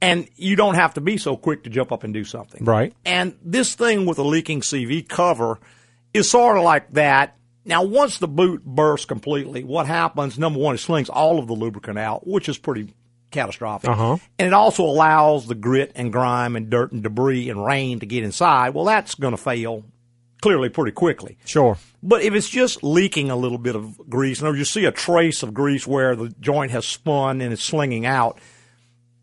And 0.00 0.28
you 0.36 0.56
don't 0.56 0.74
have 0.74 0.94
to 0.94 1.00
be 1.00 1.16
so 1.16 1.36
quick 1.36 1.64
to 1.64 1.70
jump 1.70 1.92
up 1.92 2.02
and 2.02 2.12
do 2.12 2.24
something. 2.24 2.64
Right. 2.64 2.92
And 3.04 3.36
this 3.42 3.74
thing 3.74 4.04
with 4.04 4.18
a 4.18 4.24
leaking 4.24 4.62
CV 4.62 5.08
cover 5.08 5.60
is 6.12 6.28
sort 6.30 6.56
of 6.56 6.64
like 6.64 6.92
that. 6.92 7.36
Now, 7.64 7.84
once 7.84 8.18
the 8.18 8.26
boot 8.26 8.64
bursts 8.64 9.06
completely, 9.06 9.62
what 9.62 9.86
happens, 9.86 10.38
number 10.38 10.58
one, 10.58 10.74
it 10.74 10.78
slings 10.78 11.08
all 11.08 11.38
of 11.38 11.46
the 11.46 11.52
lubricant 11.52 11.98
out, 11.98 12.26
which 12.26 12.48
is 12.48 12.58
pretty 12.58 12.92
catastrophic. 13.30 13.90
Uh-huh. 13.90 14.18
And 14.38 14.46
it 14.48 14.52
also 14.52 14.84
allows 14.84 15.46
the 15.46 15.54
grit 15.54 15.92
and 15.94 16.12
grime 16.12 16.56
and 16.56 16.68
dirt 16.68 16.90
and 16.90 17.02
debris 17.02 17.48
and 17.48 17.64
rain 17.64 18.00
to 18.00 18.06
get 18.06 18.24
inside. 18.24 18.74
Well, 18.74 18.84
that's 18.84 19.14
going 19.14 19.32
to 19.32 19.42
fail 19.42 19.84
clearly 20.42 20.68
pretty 20.68 20.92
quickly. 20.92 21.38
Sure. 21.46 21.78
But 22.02 22.22
if 22.22 22.34
it's 22.34 22.50
just 22.50 22.82
leaking 22.82 23.30
a 23.30 23.36
little 23.36 23.58
bit 23.58 23.76
of 23.76 23.96
grease, 24.10 24.42
other 24.42 24.56
you 24.56 24.64
see 24.64 24.84
a 24.84 24.92
trace 24.92 25.42
of 25.42 25.54
grease 25.54 25.86
where 25.86 26.14
the 26.14 26.28
joint 26.40 26.72
has 26.72 26.86
spun 26.86 27.40
and 27.40 27.52
it's 27.52 27.64
slinging 27.64 28.04
out, 28.04 28.38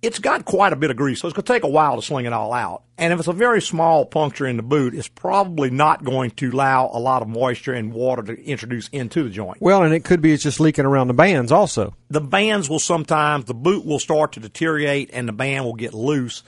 it's 0.02 0.20
got 0.20 0.46
quite 0.46 0.72
a 0.72 0.78
bit 0.78 0.90
of 0.90 0.96
grease, 0.96 1.20
so 1.20 1.28
it's 1.28 1.36
going 1.36 1.44
to 1.44 1.54
take 1.54 1.64
a 1.64 1.70
while 1.70 1.98
to 1.98 2.02
sling 2.02 2.26
it 2.26 2.32
all 2.32 2.54
out. 2.54 2.84
And 2.98 3.12
if 3.12 3.20
it's 3.20 3.28
a 3.28 3.34
very 3.34 3.62
small 3.62 4.06
puncture 4.06 4.48
in 4.48 4.56
the 4.56 4.64
boot, 4.64 4.94
it's 4.94 5.10
probably 5.10 5.70
not 5.70 6.06
going 6.06 6.32
to 6.32 6.52
allow 6.52 6.90
a 6.94 7.00
lot 7.00 7.22
of 7.22 7.28
moisture 7.28 7.74
and 7.74 7.92
water 7.92 8.24
to 8.24 8.42
introduce 8.46 8.88
into 8.90 9.24
the 9.24 9.30
joint. 9.30 9.62
Well, 9.62 9.84
and 9.84 9.94
it 9.94 10.06
could 10.06 10.22
be 10.22 10.32
it's 10.32 10.44
just 10.44 10.62
leaking 10.62 10.86
around 10.86 11.08
the 11.10 11.14
bands 11.14 11.52
also. 11.52 11.96
The 12.10 12.22
bands 12.22 12.70
will 12.70 12.80
sometimes, 12.80 13.46
the 13.46 13.54
boot 13.54 13.86
will 13.86 14.00
start 14.00 14.34
to 14.34 14.40
deteriorate 14.40 15.10
and 15.12 15.28
the 15.28 15.34
band 15.34 15.66
will 15.66 15.76
get 15.76 15.94
loose. 15.94 16.44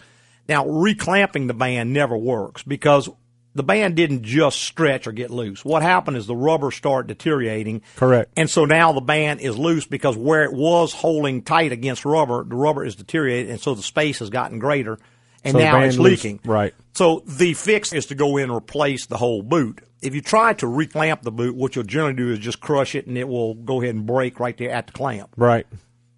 Now, 0.47 0.65
reclamping 0.65 1.47
the 1.47 1.53
band 1.53 1.91
never 1.91 2.17
works 2.17 2.63
because 2.63 3.09
the 3.53 3.63
band 3.63 3.95
didn't 3.95 4.23
just 4.23 4.61
stretch 4.61 5.07
or 5.07 5.11
get 5.11 5.29
loose. 5.29 5.65
What 5.65 5.81
happened 5.81 6.17
is 6.17 6.25
the 6.27 6.35
rubber 6.35 6.71
started 6.71 7.07
deteriorating. 7.07 7.81
Correct. 7.97 8.31
And 8.37 8.49
so 8.49 8.65
now 8.65 8.93
the 8.93 9.01
band 9.01 9.41
is 9.41 9.57
loose 9.57 9.85
because 9.85 10.15
where 10.15 10.43
it 10.43 10.53
was 10.53 10.93
holding 10.93 11.41
tight 11.41 11.71
against 11.71 12.05
rubber, 12.05 12.43
the 12.43 12.55
rubber 12.55 12.85
is 12.85 12.95
deteriorated, 12.95 13.49
and 13.51 13.59
so 13.59 13.75
the 13.75 13.81
space 13.83 14.19
has 14.19 14.29
gotten 14.29 14.59
greater, 14.59 14.97
and 15.43 15.53
So 15.53 15.59
now 15.59 15.79
it's 15.81 15.97
loose- 15.97 16.23
leaking. 16.23 16.39
Right. 16.45 16.73
So 16.93 17.23
the 17.25 17.53
fix 17.53 17.93
is 17.93 18.07
to 18.07 18.15
go 18.15 18.37
in 18.37 18.45
and 18.45 18.53
replace 18.53 19.05
the 19.07 19.17
whole 19.17 19.41
boot. 19.41 19.81
If 20.01 20.15
you 20.15 20.21
try 20.21 20.53
to 20.53 20.65
reclamp 20.65 21.21
the 21.21 21.31
boot, 21.31 21.55
what 21.55 21.75
you'll 21.75 21.85
generally 21.85 22.15
do 22.15 22.31
is 22.31 22.39
just 22.39 22.59
crush 22.59 22.95
it, 22.95 23.05
and 23.07 23.17
it 23.17 23.27
will 23.27 23.53
go 23.55 23.81
ahead 23.81 23.95
and 23.95 24.05
break 24.05 24.39
right 24.39 24.57
there 24.57 24.71
at 24.71 24.87
the 24.87 24.93
clamp. 24.93 25.33
Right. 25.37 25.67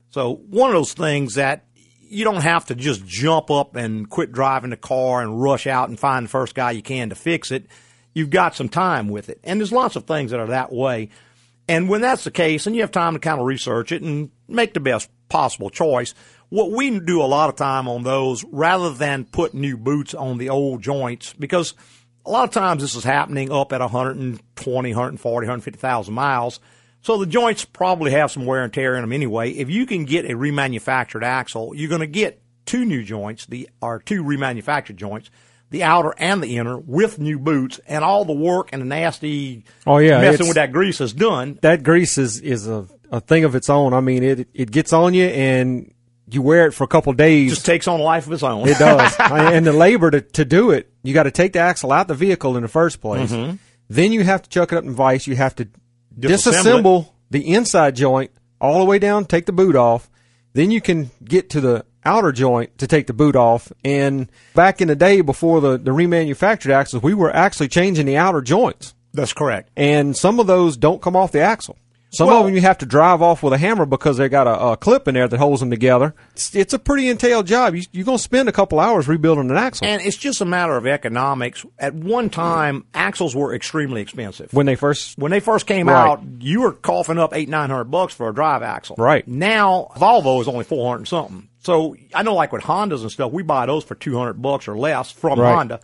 So 0.09 0.35
one 0.49 0.69
of 0.69 0.75
those 0.75 0.93
things 0.93 1.35
that 1.35 1.65
you 2.13 2.23
don't 2.23 2.43
have 2.43 2.65
to 2.67 2.75
just 2.75 3.05
jump 3.05 3.49
up 3.51 3.75
and 3.75 4.09
quit 4.09 4.31
driving 4.31 4.69
the 4.69 4.77
car 4.77 5.21
and 5.21 5.41
rush 5.41 5.67
out 5.67 5.89
and 5.89 5.99
find 5.99 6.25
the 6.25 6.29
first 6.29 6.55
guy 6.55 6.71
you 6.71 6.81
can 6.81 7.09
to 7.09 7.15
fix 7.15 7.51
it. 7.51 7.65
You've 8.13 8.29
got 8.29 8.55
some 8.55 8.69
time 8.69 9.09
with 9.09 9.29
it. 9.29 9.39
And 9.43 9.59
there's 9.59 9.71
lots 9.71 9.95
of 9.95 10.05
things 10.05 10.31
that 10.31 10.39
are 10.39 10.47
that 10.47 10.71
way. 10.71 11.09
And 11.67 11.89
when 11.89 12.01
that's 12.01 12.23
the 12.23 12.31
case, 12.31 12.67
and 12.67 12.75
you 12.75 12.81
have 12.81 12.91
time 12.91 13.13
to 13.13 13.19
kind 13.19 13.39
of 13.39 13.45
research 13.45 13.91
it 13.91 14.01
and 14.01 14.29
make 14.47 14.73
the 14.73 14.79
best 14.79 15.09
possible 15.29 15.69
choice, 15.69 16.13
what 16.49 16.71
we 16.71 16.99
do 16.99 17.21
a 17.21 17.25
lot 17.25 17.49
of 17.49 17.55
time 17.55 17.87
on 17.87 18.03
those, 18.03 18.43
rather 18.43 18.93
than 18.93 19.25
put 19.25 19.53
new 19.53 19.77
boots 19.77 20.13
on 20.13 20.37
the 20.37 20.49
old 20.49 20.81
joints, 20.83 21.33
because 21.33 21.73
a 22.25 22.29
lot 22.29 22.43
of 22.43 22.51
times 22.51 22.81
this 22.81 22.95
is 22.95 23.03
happening 23.03 23.51
up 23.51 23.73
at 23.73 23.81
120, 23.81 24.89
140, 24.89 25.47
150,000 25.47 26.13
miles. 26.13 26.59
So 27.03 27.17
the 27.17 27.25
joints 27.25 27.65
probably 27.65 28.11
have 28.11 28.31
some 28.31 28.45
wear 28.45 28.63
and 28.63 28.73
tear 28.73 28.95
in 28.95 29.01
them 29.01 29.11
anyway. 29.11 29.51
If 29.51 29.69
you 29.69 29.85
can 29.85 30.05
get 30.05 30.25
a 30.25 30.29
remanufactured 30.35 31.21
axle, 31.21 31.75
you're 31.75 31.89
going 31.89 32.01
to 32.01 32.07
get 32.07 32.41
two 32.65 32.85
new 32.85 33.03
joints, 33.03 33.45
the 33.45 33.69
or 33.81 33.99
two 33.99 34.23
remanufactured 34.23 34.95
joints, 34.95 35.29
the 35.69 35.83
outer 35.83 36.13
and 36.17 36.41
the 36.41 36.57
inner, 36.57 36.77
with 36.77 37.19
new 37.19 37.37
boots, 37.37 37.79
and 37.87 38.03
all 38.05 38.23
the 38.25 38.33
work 38.33 38.69
and 38.71 38.81
the 38.81 38.85
nasty 38.85 39.65
Oh 39.85 39.97
yeah, 39.97 40.21
messing 40.21 40.47
with 40.47 40.55
that 40.55 40.71
grease 40.71 41.01
is 41.01 41.13
done. 41.13 41.59
That 41.61 41.83
grease 41.83 42.17
is 42.17 42.39
is 42.39 42.67
a, 42.67 42.87
a 43.11 43.19
thing 43.19 43.43
of 43.43 43.53
its 43.53 43.69
own. 43.69 43.93
I 43.93 43.99
mean, 43.99 44.23
it 44.23 44.47
it 44.53 44.71
gets 44.71 44.93
on 44.93 45.13
you 45.13 45.25
and 45.25 45.93
you 46.29 46.41
wear 46.41 46.67
it 46.67 46.71
for 46.71 46.85
a 46.85 46.87
couple 46.87 47.11
of 47.11 47.17
days. 47.17 47.51
Just 47.51 47.65
takes 47.65 47.85
on 47.87 47.99
a 47.99 48.03
life 48.03 48.27
of 48.27 48.33
its 48.33 48.43
own. 48.43 48.65
It 48.67 48.77
does. 48.79 49.13
and 49.19 49.67
the 49.67 49.73
labor 49.73 50.09
to, 50.09 50.21
to 50.21 50.45
do 50.45 50.71
it, 50.71 50.89
you 51.03 51.13
got 51.13 51.23
to 51.23 51.31
take 51.31 51.51
the 51.51 51.59
axle 51.59 51.91
out 51.91 52.07
the 52.07 52.15
vehicle 52.15 52.55
in 52.55 52.63
the 52.63 52.69
first 52.69 53.01
place. 53.01 53.29
Mhm. 53.31 53.59
Then 53.89 54.13
you 54.13 54.23
have 54.23 54.41
to 54.43 54.49
chuck 54.49 54.71
it 54.71 54.77
up 54.77 54.85
in 54.85 54.93
vice. 54.93 55.27
You 55.27 55.35
have 55.35 55.53
to 55.57 55.67
Disassemble 56.17 57.09
the 57.29 57.53
inside 57.53 57.95
joint 57.95 58.31
all 58.61 58.79
the 58.79 58.85
way 58.85 58.99
down, 58.99 59.25
take 59.25 59.45
the 59.45 59.51
boot 59.51 59.75
off. 59.75 60.09
Then 60.53 60.71
you 60.71 60.81
can 60.81 61.09
get 61.23 61.49
to 61.51 61.61
the 61.61 61.85
outer 62.05 62.31
joint 62.31 62.77
to 62.77 62.87
take 62.87 63.07
the 63.07 63.13
boot 63.13 63.35
off. 63.35 63.71
And 63.83 64.31
back 64.53 64.81
in 64.81 64.87
the 64.87 64.95
day 64.95 65.21
before 65.21 65.61
the, 65.61 65.77
the 65.77 65.91
remanufactured 65.91 66.71
axles, 66.71 67.03
we 67.03 67.13
were 67.13 67.35
actually 67.35 67.69
changing 67.69 68.05
the 68.05 68.17
outer 68.17 68.41
joints. 68.41 68.93
That's 69.13 69.33
correct. 69.33 69.69
And 69.75 70.15
some 70.15 70.39
of 70.39 70.47
those 70.47 70.77
don't 70.77 71.01
come 71.01 71.15
off 71.15 71.31
the 71.31 71.41
axle. 71.41 71.77
Some 72.13 72.27
Well- 72.27 72.39
of 72.41 72.45
them 72.45 72.55
you 72.55 72.61
have 72.61 72.77
to 72.77 72.85
drive 72.85 73.21
off 73.21 73.41
with 73.43 73.53
a 73.53 73.57
hammer 73.57 73.85
because 73.85 74.17
they 74.17 74.29
got 74.29 74.45
a, 74.47 74.59
a 74.73 74.77
clip 74.77 75.07
in 75.07 75.15
there 75.15 75.27
that 75.27 75.37
holds 75.37 75.59
them 75.61 75.69
together. 75.71 76.13
It's, 76.33 76.55
it's 76.55 76.73
a 76.73 76.79
pretty 76.79 77.09
entailed 77.09 77.47
job. 77.47 77.75
You, 77.75 77.83
you're 77.91 78.05
going 78.05 78.17
to 78.17 78.23
spend 78.23 78.47
a 78.47 78.51
couple 78.51 78.79
hours 78.79 79.07
rebuilding 79.07 79.49
an 79.49 79.57
axle 79.57 79.87
And 79.87 80.01
it's 80.01 80.15
just 80.17 80.39
a 80.39 80.45
matter 80.45 80.77
of 80.77 80.85
economics. 80.85 81.65
At 81.79 81.95
one 81.95 82.29
time, 82.29 82.85
axles 82.93 83.35
were 83.35 83.55
extremely 83.55 84.01
expensive. 84.01 84.53
when 84.53 84.65
they 84.67 84.75
first. 84.75 85.17
When 85.17 85.31
they 85.31 85.39
first 85.39 85.65
came 85.65 85.89
Right. 85.89 86.09
out, 86.11 86.21
you 86.39 86.61
were 86.61 86.73
coughing 86.73 87.17
up 87.17 87.33
eight, 87.33 87.49
nine 87.49 87.69
hundred 87.69 87.85
bucks 87.85 88.13
for 88.13 88.29
a 88.29 88.33
drive 88.33 88.61
axle. 88.61 88.95
Right. 88.99 89.27
Now, 89.27 89.89
Volvo 89.95 90.39
is 90.41 90.47
only 90.47 90.63
four 90.65 90.89
hundred 90.91 91.07
something. 91.07 91.49
So 91.61 91.95
I 92.13 92.23
know, 92.23 92.35
like 92.35 92.51
with 92.51 92.61
Hondas 92.63 93.01
and 93.01 93.11
stuff, 93.11 93.31
we 93.31 93.41
buy 93.41 93.65
those 93.65 93.83
for 93.83 93.95
two 93.95 94.17
hundred 94.17 94.41
bucks 94.41 94.67
or 94.67 94.77
less 94.77 95.11
from 95.11 95.39
Right. 95.39 95.55
Honda. 95.55 95.79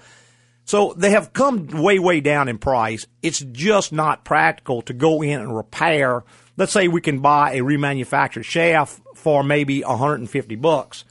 So 0.70 0.94
they 0.96 1.10
have 1.10 1.34
come 1.34 1.66
way, 1.66 1.98
way 1.98 2.22
down 2.22 2.48
in 2.48 2.60
price. 2.60 3.08
It's 3.24 3.40
just 3.40 3.92
not 3.92 4.24
practical 4.24 4.84
to 4.84 4.94
go 4.94 5.24
in 5.24 5.40
and 5.40 5.58
repair. 5.58 6.24
Let's 6.58 6.72
say 6.72 6.88
we 6.88 7.02
can 7.02 7.22
buy 7.22 7.54
a 7.54 7.62
remanufactured 7.62 8.44
shaft 8.44 9.02
for 9.16 9.44
maybe 9.44 9.82
150 9.82 10.56
bucks. 10.58 11.06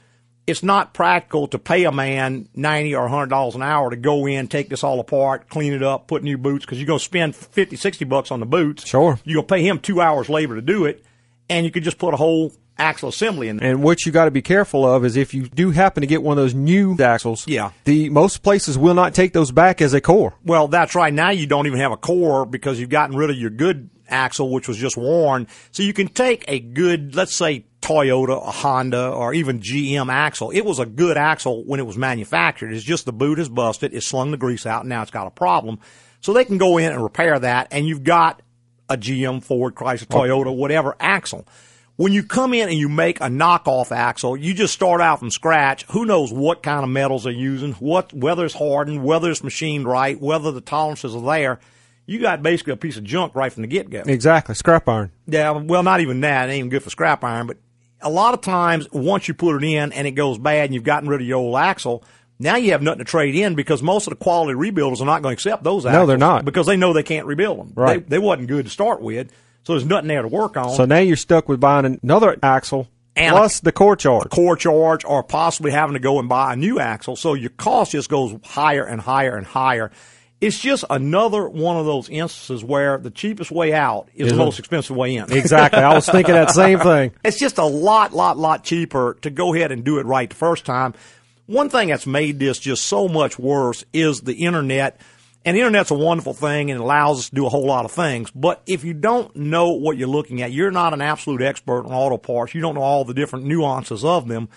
It's 0.47 0.63
not 0.63 0.93
practical 0.93 1.49
to 1.49 1.59
pay 1.59 1.83
a 1.83 1.91
man 1.91 2.47
90 2.55 2.95
or 2.95 3.01
100 3.01 3.25
dollars 3.25 3.55
an 3.55 3.61
hour 3.61 3.89
to 3.89 3.97
go 3.97 4.27
in, 4.27 4.47
take 4.47 4.69
this 4.69 4.81
all 4.81 5.01
apart, 5.01 5.49
clean 5.49 5.73
it 5.73 5.83
up, 5.83 6.07
put 6.07 6.23
new 6.23 6.37
boots 6.37 6.63
because 6.63 6.77
you're 6.77 6.87
going 6.87 6.99
to 6.99 7.03
spend 7.03 7.35
50, 7.35 7.75
60 7.75 8.05
bucks 8.05 8.31
on 8.31 8.39
the 8.39 8.45
boots. 8.45 8.87
Sure. 8.87 9.19
You're 9.25 9.43
going 9.43 9.47
to 9.47 9.55
pay 9.55 9.67
him 9.67 9.79
2 9.79 9.99
hours 9.99 10.29
labor 10.29 10.55
to 10.55 10.61
do 10.61 10.85
it 10.85 11.03
and 11.49 11.65
you 11.65 11.71
could 11.73 11.83
just 11.83 11.97
put 11.97 12.13
a 12.13 12.17
whole 12.17 12.53
axle 12.79 13.09
assembly 13.09 13.49
in 13.49 13.57
there. 13.57 13.69
And 13.69 13.83
what 13.83 14.05
you 14.05 14.11
got 14.11 14.25
to 14.25 14.31
be 14.31 14.41
careful 14.41 14.85
of 14.87 15.05
is 15.05 15.15
if 15.17 15.33
you 15.33 15.47
do 15.47 15.71
happen 15.71 16.01
to 16.01 16.07
get 16.07 16.23
one 16.23 16.37
of 16.37 16.43
those 16.43 16.53
new 16.55 16.95
axles, 16.99 17.45
Yeah. 17.47 17.71
the 17.85 18.09
most 18.09 18.41
places 18.41 18.77
will 18.77 18.93
not 18.93 19.13
take 19.13 19.33
those 19.33 19.51
back 19.51 19.81
as 19.81 19.93
a 19.93 20.01
core. 20.01 20.33
Well, 20.45 20.67
that's 20.67 20.95
right. 20.95 21.13
Now 21.13 21.29
you 21.31 21.45
don't 21.45 21.67
even 21.67 21.79
have 21.79 21.91
a 21.91 21.97
core 21.97 22.45
because 22.45 22.79
you've 22.79 22.89
gotten 22.89 23.15
rid 23.15 23.29
of 23.29 23.35
your 23.35 23.49
good 23.49 23.89
axle, 24.07 24.49
which 24.49 24.67
was 24.67 24.77
just 24.77 24.97
worn. 24.97 25.47
So 25.71 25.83
you 25.83 25.93
can 25.93 26.07
take 26.07 26.43
a 26.47 26.59
good, 26.59 27.15
let's 27.15 27.35
say 27.35 27.65
Toyota, 27.81 28.45
a 28.45 28.51
Honda, 28.51 29.09
or 29.11 29.33
even 29.33 29.59
GM 29.59 30.11
axle. 30.11 30.49
It 30.51 30.61
was 30.65 30.79
a 30.79 30.85
good 30.85 31.15
axle 31.17 31.63
when 31.65 31.79
it 31.79 31.85
was 31.85 31.97
manufactured. 31.97 32.73
It's 32.73 32.83
just 32.83 33.05
the 33.05 33.13
boot 33.13 33.39
is 33.39 33.49
busted. 33.49 33.93
It 33.93 34.01
slung 34.01 34.31
the 34.31 34.37
grease 34.37 34.65
out 34.65 34.81
and 34.81 34.89
now 34.89 35.01
it's 35.01 35.11
got 35.11 35.27
a 35.27 35.31
problem. 35.31 35.79
So 36.21 36.33
they 36.33 36.43
can 36.43 36.57
go 36.57 36.77
in 36.77 36.91
and 36.91 37.01
repair 37.03 37.37
that 37.39 37.67
and 37.71 37.87
you've 37.87 38.03
got 38.03 38.41
a 38.89 38.97
GM, 38.97 39.43
Ford, 39.43 39.75
Chrysler, 39.75 40.07
Toyota, 40.07 40.53
whatever 40.55 40.95
axle. 40.99 41.45
When 41.99 42.13
you 42.13 42.23
come 42.23 42.53
in 42.53 42.69
and 42.69 42.77
you 42.77 42.87
make 42.87 43.19
a 43.19 43.25
knockoff 43.25 43.91
axle, 43.91 44.37
you 44.37 44.53
just 44.53 44.73
start 44.73 45.01
out 45.01 45.19
from 45.19 45.29
scratch. 45.29 45.83
Who 45.91 46.05
knows 46.05 46.31
what 46.31 46.63
kind 46.63 46.85
of 46.85 46.89
metals 46.89 47.25
they're 47.25 47.33
using, 47.33 47.73
what 47.73 48.13
whether 48.13 48.45
it's 48.45 48.53
hardened, 48.53 49.03
whether 49.03 49.29
it's 49.29 49.43
machined 49.43 49.85
right, 49.85 50.17
whether 50.17 50.53
the 50.53 50.61
tolerances 50.61 51.13
are 51.13 51.21
there. 51.21 51.59
You 52.05 52.21
got 52.21 52.41
basically 52.41 52.71
a 52.71 52.77
piece 52.77 52.95
of 52.95 53.03
junk 53.03 53.35
right 53.35 53.51
from 53.51 53.63
the 53.63 53.67
get 53.67 53.89
go. 53.89 54.03
Exactly. 54.05 54.55
Scrap 54.55 54.87
iron. 54.87 55.11
Yeah, 55.27 55.51
well, 55.51 55.83
not 55.83 55.99
even 55.99 56.21
that. 56.21 56.47
It 56.47 56.53
ain't 56.53 56.59
even 56.59 56.69
good 56.69 56.83
for 56.83 56.89
scrap 56.89 57.21
iron. 57.21 57.47
But 57.47 57.57
a 57.99 58.09
lot 58.09 58.33
of 58.33 58.39
times, 58.39 58.89
once 58.93 59.27
you 59.27 59.33
put 59.33 59.61
it 59.61 59.67
in 59.67 59.91
and 59.91 60.07
it 60.07 60.11
goes 60.11 60.37
bad 60.37 60.67
and 60.67 60.73
you've 60.73 60.85
gotten 60.85 61.09
rid 61.09 61.19
of 61.19 61.27
your 61.27 61.39
old 61.39 61.57
axle, 61.57 62.05
now 62.39 62.55
you 62.55 62.71
have 62.71 62.81
nothing 62.81 62.99
to 62.99 63.03
trade 63.03 63.35
in 63.35 63.55
because 63.55 63.83
most 63.83 64.07
of 64.07 64.11
the 64.11 64.23
quality 64.23 64.53
rebuilders 64.57 65.01
are 65.01 65.05
not 65.05 65.21
going 65.21 65.35
to 65.35 65.37
accept 65.37 65.65
those 65.65 65.85
axles. 65.85 66.01
No, 66.01 66.05
they're 66.05 66.17
not. 66.17 66.45
Because 66.45 66.65
they 66.65 66.77
know 66.77 66.93
they 66.93 67.03
can't 67.03 67.25
rebuild 67.25 67.59
them. 67.59 67.73
Right. 67.75 68.07
They, 68.07 68.15
they 68.15 68.19
wasn't 68.19 68.47
good 68.47 68.63
to 68.63 68.71
start 68.71 69.01
with. 69.01 69.33
So 69.63 69.73
there's 69.73 69.85
nothing 69.85 70.07
there 70.07 70.21
to 70.21 70.27
work 70.27 70.57
on. 70.57 70.71
So 70.75 70.85
now 70.85 70.97
you're 70.99 71.15
stuck 71.17 71.47
with 71.49 71.59
buying 71.59 71.99
another 72.01 72.37
axle 72.41 72.87
And 73.15 73.31
plus 73.31 73.59
the 73.59 73.71
core 73.71 73.95
charge. 73.95 74.29
core 74.29 74.55
charge 74.55 75.05
or 75.05 75.21
possibly 75.23 75.71
having 75.71 75.93
to 75.93 75.99
go 75.99 76.19
and 76.19 76.27
buy 76.29 76.53
a 76.53 76.55
new 76.55 76.79
axle. 76.79 77.15
So 77.15 77.33
your 77.33 77.51
cost 77.51 77.91
just 77.91 78.09
goes 78.09 78.35
higher 78.43 78.83
and 78.83 78.99
higher 79.01 79.35
and 79.35 79.45
higher. 79.45 79.91
It's 80.41 80.57
just 80.57 80.85
another 80.89 81.49
one 81.49 81.75
of 81.75 81.85
those 81.85 82.07
instances 82.07 82.63
where 82.63 82.97
the 82.97 83.11
cheapest 83.11 83.51
way 83.51 83.73
out 83.73 84.07
is 84.15 84.27
Is 84.27 84.33
the 84.33 84.41
it? 84.41 84.45
most 84.45 84.57
expensive 84.57 84.95
way 84.95 85.17
in. 85.17 85.29
Exactly. 85.31 85.81
I 85.83 85.93
was 85.93 86.07
thinking 86.07 86.33
that 86.33 86.51
same 86.51 86.79
thing. 86.79 87.11
It's 87.25 87.37
just 87.37 87.57
a 87.57 87.65
lot, 87.65 88.13
lot, 88.13 88.37
lot 88.37 88.63
cheaper 88.63 89.17
to 89.21 89.29
go 89.29 89.53
ahead 89.53 89.73
and 89.73 89.83
do 89.83 89.99
it 89.99 90.05
right 90.05 90.29
the 90.29 90.35
first 90.37 90.65
time. 90.65 90.93
One 91.45 91.69
thing 91.69 91.89
that's 91.89 92.07
made 92.07 92.39
this 92.39 92.57
just 92.57 92.85
so 92.85 93.09
much 93.09 93.37
worse 93.37 93.83
is 93.91 94.21
the 94.21 94.45
internet. 94.45 95.01
And 95.45 95.55
the 95.55 95.61
internet's 95.61 95.89
a 95.89 95.95
wonderful 95.95 96.33
thing 96.33 96.69
and 96.69 96.79
it 96.79 96.83
allows 96.83 97.19
us 97.19 97.29
to 97.29 97.35
do 97.35 97.45
a 97.45 97.49
whole 97.49 97.65
lot 97.65 97.85
of 97.85 97.91
things. 97.91 98.29
But 98.31 98.61
if 98.65 98.83
you 98.83 98.93
don't 98.93 99.33
know 99.35 99.71
what 99.71 99.97
you're 99.97 100.09
looking 100.09 100.41
at, 100.41 100.51
you're 100.51 100.71
not 100.71 100.93
an 100.93 101.01
absolute 101.01 101.41
expert 101.41 101.85
on 101.85 101.93
auto 101.93 102.17
parts, 102.17 102.53
you 102.53 102.61
don't 102.61 102.75
know 102.75 102.81
all 102.81 103.05
the 103.05 103.13
different 103.13 103.45
nuances 103.45 104.03
of 104.03 104.27
them, 104.27 104.49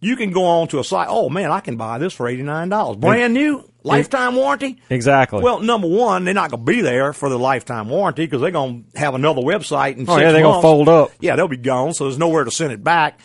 you 0.00 0.14
can 0.14 0.30
go 0.30 0.44
on 0.44 0.68
to 0.68 0.78
a 0.78 0.84
site, 0.84 1.08
oh 1.10 1.28
man, 1.28 1.50
I 1.50 1.60
can 1.60 1.76
buy 1.76 1.98
this 1.98 2.12
for 2.12 2.30
$89. 2.30 3.00
Brand 3.00 3.34
new, 3.34 3.68
lifetime 3.82 4.36
warranty. 4.36 4.80
Exactly. 4.90 5.42
Well, 5.42 5.60
number 5.60 5.88
one, 5.88 6.24
they're 6.24 6.34
not 6.34 6.50
going 6.50 6.64
to 6.64 6.72
be 6.72 6.82
there 6.82 7.12
for 7.12 7.28
the 7.28 7.38
lifetime 7.38 7.88
warranty 7.88 8.24
because 8.24 8.40
they're 8.40 8.52
going 8.52 8.84
to 8.92 8.98
have 8.98 9.14
another 9.14 9.42
website 9.42 9.96
in 9.96 10.08
Oh, 10.08 10.16
yeah, 10.18 10.30
they're 10.30 10.42
gonna 10.42 10.62
fold 10.62 10.88
up. 10.88 11.10
Yeah, 11.20 11.34
they'll 11.34 11.48
be 11.48 11.56
gone, 11.56 11.94
so 11.94 12.04
there's 12.04 12.18
nowhere 12.18 12.44
to 12.44 12.50
send 12.50 12.72
it 12.72 12.84
back. 12.84 13.18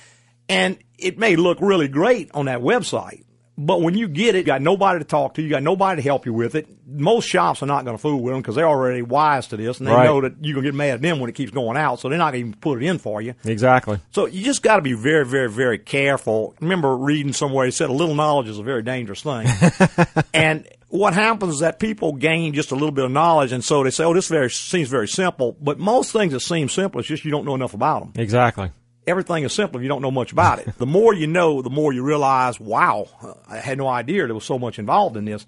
And 0.49 0.77
it 0.97 1.17
may 1.17 1.35
look 1.35 1.59
really 1.61 1.87
great 1.87 2.31
on 2.33 2.45
that 2.45 2.59
website, 2.61 3.23
but 3.57 3.81
when 3.81 3.95
you 3.95 4.07
get 4.07 4.35
it, 4.35 4.39
you 4.39 4.43
got 4.43 4.61
nobody 4.61 4.99
to 4.99 5.05
talk 5.05 5.35
to, 5.35 5.41
you 5.41 5.49
got 5.49 5.61
nobody 5.63 6.01
to 6.01 6.07
help 6.07 6.25
you 6.25 6.33
with 6.33 6.55
it. 6.55 6.67
Most 6.87 7.27
shops 7.27 7.61
are 7.61 7.67
not 7.67 7.85
going 7.85 7.95
to 7.95 8.01
fool 8.01 8.21
with 8.21 8.33
them 8.33 8.41
because 8.41 8.55
they're 8.55 8.67
already 8.67 9.01
wise 9.01 9.47
to 9.47 9.57
this, 9.57 9.79
and 9.79 9.87
they 9.87 9.91
Right. 9.91 10.05
know 10.05 10.21
that 10.21 10.33
you're 10.41 10.53
going 10.55 10.63
to 10.65 10.71
get 10.71 10.75
mad 10.75 10.89
at 10.95 11.01
them 11.01 11.19
when 11.19 11.29
it 11.29 11.33
keeps 11.35 11.51
going 11.51 11.77
out, 11.77 11.99
so 11.99 12.09
they're 12.09 12.17
not 12.17 12.31
going 12.33 12.43
to 12.45 12.47
even 12.49 12.59
put 12.59 12.81
it 12.81 12.85
in 12.85 12.97
for 12.97 13.21
you. 13.21 13.35
Exactly. 13.45 13.99
So 14.11 14.25
you 14.25 14.43
just 14.43 14.63
got 14.63 14.77
to 14.77 14.81
be 14.81 14.93
very, 14.93 15.25
very, 15.25 15.49
very 15.49 15.77
careful. 15.77 16.55
Remember 16.59 16.95
reading 16.97 17.33
somewhere 17.33 17.67
it 17.67 17.73
said 17.73 17.89
a 17.89 17.93
little 17.93 18.15
knowledge 18.15 18.47
is 18.47 18.57
a 18.59 18.63
very 18.63 18.81
dangerous 18.83 19.21
thing. 19.21 19.47
and 20.33 20.67
what 20.89 21.13
happens 21.13 21.55
is 21.55 21.59
that 21.61 21.79
people 21.79 22.13
gain 22.13 22.53
just 22.53 22.71
a 22.71 22.75
little 22.75 22.91
bit 22.91 23.05
of 23.05 23.11
knowledge, 23.11 23.51
and 23.51 23.63
so 23.63 23.83
they 23.83 23.89
say, 23.89 24.03
"Oh, 24.03 24.13
this 24.13 24.27
very 24.27 24.49
seems 24.49 24.89
very 24.89 25.07
simple." 25.07 25.55
But 25.59 25.79
most 25.79 26.11
things 26.11 26.33
that 26.33 26.41
seem 26.41 26.69
simple, 26.69 26.99
it's 26.99 27.07
just 27.09 27.25
you 27.25 27.31
don't 27.31 27.45
know 27.45 27.55
enough 27.55 27.73
about 27.73 28.01
them. 28.13 28.21
Exactly. 28.21 28.69
Everything 29.05 29.43
is 29.43 29.53
simple 29.53 29.79
if 29.79 29.83
you 29.83 29.89
don't 29.89 30.01
know 30.01 30.11
much 30.11 30.31
about 30.31 30.59
it. 30.59 30.77
the 30.77 30.85
more 30.85 31.13
you 31.13 31.27
know, 31.27 31.61
the 31.61 31.69
more 31.69 31.91
you 31.91 32.03
realize, 32.03 32.59
"Wow, 32.59 33.07
I 33.49 33.57
had 33.57 33.77
no 33.77 33.87
idea 33.87 34.25
there 34.25 34.33
was 34.33 34.45
so 34.45 34.57
much 34.57 34.79
involved 34.79 35.17
in 35.17 35.25
this." 35.25 35.45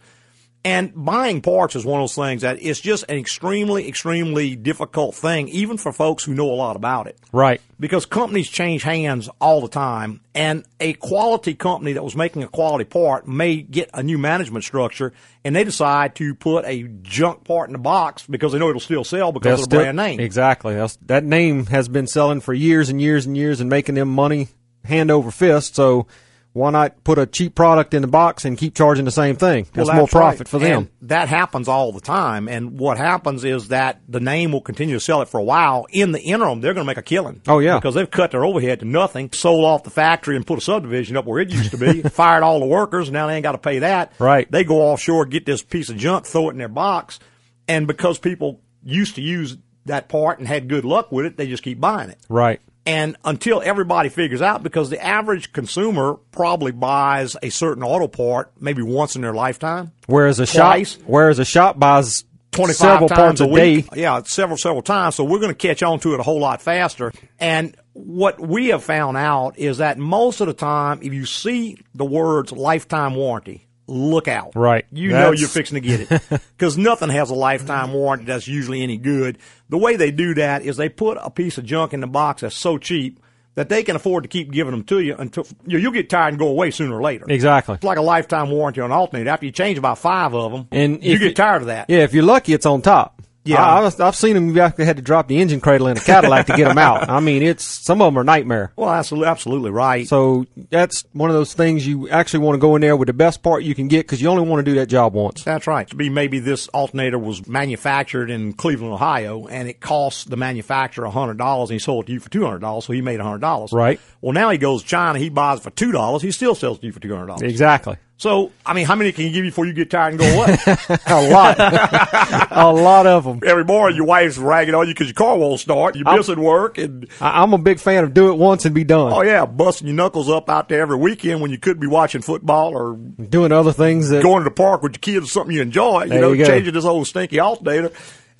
And 0.66 0.92
buying 0.96 1.42
parts 1.42 1.76
is 1.76 1.86
one 1.86 2.02
of 2.02 2.04
those 2.06 2.16
things 2.16 2.42
that 2.42 2.58
it's 2.60 2.82
just 2.82 3.06
an 3.08 3.18
extremely, 3.18 3.88
extremely 3.88 4.56
difficult 4.56 5.14
thing, 5.14 5.48
even 5.50 5.78
for 5.78 5.94
folks 5.94 6.24
who 6.24 6.34
know 6.34 6.50
a 6.52 6.56
lot 6.56 6.76
about 6.76 7.06
it 7.06 7.20
Right. 7.32 7.62
because 7.80 8.08
companies 8.08 8.50
change 8.50 8.82
hands 8.82 9.30
all 9.40 9.62
the 9.62 9.68
time 9.68 10.22
and 10.34 10.66
a 10.80 10.94
quality 10.94 11.54
company 11.54 11.94
that 11.94 12.04
was 12.04 12.16
making 12.16 12.42
a 12.42 12.48
quality 12.48 12.84
part 12.84 13.28
may 13.28 13.58
get 13.58 13.92
a 13.94 14.02
new 14.02 14.18
management 14.18 14.66
structure 14.66 15.14
and 15.44 15.56
they 15.56 15.64
decide 15.64 16.16
to 16.16 16.34
put 16.34 16.66
a 16.66 16.90
junk 17.04 17.44
part 17.44 17.70
in 17.70 17.74
the 17.74 17.78
box 17.80 18.26
because 18.28 18.52
they 18.52 18.58
know 18.58 18.68
it'll 18.70 18.80
still 18.82 19.04
sell 19.04 19.32
because 19.32 19.60
They'll 19.60 19.64
of 19.66 19.70
the 19.70 19.76
brand 19.78 19.98
name. 19.98 20.20
Exactly. 20.20 20.74
That's, 20.74 20.96
that 21.06 21.24
name 21.24 21.68
has 21.68 21.88
been 21.88 22.08
selling 22.08 22.42
for 22.42 22.56
years 22.56 22.90
and 22.90 23.00
years 23.00 23.28
and 23.28 23.38
years 23.38 23.62
and 23.62 23.70
making 23.70 23.94
them 23.94 24.10
money 24.10 24.48
hand 24.84 25.12
over 25.12 25.30
fist. 25.30 25.76
So 25.76 26.08
why 26.56 26.70
not 26.70 27.04
put 27.04 27.20
a 27.20 27.26
cheap 27.26 27.54
product 27.54 27.94
in 27.94 28.02
the 28.02 28.08
box 28.08 28.46
and 28.46 28.58
keep 28.58 28.76
charging 28.76 29.04
the 29.04 29.12
same 29.12 29.36
thing? 29.36 29.68
That's, 29.74 29.90
Well, 29.90 29.98
more 29.98 30.08
profit 30.08 30.40
right. 30.40 30.48
for 30.48 30.58
them. 30.58 30.90
And 31.02 31.10
that 31.10 31.28
happens 31.28 31.68
all 31.68 31.92
the 31.92 32.00
time. 32.00 32.48
And 32.48 32.80
what 32.80 32.98
happens 32.98 33.44
is 33.44 33.68
that 33.68 34.00
the 34.08 34.22
name 34.22 34.54
will 34.54 34.62
continue 34.62 34.96
to 34.96 35.02
sell 35.02 35.22
it 35.22 35.28
for 35.28 35.38
a 35.38 35.44
while. 35.44 35.86
In 35.90 36.14
the 36.14 36.22
interim, 36.22 36.62
they're 36.62 36.74
going 36.74 36.86
to 36.86 36.90
make 36.90 36.98
a 36.98 37.02
killing. 37.02 37.42
Oh, 37.46 37.60
yeah. 37.60 37.76
Because 37.76 37.94
they've 37.94 38.10
cut 38.10 38.32
their 38.32 38.46
overhead 38.46 38.80
to 38.80 38.86
nothing, 38.86 39.34
sold 39.34 39.66
off 39.66 39.84
the 39.84 39.90
factory 39.90 40.38
and 40.38 40.48
put 40.48 40.58
a 40.58 40.62
subdivision 40.62 41.18
up 41.18 41.26
where 41.26 41.42
it 41.42 41.50
used 41.50 41.72
to 41.72 41.78
be, 41.78 42.02
fired 42.10 42.42
all 42.42 42.62
the 42.62 42.66
workers, 42.66 43.12
now 43.12 43.28
they 43.28 43.36
ain't 43.36 43.44
got 43.44 43.52
to 43.52 43.58
pay 43.58 43.80
that. 43.80 44.14
Right. 44.18 44.50
They 44.50 44.64
go 44.64 44.80
offshore, 44.80 45.26
get 45.26 45.46
this 45.46 45.62
piece 45.62 45.90
of 45.90 45.98
junk, 45.98 46.26
throw 46.26 46.48
it 46.48 46.54
in 46.54 46.58
their 46.58 46.70
box. 46.70 47.20
And 47.68 47.86
because 47.86 48.18
people 48.18 48.62
used 48.82 49.16
to 49.16 49.22
use 49.22 49.58
that 49.88 50.08
part 50.08 50.40
and 50.40 50.48
had 50.48 50.70
good 50.70 50.86
luck 50.86 51.12
with 51.12 51.26
it, 51.26 51.36
they 51.36 51.48
just 51.48 51.64
keep 51.64 51.82
buying 51.82 52.12
it. 52.12 52.20
Right. 52.30 52.62
And 52.86 53.18
until 53.26 53.62
everybody 53.64 54.10
figures 54.10 54.42
out, 54.42 54.62
because 54.62 54.90
the 54.92 55.04
average 55.04 55.52
consumer 55.54 56.16
probably 56.32 56.72
buys 56.72 57.36
a 57.42 57.50
certain 57.50 57.84
auto 57.84 58.08
part 58.08 58.52
maybe 58.60 58.84
once 58.84 59.16
in 59.16 59.24
their 59.24 59.34
lifetime. 59.34 59.92
Whereas 60.06 60.40
a 60.40 60.46
Twice. 60.46 60.94
shop, 60.94 61.02
whereas 61.08 61.40
a 61.40 61.46
shop 61.46 61.80
buys 61.80 62.26
25 62.52 62.76
several 62.76 63.10
times 63.10 63.18
parts 63.20 63.42
a 63.42 63.44
a 63.46 63.48
week. 63.48 63.90
day. 63.90 64.02
Yeah, 64.02 64.22
several, 64.24 64.58
several 64.58 64.84
times. 64.84 65.16
So 65.16 65.24
we're 65.24 65.40
going 65.40 65.54
to 65.54 65.68
catch 65.68 65.82
on 65.84 66.00
to 66.02 66.14
it 66.14 66.20
a 66.20 66.24
whole 66.24 66.40
lot 66.40 66.62
faster. 66.62 67.12
And 67.40 67.76
what 67.94 68.40
we 68.40 68.68
have 68.68 68.84
found 68.84 69.18
out 69.18 69.58
is 69.58 69.80
that 69.80 69.98
most 69.98 70.40
of 70.42 70.48
the 70.48 70.54
time, 70.54 71.00
if 71.02 71.12
you 71.12 71.26
see 71.26 71.78
the 71.96 72.06
words 72.06 72.52
lifetime 72.52 73.16
warranty, 73.16 73.68
look 73.88 74.28
out. 74.28 74.54
Right. 74.56 74.86
You 74.92 75.10
know 75.12 75.32
you're 75.32 75.48
fixing 75.48 75.82
to 75.82 75.88
get 75.88 76.12
it. 76.12 76.42
Because 76.58 76.78
nothing 76.78 77.10
has 77.10 77.30
a 77.30 77.36
lifetime 77.36 77.92
warranty 77.94 78.26
that's 78.26 78.48
usually 78.48 78.82
any 78.82 78.98
good. 78.98 79.38
The 79.70 79.78
way 79.78 79.96
they 79.98 80.12
do 80.12 80.34
that 80.36 80.64
is 80.64 80.78
they 80.78 80.90
put 80.90 81.18
a 81.22 81.30
piece 81.30 81.58
of 81.58 81.66
junk 81.66 81.94
in 81.94 82.00
the 82.00 82.08
box 82.08 82.42
that's 82.42 82.56
so 82.56 82.78
cheap 82.78 83.20
that 83.56 83.70
they 83.70 83.84
can 83.84 83.96
afford 83.96 84.24
to 84.24 84.28
keep 84.28 84.52
giving 84.52 84.72
them 84.72 84.84
to 84.84 85.00
you 85.00 85.16
until 85.18 85.46
you- 85.66 85.78
you'll 85.80 85.92
get 85.94 86.10
tired 86.10 86.30
and 86.30 86.40
go 86.40 86.48
away 86.48 86.72
sooner 86.72 86.98
or 86.98 87.02
later. 87.02 87.26
Exactly. 87.30 87.76
It's 87.76 87.84
like 87.86 87.98
a 87.98 88.02
lifetime 88.02 88.50
warranty 88.52 88.82
on 88.82 88.92
an 88.92 88.98
alternator. 88.98 89.30
After 89.30 89.46
you 89.46 89.52
change 89.52 89.78
about 89.78 89.98
five 89.98 90.34
of 90.34 90.52
them, 90.52 90.68
And 90.72 91.04
you 91.04 91.18
get 91.20 91.36
tired 91.36 91.62
of 91.62 91.68
that. 91.68 91.90
Yeah, 91.90 92.00
if 92.00 92.14
you're 92.14 92.24
lucky, 92.24 92.54
it's 92.54 92.66
on 92.66 92.82
top. 92.82 93.15
Yeah, 93.46 93.64
I, 93.64 93.86
I've, 93.86 94.02
I've 94.02 94.16
seen 94.16 94.34
them. 94.34 94.56
You 94.56 94.62
actually 94.62 94.86
had 94.86 94.98
to 94.98 95.02
drop 95.02 95.28
the 95.28 95.40
engine 95.40 95.62
cradle 95.62 95.88
in 95.88 95.98
a 95.98 96.00
Cadillac 96.00 96.48
to 96.48 96.58
get 96.58 96.68
them 96.68 96.78
out. 96.78 97.10
I 97.10 97.20
mean, 97.20 97.44
it's 97.44 97.64
some 97.64 98.02
of 98.02 98.08
them 98.08 98.18
are 98.18 98.24
nightmare. 98.24 98.72
Well, 98.76 98.90
absolutely, 98.90 99.30
absolutely 99.30 99.72
right. 99.72 100.08
So 100.08 100.46
that's 100.72 101.04
one 101.14 101.30
of 101.30 101.36
those 101.36 101.54
things 101.54 101.86
you 101.86 102.10
actually 102.10 102.40
want 102.40 102.56
to 102.56 102.60
go 102.60 102.76
in 102.76 102.82
there 102.82 102.96
with 102.96 103.08
the 103.08 103.14
best 103.14 103.44
part 103.44 103.64
you 103.64 103.76
can 103.76 103.88
get 103.88 104.06
because 104.06 104.22
you 104.22 104.30
only 104.30 104.44
want 104.48 104.66
to 104.66 104.72
do 104.72 104.80
that 104.80 104.88
job 104.88 105.14
once. 105.14 105.44
That's 105.44 105.68
right. 105.68 105.88
To 105.88 105.96
be 105.96 106.10
maybe 106.10 106.40
this 106.40 106.68
alternator 106.70 107.20
was 107.20 107.48
manufactured 107.48 108.30
in 108.30 108.54
Cleveland, 108.54 108.94
Ohio, 108.94 109.48
and 109.48 109.70
it 109.70 109.80
cost 109.80 110.30
the 110.30 110.38
manufacturer 110.38 111.08
hundred 111.08 111.38
dollars, 111.38 111.70
and 111.70 111.76
he 111.76 111.80
sold 111.80 112.06
it 112.06 112.08
to 112.08 112.14
you 112.14 112.20
for 112.20 112.30
two 112.30 112.44
hundred 112.44 112.60
dollars, 112.60 112.86
so 112.86 112.94
he 112.94 113.02
made 113.02 113.20
hundred 113.20 113.42
dollars. 113.42 113.72
Right. 113.72 114.00
Well, 114.22 114.34
now 114.34 114.50
he 114.50 114.58
goes 114.58 114.82
to 114.82 114.88
China, 114.88 115.20
he 115.20 115.30
buys 115.30 115.60
it 115.60 115.64
for 115.64 115.70
two 115.70 115.92
dollars, 115.92 116.22
he 116.22 116.32
still 116.32 116.56
sells 116.56 116.78
it 116.78 116.82
to 116.82 116.88
you 116.88 116.94
for 116.94 117.00
two 117.00 117.14
hundred 117.14 117.28
dollars. 117.28 117.44
Exactly. 117.44 117.98
So, 118.18 118.54
I 118.66 118.74
mean, 118.74 118.86
how 118.86 118.96
many 118.96 119.12
can 119.12 119.26
you 119.26 119.32
give 119.32 119.44
you 119.44 119.52
before 119.52 119.66
you 119.66 119.74
get 119.74 119.90
tired 119.90 120.14
and 120.14 120.20
go 120.20 120.26
away? 120.26 120.58
a 121.08 121.30
lot, 121.30 121.58
a 122.52 122.72
lot 122.72 123.06
of 123.06 123.26
them. 123.26 123.42
Every 123.46 123.66
morning, 123.66 123.98
your 123.98 124.06
wife's 124.06 124.38
ragging 124.38 124.74
on 124.74 124.88
you 124.88 124.94
because 124.94 125.08
your 125.08 125.16
car 125.16 125.38
won't 125.38 125.60
start. 125.60 125.98
You're 125.98 126.08
I'm- 126.08 126.18
missing 126.18 126.40
work, 126.40 126.78
and 126.78 127.10
I, 127.20 127.42
I'm 127.42 127.52
a 127.54 127.58
big 127.58 127.80
fan 127.80 128.06
of 128.06 128.14
do 128.14 128.30
it 128.32 128.38
once 128.38 128.64
and 128.64 128.74
be 128.74 128.86
done. 128.86 129.12
oh 129.12 129.22
yeah, 129.22 129.46
busting 129.46 129.88
your 129.88 129.98
knuckles 129.98 130.30
up 130.30 130.50
out 130.50 130.70
there 130.70 130.82
every 130.82 130.96
weekend 130.96 131.42
when 131.42 131.52
you 131.52 131.58
could 131.58 131.78
be 131.80 131.88
watching 131.88 132.22
football 132.22 132.74
or 132.74 132.96
Doing 132.96 133.52
other 133.52 133.74
things 133.74 134.10
that 134.10 134.24
going 134.24 134.44
to 134.44 134.50
the 134.50 134.56
park 134.56 134.82
with 134.82 134.94
your 134.94 135.00
kids 135.00 135.26
or 135.26 135.30
something 135.30 135.54
you 135.54 135.62
enjoy. 135.62 136.04
You 136.06 136.22
know, 136.22 136.32
you 136.32 136.46
changing 136.46 136.74
this 136.74 136.86
old 136.86 137.08
stinky 137.08 137.40
alternator. 137.40 137.92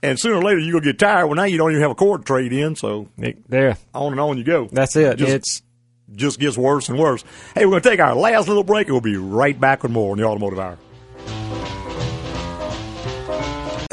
And 0.02 0.20
sooner 0.20 0.36
or 0.36 0.44
later, 0.44 0.60
you're 0.60 0.80
gonna 0.80 0.94
get 0.94 1.00
tired. 1.00 1.26
Well, 1.28 1.36
now 1.36 1.46
you 1.46 1.58
don't 1.58 1.72
even 1.72 1.82
have 1.82 1.92
a 1.92 1.96
cord 1.96 2.22
to 2.22 2.26
trade 2.26 2.54
in, 2.54 2.76
so 2.76 3.10
there. 3.50 3.78
on 3.94 4.12
and 4.14 4.22
on 4.22 4.38
you 4.38 4.44
go. 4.44 4.70
That's 4.72 4.96
it. 4.96 5.18
Just, 5.18 5.32
it's 5.32 5.62
just 6.14 6.40
gets 6.40 6.58
worse 6.58 6.90
and 6.90 7.00
worse. 7.00 7.24
Hey, 7.54 7.66
we're 7.66 7.80
gonna 7.80 7.82
take 7.82 8.00
our 8.00 8.16
last 8.16 8.48
little 8.48 8.64
break, 8.64 8.88
and 8.88 8.94
we'll 8.94 9.02
be 9.02 9.18
right 9.18 9.60
back 9.60 9.84
with 9.84 9.92
more 9.92 10.12
on 10.12 10.18
the 10.18 10.26
Automotive 10.26 10.60
Hour. 10.60 10.78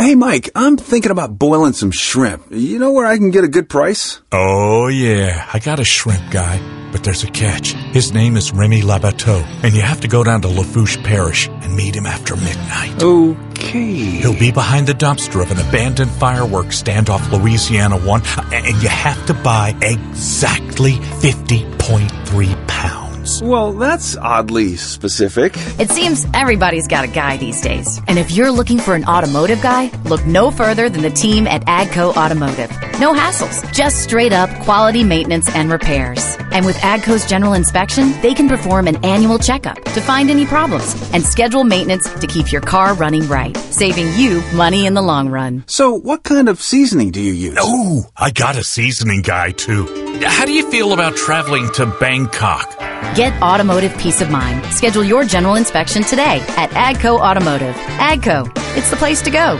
Hey, 0.02 0.16
Mike, 0.16 0.50
I'm 0.56 0.76
thinking 0.76 1.12
about 1.12 1.38
boiling 1.38 1.74
some 1.74 1.92
shrimp. 1.92 2.46
You 2.50 2.80
know 2.80 2.90
where 2.90 3.06
I 3.06 3.18
can 3.18 3.30
get 3.30 3.44
a 3.44 3.48
good 3.48 3.68
price? 3.68 4.20
Oh, 4.32 4.88
yeah. 4.88 5.48
I 5.54 5.60
got 5.60 5.78
a 5.78 5.84
shrimp 5.84 6.28
guy, 6.32 6.58
but 6.90 7.04
there's 7.04 7.22
a 7.22 7.30
catch. 7.30 7.74
His 7.94 8.12
name 8.12 8.36
is 8.36 8.50
Remy 8.50 8.80
Labateau, 8.80 9.44
and 9.62 9.72
you 9.72 9.80
have 9.80 10.00
to 10.00 10.08
go 10.08 10.24
down 10.24 10.42
to 10.42 10.48
Lafourche 10.48 11.00
Parish 11.04 11.46
and 11.46 11.76
meet 11.76 11.94
him 11.94 12.06
after 12.06 12.34
midnight. 12.34 13.00
Okay. 13.00 13.94
He'll 14.18 14.36
be 14.36 14.50
behind 14.50 14.88
the 14.88 14.92
dumpster 14.92 15.40
of 15.40 15.52
an 15.52 15.60
abandoned 15.68 16.10
fireworks 16.10 16.78
stand 16.78 17.08
off 17.08 17.30
Louisiana 17.30 17.96
1, 17.96 18.22
and 18.52 18.82
you 18.82 18.88
have 18.88 19.24
to 19.26 19.34
buy 19.34 19.72
exactly 19.82 20.94
50.3 20.94 22.66
pounds. 22.66 23.11
Well, 23.42 23.72
that's 23.72 24.16
oddly 24.16 24.76
specific. 24.76 25.54
It 25.78 25.90
seems 25.90 26.26
everybody's 26.34 26.88
got 26.88 27.04
a 27.04 27.08
guy 27.08 27.36
these 27.36 27.60
days. 27.60 28.00
And 28.08 28.18
if 28.18 28.30
you're 28.30 28.50
looking 28.50 28.78
for 28.78 28.94
an 28.94 29.04
automotive 29.04 29.60
guy, 29.62 29.90
look 30.04 30.24
no 30.26 30.50
further 30.50 30.88
than 30.88 31.02
the 31.02 31.10
team 31.10 31.46
at 31.46 31.64
AGCO 31.66 32.16
Automotive. 32.16 32.70
No 32.98 33.14
hassles, 33.14 33.72
just 33.72 34.02
straight 34.02 34.32
up 34.32 34.50
quality 34.64 35.04
maintenance 35.04 35.48
and 35.54 35.70
repairs. 35.70 36.36
And 36.52 36.66
with 36.66 36.76
AGCO's 36.76 37.28
general 37.28 37.54
inspection, 37.54 38.12
they 38.22 38.34
can 38.34 38.48
perform 38.48 38.86
an 38.86 39.04
annual 39.04 39.38
checkup 39.38 39.82
to 39.84 40.00
find 40.00 40.30
any 40.30 40.46
problems 40.46 40.94
and 41.12 41.22
schedule 41.22 41.64
maintenance 41.64 42.12
to 42.20 42.26
keep 42.26 42.52
your 42.52 42.60
car 42.60 42.94
running 42.94 43.26
right, 43.28 43.56
saving 43.56 44.12
you 44.14 44.42
money 44.54 44.86
in 44.86 44.94
the 44.94 45.02
long 45.02 45.28
run. 45.28 45.64
So, 45.66 45.92
what 45.94 46.22
kind 46.22 46.48
of 46.48 46.60
seasoning 46.60 47.10
do 47.10 47.20
you 47.20 47.32
use? 47.32 47.56
Oh, 47.58 48.04
I 48.16 48.30
got 48.30 48.56
a 48.56 48.64
seasoning 48.64 49.22
guy 49.22 49.52
too. 49.52 50.11
How 50.24 50.44
do 50.44 50.52
you 50.52 50.70
feel 50.70 50.92
about 50.92 51.16
traveling 51.16 51.68
to 51.72 51.86
Bangkok? 51.86 52.78
Get 53.16 53.32
automotive 53.42 53.96
peace 53.98 54.20
of 54.20 54.30
mind. 54.30 54.64
Schedule 54.66 55.02
your 55.02 55.24
general 55.24 55.56
inspection 55.56 56.04
today 56.04 56.40
at 56.56 56.70
AGCO 56.70 57.18
Automotive. 57.18 57.74
AGCO, 57.74 58.46
it's 58.76 58.90
the 58.90 58.96
place 58.96 59.20
to 59.22 59.30
go. 59.30 59.56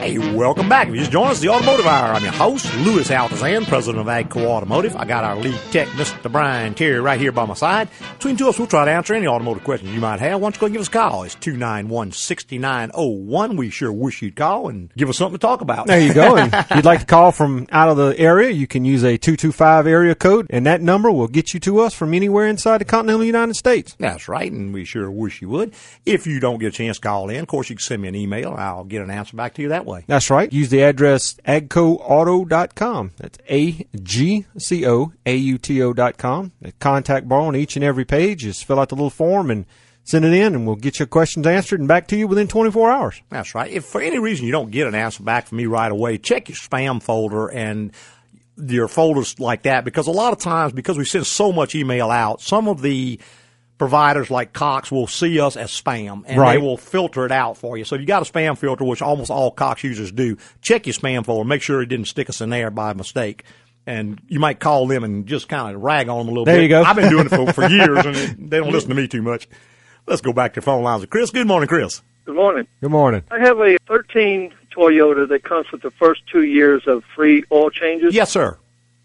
Hey, 0.00 0.18
welcome 0.40 0.68
back. 0.70 0.88
If 0.88 0.94
you 0.94 1.00
just 1.00 1.12
joined 1.12 1.32
us, 1.32 1.40
the 1.40 1.50
Automotive 1.50 1.84
Hour. 1.84 2.14
I'm 2.14 2.22
your 2.22 2.32
host, 2.32 2.74
Louis 2.76 3.06
Altazan, 3.10 3.66
president 3.66 4.00
of 4.00 4.06
AGCO 4.06 4.46
Automotive. 4.46 4.96
I 4.96 5.04
got 5.04 5.22
our 5.22 5.36
lead 5.36 5.60
tech, 5.70 5.86
Mr. 5.88 6.32
Brian 6.32 6.72
Terry, 6.72 6.98
right 6.98 7.20
here 7.20 7.30
by 7.30 7.44
my 7.44 7.52
side. 7.52 7.90
Between 8.14 8.38
two 8.38 8.48
of 8.48 8.54
us, 8.54 8.58
we'll 8.58 8.66
try 8.66 8.86
to 8.86 8.90
answer 8.90 9.12
any 9.12 9.26
automotive 9.26 9.64
questions 9.64 9.92
you 9.92 10.00
might 10.00 10.18
have. 10.20 10.40
Why 10.40 10.46
don't 10.46 10.56
you 10.56 10.60
go 10.60 10.66
and 10.66 10.72
give 10.72 10.80
us 10.80 10.88
a 10.88 10.92
call? 10.92 11.24
It's 11.24 11.36
291-6901. 11.36 13.58
We 13.58 13.68
sure 13.68 13.92
wish 13.92 14.22
you'd 14.22 14.34
call 14.34 14.68
and 14.68 14.90
give 14.96 15.10
us 15.10 15.18
something 15.18 15.38
to 15.38 15.46
talk 15.46 15.60
about. 15.60 15.88
There 15.88 16.00
you 16.00 16.14
go. 16.14 16.38
And 16.38 16.54
if 16.54 16.70
you'd 16.74 16.86
like 16.86 17.00
to 17.00 17.06
call 17.06 17.32
from 17.32 17.66
out 17.70 17.90
of 17.90 17.98
the 17.98 18.18
area, 18.18 18.48
you 18.48 18.66
can 18.66 18.86
use 18.86 19.04
a 19.04 19.18
225 19.18 19.86
area 19.86 20.14
code, 20.14 20.46
and 20.48 20.64
that 20.64 20.80
number 20.80 21.12
will 21.12 21.28
get 21.28 21.52
you 21.52 21.60
to 21.60 21.80
us 21.80 21.92
from 21.92 22.14
anywhere 22.14 22.46
inside 22.46 22.78
the 22.78 22.86
continental 22.86 23.26
United 23.26 23.56
States. 23.56 23.94
That's 23.98 24.26
right, 24.26 24.50
and 24.50 24.72
we 24.72 24.86
sure 24.86 25.10
wish 25.10 25.42
you 25.42 25.50
would. 25.50 25.74
If 26.06 26.26
you 26.26 26.40
don't 26.40 26.58
get 26.58 26.68
a 26.68 26.70
chance 26.70 26.96
to 26.96 27.02
call 27.02 27.28
in, 27.28 27.42
of 27.42 27.48
course, 27.48 27.68
you 27.68 27.76
can 27.76 27.82
send 27.82 28.00
me 28.00 28.08
an 28.08 28.14
email. 28.14 28.54
I'll 28.56 28.84
get 28.84 29.02
an 29.02 29.10
answer 29.10 29.36
back 29.36 29.52
to 29.56 29.62
you 29.62 29.68
that 29.68 29.84
way. 29.84 30.04
That's 30.06 30.29
right. 30.30 30.52
Use 30.52 30.70
the 30.70 30.82
address 30.82 31.34
agcoauto.com. 31.46 33.12
That's 33.16 33.38
A-G-C-O-A-U-T-O 33.48 34.42
dot 35.92 36.18
com. 36.18 36.52
The 36.60 36.72
contact 36.72 37.28
bar 37.28 37.40
on 37.40 37.56
each 37.56 37.76
and 37.76 37.84
every 37.84 38.04
page. 38.04 38.40
Just 38.40 38.64
fill 38.64 38.80
out 38.80 38.88
the 38.88 38.94
little 38.94 39.10
form 39.10 39.50
and 39.50 39.66
send 40.04 40.24
it 40.24 40.32
in, 40.32 40.54
and 40.54 40.66
we'll 40.66 40.76
get 40.76 40.98
your 40.98 41.06
questions 41.06 41.46
answered 41.46 41.80
and 41.80 41.88
back 41.88 42.08
to 42.08 42.16
you 42.16 42.26
within 42.26 42.48
24 42.48 42.90
hours. 42.90 43.22
That's 43.28 43.54
right. 43.54 43.70
If 43.70 43.84
for 43.84 44.00
any 44.00 44.18
reason 44.18 44.46
you 44.46 44.52
don't 44.52 44.70
get 44.70 44.86
an 44.86 44.94
answer 44.94 45.22
back 45.22 45.46
from 45.46 45.58
me 45.58 45.66
right 45.66 45.92
away, 45.92 46.18
check 46.18 46.48
your 46.48 46.56
spam 46.56 47.02
folder 47.02 47.48
and 47.48 47.92
your 48.56 48.88
folders 48.88 49.38
like 49.38 49.62
that 49.62 49.84
because 49.84 50.06
a 50.06 50.12
lot 50.12 50.32
of 50.32 50.38
times 50.38 50.72
because 50.72 50.98
we 50.98 51.04
send 51.04 51.26
so 51.26 51.52
much 51.52 51.74
email 51.74 52.10
out, 52.10 52.40
some 52.40 52.68
of 52.68 52.82
the 52.82 53.20
providers 53.80 54.30
like 54.30 54.52
Cox 54.52 54.92
will 54.92 55.06
see 55.06 55.40
us 55.40 55.56
as 55.56 55.70
spam 55.70 56.22
and 56.26 56.38
Right. 56.38 56.52
they 56.52 56.58
will 56.60 56.76
filter 56.76 57.24
it 57.24 57.32
out 57.32 57.56
for 57.56 57.78
you. 57.78 57.84
So 57.86 57.94
if 57.94 58.02
you 58.02 58.06
got 58.06 58.20
a 58.28 58.30
spam 58.30 58.58
filter, 58.58 58.84
which 58.84 59.00
almost 59.00 59.30
all 59.30 59.50
Cox 59.50 59.82
users 59.82 60.12
do, 60.12 60.36
check 60.60 60.86
your 60.86 60.92
spam 60.92 61.24
folder, 61.24 61.48
make 61.48 61.62
sure 61.62 61.80
it 61.80 61.86
didn't 61.86 62.06
stick 62.08 62.28
us 62.28 62.42
in 62.42 62.50
there 62.50 62.70
by 62.70 62.92
mistake. 62.92 63.42
And 63.86 64.20
you 64.28 64.38
might 64.38 64.60
call 64.60 64.86
them 64.86 65.02
and 65.02 65.24
just 65.26 65.48
kind 65.48 65.74
of 65.74 65.80
rag 65.80 66.10
on 66.10 66.18
them 66.18 66.28
a 66.28 66.30
little 66.30 66.44
There 66.44 66.56
bit. 66.56 66.64
you 66.64 66.68
go. 66.68 66.82
I've 66.82 66.94
been 66.94 67.08
doing 67.08 67.24
it 67.24 67.30
for, 67.30 67.50
for 67.54 67.66
years 67.70 68.04
and 68.04 68.50
they 68.50 68.58
don't 68.58 68.70
listen 68.70 68.90
to 68.90 68.94
me 68.94 69.08
too 69.08 69.22
much. 69.22 69.48
Let's 70.06 70.20
go 70.20 70.34
back 70.34 70.52
to 70.54 70.60
the 70.60 70.64
phone 70.66 70.82
lines 70.82 71.00
with 71.00 71.08
Chris. 71.08 71.30
Good 71.30 71.46
morning, 71.46 71.66
Chris. 71.66 72.02
Good 72.26 72.36
morning. 72.36 72.66
Good 72.82 72.90
morning. 72.90 73.22
I 73.30 73.38
have 73.40 73.58
a 73.60 73.78
13 73.88 74.52
Toyota 74.76 75.26
that 75.26 75.42
comes 75.42 75.72
with 75.72 75.80
the 75.80 75.90
first 75.92 76.20
two 76.30 76.42
years 76.42 76.82
of 76.86 77.02
free 77.16 77.44
oil 77.50 77.70
changes. 77.70 78.14
Yes, 78.14 78.30
sir. 78.30 78.58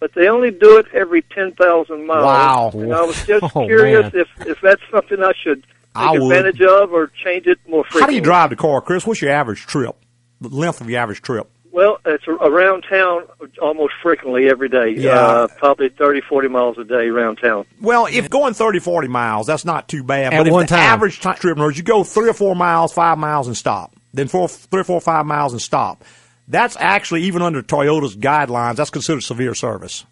But 0.06 0.14
they 0.14 0.28
only 0.28 0.52
do 0.52 0.78
it 0.78 0.86
every 0.94 1.24
10,000 1.24 2.06
miles. 2.06 2.24
Wow. 2.24 2.72
And 2.76 2.94
I 2.94 3.02
was 3.02 3.26
just 3.26 3.44
Oh, 3.56 3.66
curious 3.66 4.14
man. 4.14 4.22
if, 4.40 4.48
if 4.48 4.62
that's 4.62 4.82
something 4.92 5.18
I 5.24 5.32
should 5.44 5.64
take 5.64 5.72
I 5.96 6.12
would. 6.12 6.22
advantage 6.32 6.62
of 6.62 6.92
or 6.94 7.08
change 7.24 7.48
it 7.48 7.58
more 7.68 7.84
frequently. 7.86 8.02
How 8.02 8.08
do 8.08 8.14
you 8.14 8.22
drive 8.22 8.52
the 8.52 8.56
car, 8.56 8.82
Chris? 8.82 9.08
What's 9.08 9.20
your 9.24 9.32
average 9.32 9.66
trip? 9.66 9.96
The 10.42 10.50
length 10.50 10.80
of 10.80 10.90
your 10.92 11.00
average 11.02 11.24
trip? 11.24 11.50
Well, 11.72 11.98
it's 12.06 12.28
around 12.28 12.84
town 12.88 13.24
almost 13.60 13.94
frequently 14.04 14.48
every 14.48 14.70
day. 14.70 14.94
Yeah. 14.96 15.10
Uh, 15.16 15.48
probably 15.58 15.90
30, 15.90 16.22
40 16.22 16.50
miles 16.50 16.78
a 16.78 16.84
day 16.84 17.08
around 17.08 17.38
town. 17.38 17.66
Well, 17.82 18.06
if 18.06 18.30
going 18.30 18.54
30, 18.54 18.78
40 18.80 19.08
miles, 19.08 19.48
that's 19.48 19.66
not 19.66 19.88
too 19.88 20.04
bad. 20.04 20.34
At 20.36 20.38
but 20.38 20.48
if 20.48 20.54
one 20.54 20.62
the 20.66 20.68
time. 20.68 20.80
average 20.82 21.20
ti- 21.20 21.34
trip, 21.34 21.58
in 21.58 21.62
other 21.62 21.70
words, 21.70 21.78
you 21.80 21.84
go 21.84 22.04
three 22.04 22.30
or 22.30 22.34
four 22.34 22.56
miles, 22.56 22.94
five 22.94 23.18
miles, 23.18 23.48
and 23.48 23.58
stop. 23.58 23.96
Then 24.14 24.28
four, 24.28 24.48
three 24.48 24.82
or 24.82 24.84
four, 24.84 25.02
five 25.02 25.26
miles 25.26 25.52
and 25.54 25.62
stop. 25.62 26.04
That's 26.48 26.78
actually, 26.80 27.24
even 27.24 27.42
under 27.42 27.62
Toyota's 27.62 28.16
guidelines, 28.16 28.76
that's 28.76 28.90
considered 28.92 29.22
severe 29.22 29.56
service. 29.56 30.06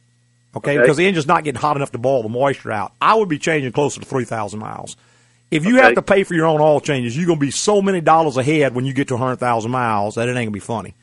Okay? 0.56 0.72
Okay. 0.72 0.82
Because 0.82 0.98
the 0.98 1.06
engine's 1.06 1.28
not 1.28 1.44
getting 1.44 1.62
hot 1.62 1.76
enough 1.78 1.92
to 1.92 1.98
boil 1.98 2.24
the 2.24 2.30
moisture 2.30 2.72
out. 2.72 2.94
I 3.02 3.16
would 3.16 3.30
be 3.30 3.38
changing 3.40 3.72
closer 3.72 4.00
to 4.00 4.06
3,000 4.06 4.60
miles. 4.60 4.96
If 5.52 5.66
you 5.66 5.76
Okay. 5.76 5.84
have 5.86 5.96
to 5.96 6.02
pay 6.02 6.24
for 6.24 6.34
your 6.34 6.48
own 6.48 6.60
oil 6.62 6.80
changes, 6.80 7.16
you're 7.16 7.28
going 7.28 7.40
to 7.40 7.46
be 7.46 7.52
so 7.52 7.82
many 7.82 8.02
dollars 8.02 8.38
ahead 8.38 8.74
when 8.74 8.86
you 8.86 8.94
get 8.94 9.08
to 9.10 9.14
100,000 9.16 9.70
miles 9.70 10.16
that 10.16 10.28
it 10.28 10.32
ain't 10.32 10.38
going 10.38 10.46
to 10.48 10.52
be 10.52 10.60
funny. 10.60 10.96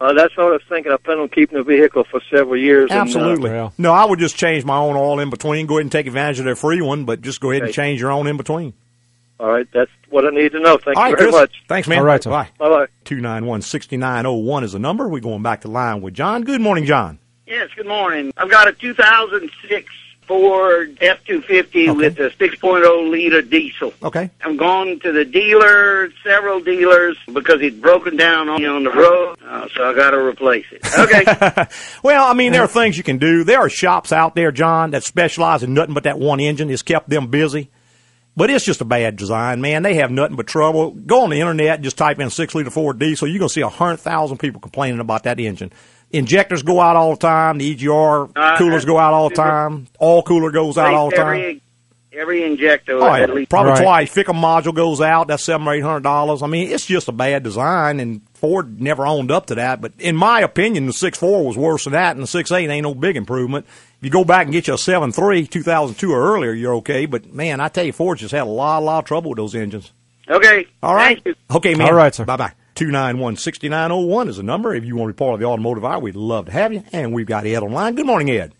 Uh, 0.00 0.12
that's 0.12 0.36
what 0.36 0.46
I 0.46 0.50
was 0.50 0.62
thinking. 0.68 0.92
I 0.92 0.96
plan 0.96 1.18
on 1.18 1.28
keeping 1.28 1.58
the 1.58 1.64
vehicle 1.64 2.04
for 2.08 2.20
several 2.30 2.56
years. 2.56 2.88
and, 2.92 3.00
uh, 3.00 3.02
Absolutely. 3.02 3.70
no, 3.78 3.92
I 3.92 4.04
would 4.04 4.20
just 4.20 4.36
change 4.36 4.64
my 4.64 4.76
own 4.78 4.94
oil 4.94 5.18
in 5.18 5.28
between. 5.30 5.66
Go 5.66 5.74
ahead 5.74 5.82
and 5.86 5.90
take 5.92 6.06
advantage 6.06 6.38
of 6.38 6.44
their 6.44 6.54
free 6.54 6.80
one, 6.80 7.04
but 7.04 7.20
just 7.20 7.40
go 7.40 7.50
ahead 7.50 7.64
and 7.64 7.72
change 7.72 8.00
your 8.00 8.12
own 8.12 8.28
in 8.28 8.36
between. 8.36 8.74
All 9.40 9.48
right, 9.50 9.66
that's 9.72 9.90
what 10.10 10.26
I 10.26 10.30
need 10.30 10.52
to 10.52 10.60
know. 10.60 10.78
Thank 10.78 10.96
All 10.96 11.08
you 11.08 11.14
right, 11.14 11.18
very 11.18 11.30
Chris. 11.30 11.40
much. 11.40 11.64
Thanks, 11.68 11.88
man. 11.88 11.98
All 11.98 12.04
right, 12.04 12.22
sir. 12.22 12.30
Bye. 12.30 12.48
Bye 12.58 12.68
bye. 12.68 12.86
291 13.04 13.62
6901 13.62 14.64
is 14.64 14.72
the 14.72 14.78
number. 14.78 15.08
We're 15.08 15.20
going 15.20 15.42
back 15.42 15.60
to 15.62 15.68
line 15.68 16.00
with 16.00 16.14
John. 16.14 16.42
Good 16.42 16.60
morning, 16.60 16.84
John. 16.86 17.18
Yes, 17.46 17.70
good 17.76 17.86
morning. 17.86 18.32
I've 18.36 18.50
got 18.50 18.68
a 18.68 18.72
2006 18.72 19.90
Ford 20.28 20.98
F-250 21.00 21.96
with 21.96 22.18
a 22.18 22.28
6.0 22.30 23.10
liter 23.10 23.40
diesel. 23.40 23.94
Okay. 24.02 24.30
I'm 24.42 24.58
going 24.58 25.00
to 25.00 25.10
the 25.10 25.24
dealer, 25.24 26.10
several 26.22 26.60
dealers, 26.60 27.16
because 27.32 27.62
it's 27.62 27.76
broken 27.76 28.16
down 28.16 28.50
on, 28.50 28.62
on 28.66 28.84
the 28.84 28.90
road, 28.90 29.38
uh, 29.42 29.66
so 29.74 29.88
I 29.90 29.94
got 29.94 30.10
to 30.10 30.18
replace 30.18 30.66
it. 30.70 30.86
Okay. 30.98 31.24
Well, 32.02 32.24
I 32.24 32.34
mean, 32.34 32.52
there 32.52 32.62
are 32.62 32.68
things 32.68 32.96
you 32.96 33.02
can 33.02 33.18
do. 33.18 33.44
There 33.44 33.58
are 33.58 33.68
shops 33.68 34.12
out 34.12 34.34
there, 34.34 34.52
John, 34.52 34.90
that 34.90 35.02
specialize 35.02 35.62
in 35.62 35.74
nothing 35.74 35.94
but 35.94 36.04
that 36.04 36.18
one 36.18 36.40
engine. 36.40 36.70
It's 36.70 36.82
kept 36.82 37.08
them 37.08 37.28
busy. 37.28 37.70
But 38.38 38.50
it's 38.50 38.64
just 38.64 38.80
a 38.80 38.84
bad 38.84 39.16
design, 39.16 39.60
man. 39.60 39.82
They 39.82 39.94
have 39.94 40.12
nothing 40.12 40.36
but 40.36 40.46
trouble. 40.46 40.92
Go 40.92 41.22
on 41.24 41.30
the 41.30 41.40
internet 41.40 41.74
and 41.74 41.82
just 41.84 41.98
type 41.98 42.20
in 42.20 42.30
six 42.30 42.54
liter 42.54 42.70
Ford 42.70 42.96
diesel. 43.00 43.26
You're 43.26 43.40
going 43.40 43.48
to 43.48 43.52
see 43.52 43.62
a 43.62 43.68
hundred 43.68 43.96
thousand 43.96 44.38
people 44.38 44.60
complaining 44.60 45.00
about 45.00 45.24
that 45.24 45.40
engine. 45.40 45.72
Injectors 46.12 46.62
go 46.62 46.80
out 46.80 46.94
all 46.94 47.16
the 47.16 47.20
time. 47.20 47.58
The 47.58 47.74
EGR 47.76 48.30
Uh, 48.36 48.56
coolers 48.56 48.84
go 48.84 48.96
out 48.96 49.12
all 49.12 49.28
the 49.28 49.34
time. 49.34 49.88
All 49.98 50.22
cooler 50.22 50.52
goes 50.52 50.78
out 50.78 50.94
all 50.94 51.10
the 51.10 51.16
time. 51.16 51.26
Every, 51.36 51.60
every 52.12 52.44
injector 52.44 52.94
Oh, 52.94 53.06
yeah, 53.16 53.24
at 53.24 53.34
least. 53.34 53.50
probably 53.50 53.82
twice. 53.82 54.14
FICM 54.14 54.40
module 54.40 54.72
goes 54.74 55.00
out. 55.00 55.26
That's 55.26 55.42
seven 55.42 55.66
or 55.66 55.74
eight 55.74 55.80
hundred 55.80 56.04
dollars. 56.04 56.40
I 56.40 56.46
mean, 56.46 56.70
it's 56.70 56.86
just 56.86 57.08
a 57.08 57.12
bad 57.12 57.42
design, 57.42 57.98
and 57.98 58.20
Ford 58.38 58.80
never 58.80 59.06
owned 59.06 59.30
up 59.30 59.46
to 59.46 59.54
that. 59.56 59.80
But 59.80 59.92
in 59.98 60.16
my 60.16 60.40
opinion, 60.40 60.86
the 60.86 60.92
six 60.92 61.18
four 61.18 61.44
was 61.44 61.56
worse 61.56 61.84
than 61.84 61.92
that, 61.92 62.16
and 62.16 62.22
the 62.22 62.26
six 62.26 62.50
eight 62.50 62.70
ain't 62.70 62.84
no 62.84 62.94
big 62.94 63.16
improvement. 63.16 63.66
If 63.98 64.04
you 64.04 64.10
go 64.10 64.24
back 64.24 64.44
and 64.44 64.52
get 64.52 64.68
you 64.68 64.74
a 64.74 64.78
seven 64.78 65.12
three, 65.12 65.46
two 65.46 65.62
thousand 65.62 65.96
two 65.96 66.12
or 66.12 66.34
earlier, 66.34 66.52
you're 66.52 66.74
okay. 66.76 67.06
But 67.06 67.32
man, 67.32 67.60
I 67.60 67.68
tell 67.68 67.84
you, 67.84 67.92
Ford 67.92 68.18
just 68.18 68.32
had 68.32 68.42
a 68.42 68.44
lot, 68.44 68.80
a 68.80 68.84
lot 68.84 68.98
of 69.00 69.04
trouble 69.04 69.30
with 69.30 69.36
those 69.36 69.54
engines. 69.54 69.92
Okay. 70.28 70.66
All 70.82 70.94
right. 70.94 71.24
Okay, 71.50 71.74
man. 71.74 71.88
All 71.88 71.94
right, 71.94 72.14
sir. 72.14 72.24
Bye 72.24 72.36
bye. 72.36 72.52
291 72.74 73.36
6901 73.36 74.28
is 74.28 74.36
the 74.36 74.42
number. 74.44 74.72
If 74.74 74.84
you 74.84 74.94
want 74.94 75.08
to 75.08 75.14
be 75.14 75.18
part 75.18 75.34
of 75.34 75.40
the 75.40 75.46
automotive 75.46 75.84
hour, 75.84 75.98
we'd 75.98 76.14
love 76.14 76.46
to 76.46 76.52
have 76.52 76.72
you. 76.72 76.84
And 76.92 77.12
we've 77.12 77.26
got 77.26 77.44
Ed 77.44 77.62
online. 77.62 77.96
Good 77.96 78.06
morning, 78.06 78.30
Ed. 78.30 78.52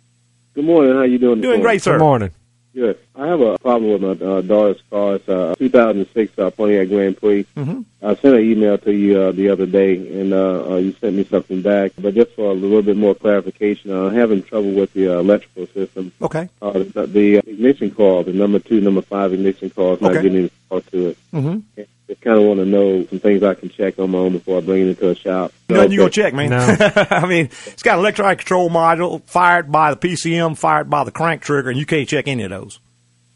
Good 0.55 0.65
morning. 0.65 0.95
How 0.95 1.03
you 1.03 1.19
doing? 1.19 1.41
Doing 1.41 1.61
great, 1.61 1.83
sir. 1.83 1.93
Good 1.93 2.01
morning. 2.05 2.31
Good. 2.79 2.97
I 3.17 3.27
have 3.27 3.41
a 3.41 3.59
problem 3.59 3.91
with 4.01 4.21
my 4.21 4.25
uh, 4.27 4.41
daughter's 4.41 4.81
car. 4.89 5.17
It's 5.17 5.27
a 5.27 5.57
2006 5.59 6.39
uh, 6.39 6.51
Pontiac 6.51 6.87
Grand 6.89 7.17
Prix. 7.17 7.45
Mhm. 7.57 7.85
I 8.01 8.15
sent 8.15 8.37
an 8.37 8.41
email 8.45 8.79
to 8.79 8.93
you 8.95 9.19
uh, 9.21 9.33
the 9.33 9.49
other 9.49 9.67
day, 9.67 9.97
and 10.21 10.33
uh, 10.33 10.65
uh, 10.71 10.77
you 10.77 10.93
sent 11.01 11.17
me 11.17 11.25
something 11.25 11.61
back. 11.61 11.91
But 11.99 12.15
just 12.15 12.31
for 12.37 12.53
a 12.53 12.55
little 12.55 12.83
bit 12.83 12.97
more 12.97 13.17
clarification, 13.17 13.91
uh, 13.91 14.05
I'm 14.05 14.15
having 14.15 14.45
trouble 14.45 14.71
with 14.71 14.93
the 14.93 15.09
uh, 15.17 15.19
electrical 15.19 15.67
system. 15.75 16.13
Okay. 16.23 16.49
Uh, 16.63 16.85
the, 16.95 17.09
the 17.09 17.37
ignition 17.39 17.91
coil, 17.91 18.23
the 18.23 18.33
number 18.33 18.61
two, 18.61 18.81
number 18.81 19.03
five 19.03 19.33
ignition 19.33 19.71
coil, 19.71 19.95
is 19.95 20.01
not 20.01 20.13
Okay. 20.13 20.23
getting 20.23 20.39
any 20.39 20.51
power 20.71 20.81
to 20.93 21.07
it. 21.09 21.17
Mm-hmm. 21.35 21.83
Just 22.09 22.23
kind 22.23 22.39
of 22.39 22.45
want 22.45 22.59
to 22.59 22.65
know 22.65 23.05
some 23.05 23.21
things 23.21 23.43
I 23.43 23.53
can 23.53 23.69
check 23.69 23.99
on 23.99 24.11
my 24.11 24.19
own 24.19 24.33
before 24.33 24.57
I 24.57 24.61
bring 24.63 24.83
it 24.83 24.89
into 24.89 25.11
a 25.11 25.15
shop. 25.15 25.53
Nothing 25.69 25.93
you 25.93 25.99
gonna 25.99 26.11
check, 26.11 26.33
man. 26.33 26.53
I 27.11 27.27
mean, 27.27 27.51
it's 27.67 27.83
got 27.83 27.95
an 27.95 28.01
electronic 28.01 28.39
control 28.39 28.71
module 28.71 29.23
fired 29.25 29.71
by 29.71 29.93
the 29.93 29.97
PCM, 29.99 30.57
fired 30.57 30.89
by 30.89 31.05
the 31.05 31.11
crank 31.11 31.43
trigger, 31.43 31.69
and 31.69 31.79
you 31.79 31.85
can't 31.85 32.09
check 32.09 32.27
any 32.27 32.45
of 32.45 32.51
those. 32.51 32.81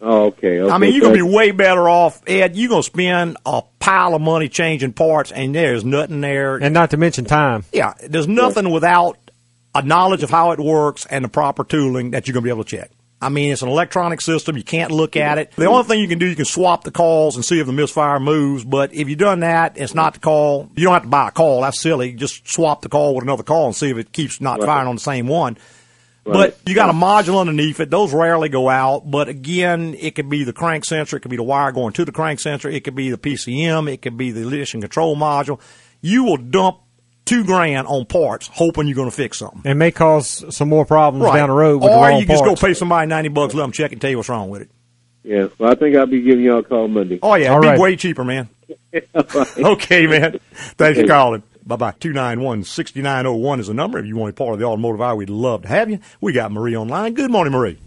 Oh, 0.01 0.29
okay. 0.29 0.59
okay. 0.61 0.73
I 0.73 0.79
mean, 0.79 0.95
you're 0.95 1.03
gonna 1.03 1.14
be 1.14 1.23
way 1.23 1.51
better 1.51 1.87
off, 1.87 2.23
Ed. 2.27 2.57
You're 2.57 2.70
gonna 2.70 2.83
spend 2.83 3.37
a 3.45 3.62
pile 3.79 4.14
of 4.14 4.23
money 4.23 4.49
changing 4.49 4.95
parts, 4.95 5.31
and 5.31 5.55
there's 5.55 5.85
nothing 5.85 6.23
there. 6.23 6.57
And 6.57 6.73
not 6.73 6.91
to 6.91 6.97
mention 6.97 7.27
time. 7.27 7.64
Yeah, 7.73 7.93
there's 8.09 8.27
nothing 8.27 8.70
without 8.70 9.18
a 9.75 9.83
knowledge 9.83 10.23
of 10.23 10.31
how 10.31 10.53
it 10.53 10.59
works 10.59 11.07
and 11.07 11.25
the 11.25 11.29
proper 11.29 11.62
tooling 11.62 12.12
that 12.12 12.27
you're 12.27 12.33
gonna 12.33 12.45
be 12.45 12.51
able 12.51 12.64
to 12.64 12.77
check. 12.77 12.91
I 13.23 13.29
mean, 13.29 13.53
it's 13.53 13.62
an 13.62 13.68
electronic 13.68 14.20
system. 14.20 14.57
You 14.57 14.64
can't 14.64 14.91
look 14.91 15.16
at 15.16 15.39
it. 15.39 15.53
The 15.53 15.66
only 15.66 15.85
thing 15.85 16.01
you 16.01 16.09
can 16.09 16.18
do, 16.18 16.27
you 16.27 16.37
can 16.37 16.45
swap 16.45 16.85
the 16.85 16.91
coils 16.91 17.37
and 17.37 17.45
see 17.45 17.61
if 17.61 17.66
the 17.66 17.73
misfire 17.73 18.18
moves. 18.18 18.64
But 18.64 18.93
if 18.93 19.09
you've 19.09 19.18
done 19.18 19.41
that, 19.41 19.79
it's 19.79 19.95
not 19.95 20.14
the 20.14 20.20
coil. 20.20 20.68
You 20.75 20.85
don't 20.85 20.95
have 20.95 21.03
to 21.05 21.09
buy 21.09 21.29
a 21.29 21.31
coil. 21.31 21.61
That's 21.62 21.81
silly. 21.81 22.12
Just 22.12 22.49
swap 22.51 22.83
the 22.83 22.89
coil 22.89 23.14
with 23.14 23.23
another 23.25 23.43
coil 23.45 23.66
and 23.66 23.77
see 23.77 23.91
if 23.91 23.97
it 23.97 24.12
keeps 24.12 24.41
not 24.41 24.59
Right. 24.59 24.66
firing 24.66 24.89
on 24.89 24.97
the 24.97 25.01
same 25.01 25.27
one. 25.29 25.57
Right. 26.25 26.35
But 26.35 26.59
you 26.68 26.75
got 26.75 26.89
a 26.89 26.93
module 26.93 27.41
underneath 27.41 27.81
it. 27.81 27.91
Those 27.91 28.12
rarely 28.12 28.49
go 28.49 28.68
out. 28.68 29.11
But 29.11 29.29
again, 29.29 29.97
it 29.99 30.14
could 30.14 30.29
be 30.29 30.45
the 30.45 30.53
crank 30.53 30.85
sensor. 30.85 31.16
It 31.16 31.20
could 31.20 31.31
be 31.31 31.37
the 31.37 31.43
wire 31.43 31.73
going 31.73 31.93
to 31.95 32.05
the 32.05 32.12
crank 32.12 32.39
sensor. 32.39 32.68
It 32.68 32.85
could 32.85 32.95
be 32.95 33.11
the 33.11 33.18
PCM. 33.18 33.89
It 33.93 34.03
could 34.03 34.16
be 34.16 34.31
the 34.31 34.43
ignition 34.43 34.81
control 34.81 35.16
module. 35.16 35.59
You 36.01 36.25
will 36.25 36.37
dump 36.37 36.79
two 37.25 37.45
grand 37.45 37.87
on 37.87 38.05
parts 38.07 38.49
hoping 38.53 38.87
you're 38.87 38.97
going 38.97 39.11
to 39.11 39.16
fix 39.16 39.39
something. 39.39 39.62
It 39.64 39.75
may 39.75 39.91
cause 39.91 40.55
some 40.55 40.68
more 40.68 40.85
problems 40.85 41.33
down 41.33 41.49
the 41.49 41.55
road 41.55 41.83
with 41.83 41.91
or 41.91 41.97
the 41.97 42.03
wrong 42.03 42.20
you 42.20 42.27
just 42.27 42.45
parts. 42.45 42.61
go 42.61 42.66
pay 42.66 42.75
somebody 42.75 43.07
90 43.09 43.29
bucks, 43.31 43.55
let 43.55 43.62
them 43.62 43.73
check 43.73 43.93
and 43.93 44.01
tell 44.01 44.11
you 44.11 44.16
what's 44.16 44.29
wrong 44.29 44.51
with 44.51 44.62
it. 44.62 44.70
Yeah. 45.25 45.49
Well, 45.59 45.70
I 45.70 45.75
think 45.75 45.97
I'll 45.97 46.07
be 46.07 46.20
giving 46.20 46.45
y'all 46.45 46.59
a 46.59 46.62
call 46.62 46.89
Monday. 46.89 47.18
Oh, 47.23 47.35
yeah. 47.35 47.53
All 47.53 47.62
It'd 47.64 47.77
be 47.77 47.81
way 47.81 47.97
cheaper, 47.97 48.25
man. 48.25 48.49
Okay, 49.14 50.07
man. 50.07 50.39
Thanks 50.53 51.01
for 51.01 51.07
calling. 51.07 51.43
Bye 51.64 51.77
bye. 51.77 51.95
291 52.01 52.64
6901 52.64 53.61
is 53.61 53.66
the 53.68 53.75
number. 53.75 53.99
If 53.99 54.07
you 54.07 54.16
want 54.16 54.31
to 54.31 54.33
be 54.33 54.45
part 54.45 54.55
of 54.55 54.59
the 54.61 54.66
automotive 54.66 55.01
hour, 55.01 55.14
we'd 55.14 55.31
love 55.31 55.62
to 55.62 55.68
have 55.68 55.89
you. 55.91 56.01
We 56.20 56.33
got 56.33 56.51
Marie 56.53 56.77
online. 56.77 57.14
Good 57.14 57.31
morning, 57.31 57.53
Marie. 57.53 57.79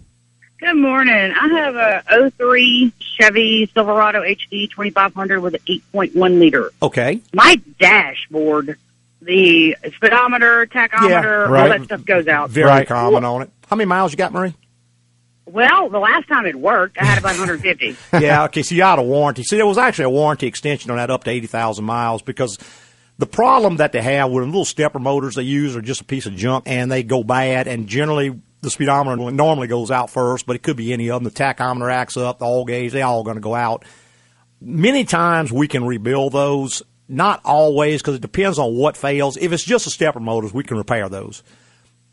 Good 0.59 0.75
morning. 0.75 1.33
I 1.39 1.47
have 1.47 1.75
a 1.75 2.31
03 2.31 2.93
Chevy 2.99 3.69
Silverado 3.73 4.21
HD 4.21 4.69
2500 4.71 5.41
with 5.41 5.55
an 5.55 5.61
8.1 5.67 6.39
liter. 6.39 6.71
Okay. 6.81 7.19
My 7.33 7.61
dashboard, 7.79 8.77
the 9.25 9.75
speedometer, 9.95 10.65
tachometer, 10.67 11.47
all 11.47 11.69
that 11.69 11.83
stuff 11.83 12.05
goes 12.05 12.27
out. 12.27 12.49
Very 12.49 12.85
common 12.85 13.25
on 13.25 13.41
it. 13.43 13.51
How 13.67 13.75
many 13.75 13.87
miles 13.87 14.11
you 14.11 14.17
got, 14.17 14.31
Marie? 14.31 14.53
Well, 15.47 15.89
the 15.89 15.99
last 15.99 16.27
time 16.27 16.45
it 16.45 16.55
worked, 16.55 16.97
I 16.97 17.05
had 17.05 17.19
about 17.19 17.37
150. 17.37 17.95
yeah, 18.19 18.45
okay, 18.45 18.63
so 18.63 18.73
you 18.73 18.81
had 18.81 18.97
a 18.97 19.03
warranty. 19.03 19.43
See, 19.43 19.57
there 19.57 19.65
was 19.65 19.77
actually 19.77 20.05
a 20.05 20.09
warranty 20.09 20.47
extension 20.47 20.89
on 20.89 20.97
that 20.97 21.11
up 21.11 21.23
to 21.25 21.29
80,000 21.29 21.85
miles 21.85 22.23
because 22.23 22.57
the 23.19 23.27
problem 23.27 23.77
that 23.77 23.91
they 23.91 24.01
have 24.01 24.31
with 24.31 24.43
the 24.43 24.47
little 24.47 24.65
stepper 24.65 24.99
motors 24.99 25.35
they 25.35 25.43
use 25.43 25.75
are 25.75 25.81
just 25.81 26.01
a 26.01 26.05
piece 26.05 26.25
of 26.25 26.35
junk 26.35 26.63
and 26.67 26.91
they 26.91 27.03
go 27.03 27.23
bad 27.23 27.67
and 27.67 27.87
generally 27.87 28.41
the 28.61 28.71
speedometer 28.71 29.31
normally 29.31 29.67
goes 29.67 29.91
out 29.91 30.09
first, 30.09 30.47
but 30.47 30.55
it 30.55 30.63
could 30.63 30.77
be 30.77 30.91
any 30.91 31.09
of 31.11 31.23
them. 31.23 31.31
The 31.31 31.39
tachometer 31.39 31.91
acts 31.91 32.17
up, 32.17 32.39
the 32.39 32.45
oil 32.45 32.65
gauge, 32.65 32.91
they 32.91 33.03
all 33.03 33.23
going 33.23 33.37
to 33.37 33.41
go 33.41 33.53
out. 33.53 33.85
Many 34.59 35.05
times 35.05 35.51
we 35.51 35.67
can 35.67 35.85
rebuild 35.85 36.33
those, 36.33 36.81
not 37.07 37.41
always 37.45 38.01
because 38.01 38.15
it 38.15 38.21
depends 38.21 38.57
on 38.59 38.75
what 38.75 38.97
fails. 38.97 39.37
If 39.37 39.51
it's 39.53 39.63
just 39.63 39.85
the 39.85 39.91
stepper 39.91 40.19
motors, 40.19 40.53
we 40.53 40.63
can 40.63 40.77
repair 40.77 41.07
those. 41.09 41.43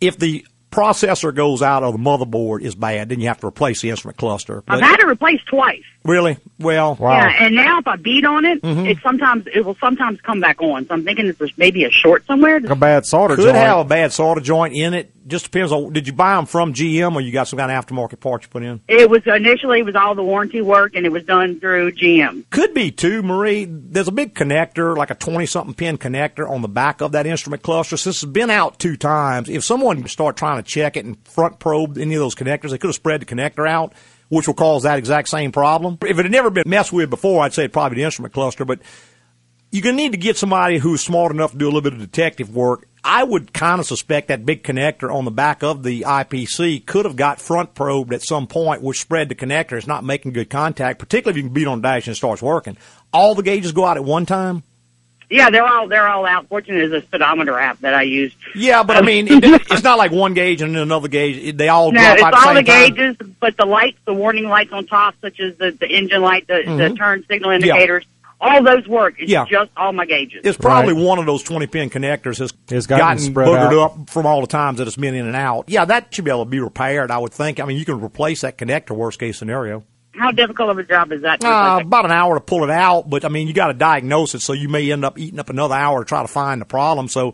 If 0.01 0.19
the 0.19 0.45
processor 0.71 1.35
goes 1.35 1.61
out 1.63 1.83
or 1.85 1.93
the 1.93 1.99
motherboard 1.99 2.63
is 2.63 2.75
bad, 2.75 3.11
then 3.11 3.21
you 3.21 3.29
have 3.29 3.39
to 3.41 3.47
replace 3.47 3.83
the 3.83 3.91
instrument 3.91 4.17
cluster. 4.17 4.65
I've 4.67 4.81
had 4.81 5.01
it 5.01 5.07
replaced 5.07 5.47
twice. 5.47 5.83
Really? 6.05 6.39
Well, 6.59 6.95
wow. 6.95 7.13
Yeah, 7.19 7.45
and 7.45 7.55
now 7.55 7.79
if 7.79 7.87
I 7.87 7.97
beat 7.97 8.25
on 8.25 8.45
it, 8.47 8.63
Mm-hmm. 8.63 8.87
it 8.87 8.99
sometimes 9.03 9.47
it 9.53 9.65
will 9.65 9.77
sometimes 9.77 10.21
come 10.23 10.41
back 10.41 10.63
on. 10.63 10.87
So 10.87 10.95
I'm 10.95 11.05
thinking 11.05 11.27
that 11.27 11.39
there's 11.39 11.57
maybe 11.59 11.85
a 11.85 11.91
short 11.91 12.25
somewhere. 12.27 12.57
a 12.57 12.75
bad 12.75 13.05
solder 13.05 13.37
could 13.37 13.45
joint. 13.45 13.57
have 13.57 13.79
a 13.79 13.85
bad 13.85 14.13
solder 14.13 14.41
joint 14.41 14.75
in 14.75 14.95
it. 14.95 15.12
Just 15.33 15.47
depends 15.47 15.73
on. 15.73 15.95
Did 15.95 16.07
you 16.07 16.13
buy 16.13 16.37
them 16.37 16.45
from 16.45 16.75
GM 16.75 17.15
or 17.15 17.23
you 17.23 17.33
got 17.33 17.49
some 17.49 17.59
kind 17.59 17.73
of 17.73 17.87
aftermarket 17.87 18.21
part 18.21 18.43
you 18.43 18.49
put 18.51 18.63
in? 18.63 18.83
It 18.87 19.09
was 19.09 19.23
initially 19.27 19.79
it 19.79 19.87
was 19.87 19.97
all 19.97 20.15
the 20.15 20.23
warranty 20.23 20.61
work, 20.61 20.95
and 20.95 21.07
it 21.07 21.09
was 21.09 21.25
done 21.25 21.59
through 21.59 21.93
GM. 21.93 22.45
Could 22.51 22.75
be 22.75 22.91
too, 22.91 23.23
Marie. 23.23 23.65
There's 23.65 24.09
a 24.09 24.13
big 24.13 24.35
connector, 24.35 24.95
like 24.95 25.09
a 25.09 25.15
20 25.15 25.47
something 25.47 25.73
pin 25.73 25.97
connector 25.97 26.47
on 26.47 26.61
the 26.61 26.69
back 26.69 27.01
of 27.01 27.13
that 27.13 27.27
instrument 27.27 27.63
cluster. 27.63 27.97
Since 27.97 28.23
it's 28.23 28.31
been 28.31 28.51
out 28.51 28.79
two 28.79 28.95
times, 28.95 29.49
if 29.49 29.65
someone 29.65 30.07
start 30.07 30.37
trying 30.37 30.63
to 30.63 30.69
check 30.69 30.99
it 30.99 31.07
and 31.07 31.17
front 31.27 31.59
probe 31.59 31.97
any 31.97 32.15
of 32.15 32.21
those 32.21 32.35
connectors, 32.35 32.69
they 32.69 32.77
could 32.77 32.89
have 32.89 32.95
spread 32.95 33.23
the 33.23 33.25
connector 33.25 33.67
out, 33.67 33.95
which 34.29 34.47
will 34.47 34.53
cause 34.53 34.83
that 34.83 34.99
exact 34.99 35.31
same 35.31 35.51
problem. 35.51 35.97
If 36.03 36.19
it 36.19 36.27
had 36.27 36.31
never 36.31 36.51
been 36.51 36.65
messed 36.67 36.93
with 36.93 37.09
before, 37.09 37.43
I'd 37.43 37.55
say 37.55 37.69
probably 37.69 37.97
the 37.97 38.05
instrument 38.05 38.35
cluster, 38.35 38.67
but 38.67 38.81
you're 39.73 39.83
going 39.83 39.97
to 39.97 40.03
need 40.03 40.13
to 40.13 40.19
get 40.19 40.37
somebody 40.37 40.79
who's 40.79 41.01
smart 41.01 41.33
enough 41.33 41.53
to 41.53 41.59
do 41.59 41.65
a 41.65 41.69
little 41.71 41.81
bit 41.81 41.95
of 41.95 41.99
detective 41.99 42.55
work. 42.55 42.87
I 43.05 43.25
would 43.25 43.53
kind 43.53 43.81
of 43.81 43.87
suspect 43.87 44.29
that 44.29 44.47
big 44.47 44.63
connector 44.63 45.13
on 45.13 45.25
the 45.25 45.33
back 45.33 45.65
of 45.65 45.83
the 45.83 46.03
IPC 46.03 46.87
could 46.87 47.05
have 47.05 47.17
got 47.17 47.41
front 47.41 47.75
probed 47.75 48.13
at 48.13 48.23
some 48.23 48.47
point, 48.47 48.81
which 48.83 49.01
spread 49.01 49.29
the 49.29 49.35
connector. 49.35 49.73
It's 49.73 49.89
not 49.89 50.05
making 50.05 50.35
good 50.35 50.49
contact, 50.51 51.01
particularly 51.01 51.33
if 51.41 51.43
you 51.43 51.49
can 51.49 51.55
beat 51.55 51.67
on 51.67 51.81
the 51.81 51.89
dash 51.89 52.07
and 52.07 52.13
it 52.15 52.17
starts 52.17 52.41
working. 52.41 52.77
All 53.13 53.35
the 53.35 53.43
gauges 53.43 53.73
go 53.73 53.85
out 53.85 53.97
at 53.97 54.05
one 54.05 54.25
time. 54.25 54.63
Yeah, 55.31 55.49
they're 55.49 55.67
all 55.67 55.89
they're 55.89 56.07
all 56.07 56.27
out. 56.27 56.47
Fortunately, 56.49 56.87
there's 56.87 57.03
a 57.03 57.07
speedometer 57.07 57.59
app 57.59 57.79
that 57.81 57.95
I 57.95 58.03
use. 58.03 58.35
Yeah, 58.55 58.83
but 58.83 58.99
I 58.99 59.01
mean, 59.01 59.27
it, 59.29 59.43
it's 59.71 59.83
not 59.83 59.97
like 59.97 60.13
one 60.13 60.35
gauge 60.35 60.61
and 60.61 60.75
then 60.75 60.83
another 60.83 61.09
gauge. 61.09 61.57
They 61.57 61.69
all 61.71 61.91
No, 61.91 62.01
it's 62.13 62.23
out 62.23 62.35
all 62.35 62.55
the 62.55 62.61
the 62.61 62.67
same 62.71 62.95
time. 62.95 62.95
gauges, 63.17 63.35
but 63.41 63.57
the 63.57 63.65
lights, 63.65 63.97
the 64.05 64.13
warning 64.13 64.45
lights 64.45 64.73
on 64.75 64.85
top, 64.87 65.15
such 65.23 65.41
as 65.41 65.57
the, 65.57 65.71
the 65.71 65.89
engine 65.89 66.21
light, 66.21 66.47
the, 66.49 66.57
the 66.67 66.71
Mhm. 66.71 66.99
turn 66.99 67.25
signal 67.29 67.53
Yeah. 67.65 67.75
Indicators, 68.43 68.67
all 68.69 68.77
those 68.77 68.89
work. 68.89 69.15
It's 69.19 69.31
Yeah. 69.31 69.45
just 69.51 69.71
all 69.77 69.93
my 69.93 70.07
gauges. 70.07 70.41
It's 70.45 70.59
probably 70.59 70.95
one 70.95 71.19
of 71.19 71.27
those 71.27 71.43
20 71.43 71.67
pin 71.67 71.91
connectors 71.91 72.39
has 72.39 72.53
It's 72.71 72.87
gotten, 72.87 73.07
gotten 73.07 73.19
spread 73.19 73.49
boogered 73.49 73.79
out. 73.83 73.93
up 74.01 74.11
from 74.11 74.27
all 74.27 74.41
the 74.41 74.47
times 74.47 74.79
that 74.79 74.87
it's 74.87 74.97
been 74.97 75.15
in 75.15 75.27
and 75.27 75.37
out. 75.37 75.65
Yeah, 75.69 75.85
that 75.85 76.15
should 76.15 76.25
be 76.25 76.31
able 76.31 76.45
to 76.45 76.51
be 76.51 76.61
repaired, 76.61 77.11
I 77.11 77.19
would 77.19 77.33
think. 77.33 77.61
I 77.61 77.65
mean, 77.65 77.77
you 77.79 77.85
can 77.85 78.01
replace 78.01 78.41
that 78.43 78.59
connector, 78.59 78.91
worst 78.91 79.19
case 79.19 79.39
scenario. 79.39 79.85
How 80.15 80.31
difficult 80.31 80.69
of 80.69 80.79
a 80.79 80.83
job 80.83 81.11
is 81.13 81.23
that? 81.23 81.41
to 81.41 81.49
Uh, 81.49 81.79
about 81.81 82.05
an 82.05 82.11
hour 82.13 82.35
to 82.35 82.41
pull 82.41 82.65
it 82.65 82.71
out, 82.71 83.09
but 83.09 83.25
I 83.25 83.29
mean, 83.29 83.49
you 83.49 83.55
got 83.55 83.69
to 83.69 83.75
diagnose 83.75 84.35
it, 84.35 84.43
so 84.43 84.53
you 84.53 84.69
may 84.69 84.91
end 84.93 85.05
up 85.07 85.19
eating 85.19 85.39
up 85.39 85.49
another 85.49 85.75
hour 85.75 86.01
to 86.05 86.09
try 86.09 86.21
to 86.21 86.29
find 86.29 86.61
the 86.61 86.67
problem. 86.67 87.09
So, 87.09 87.33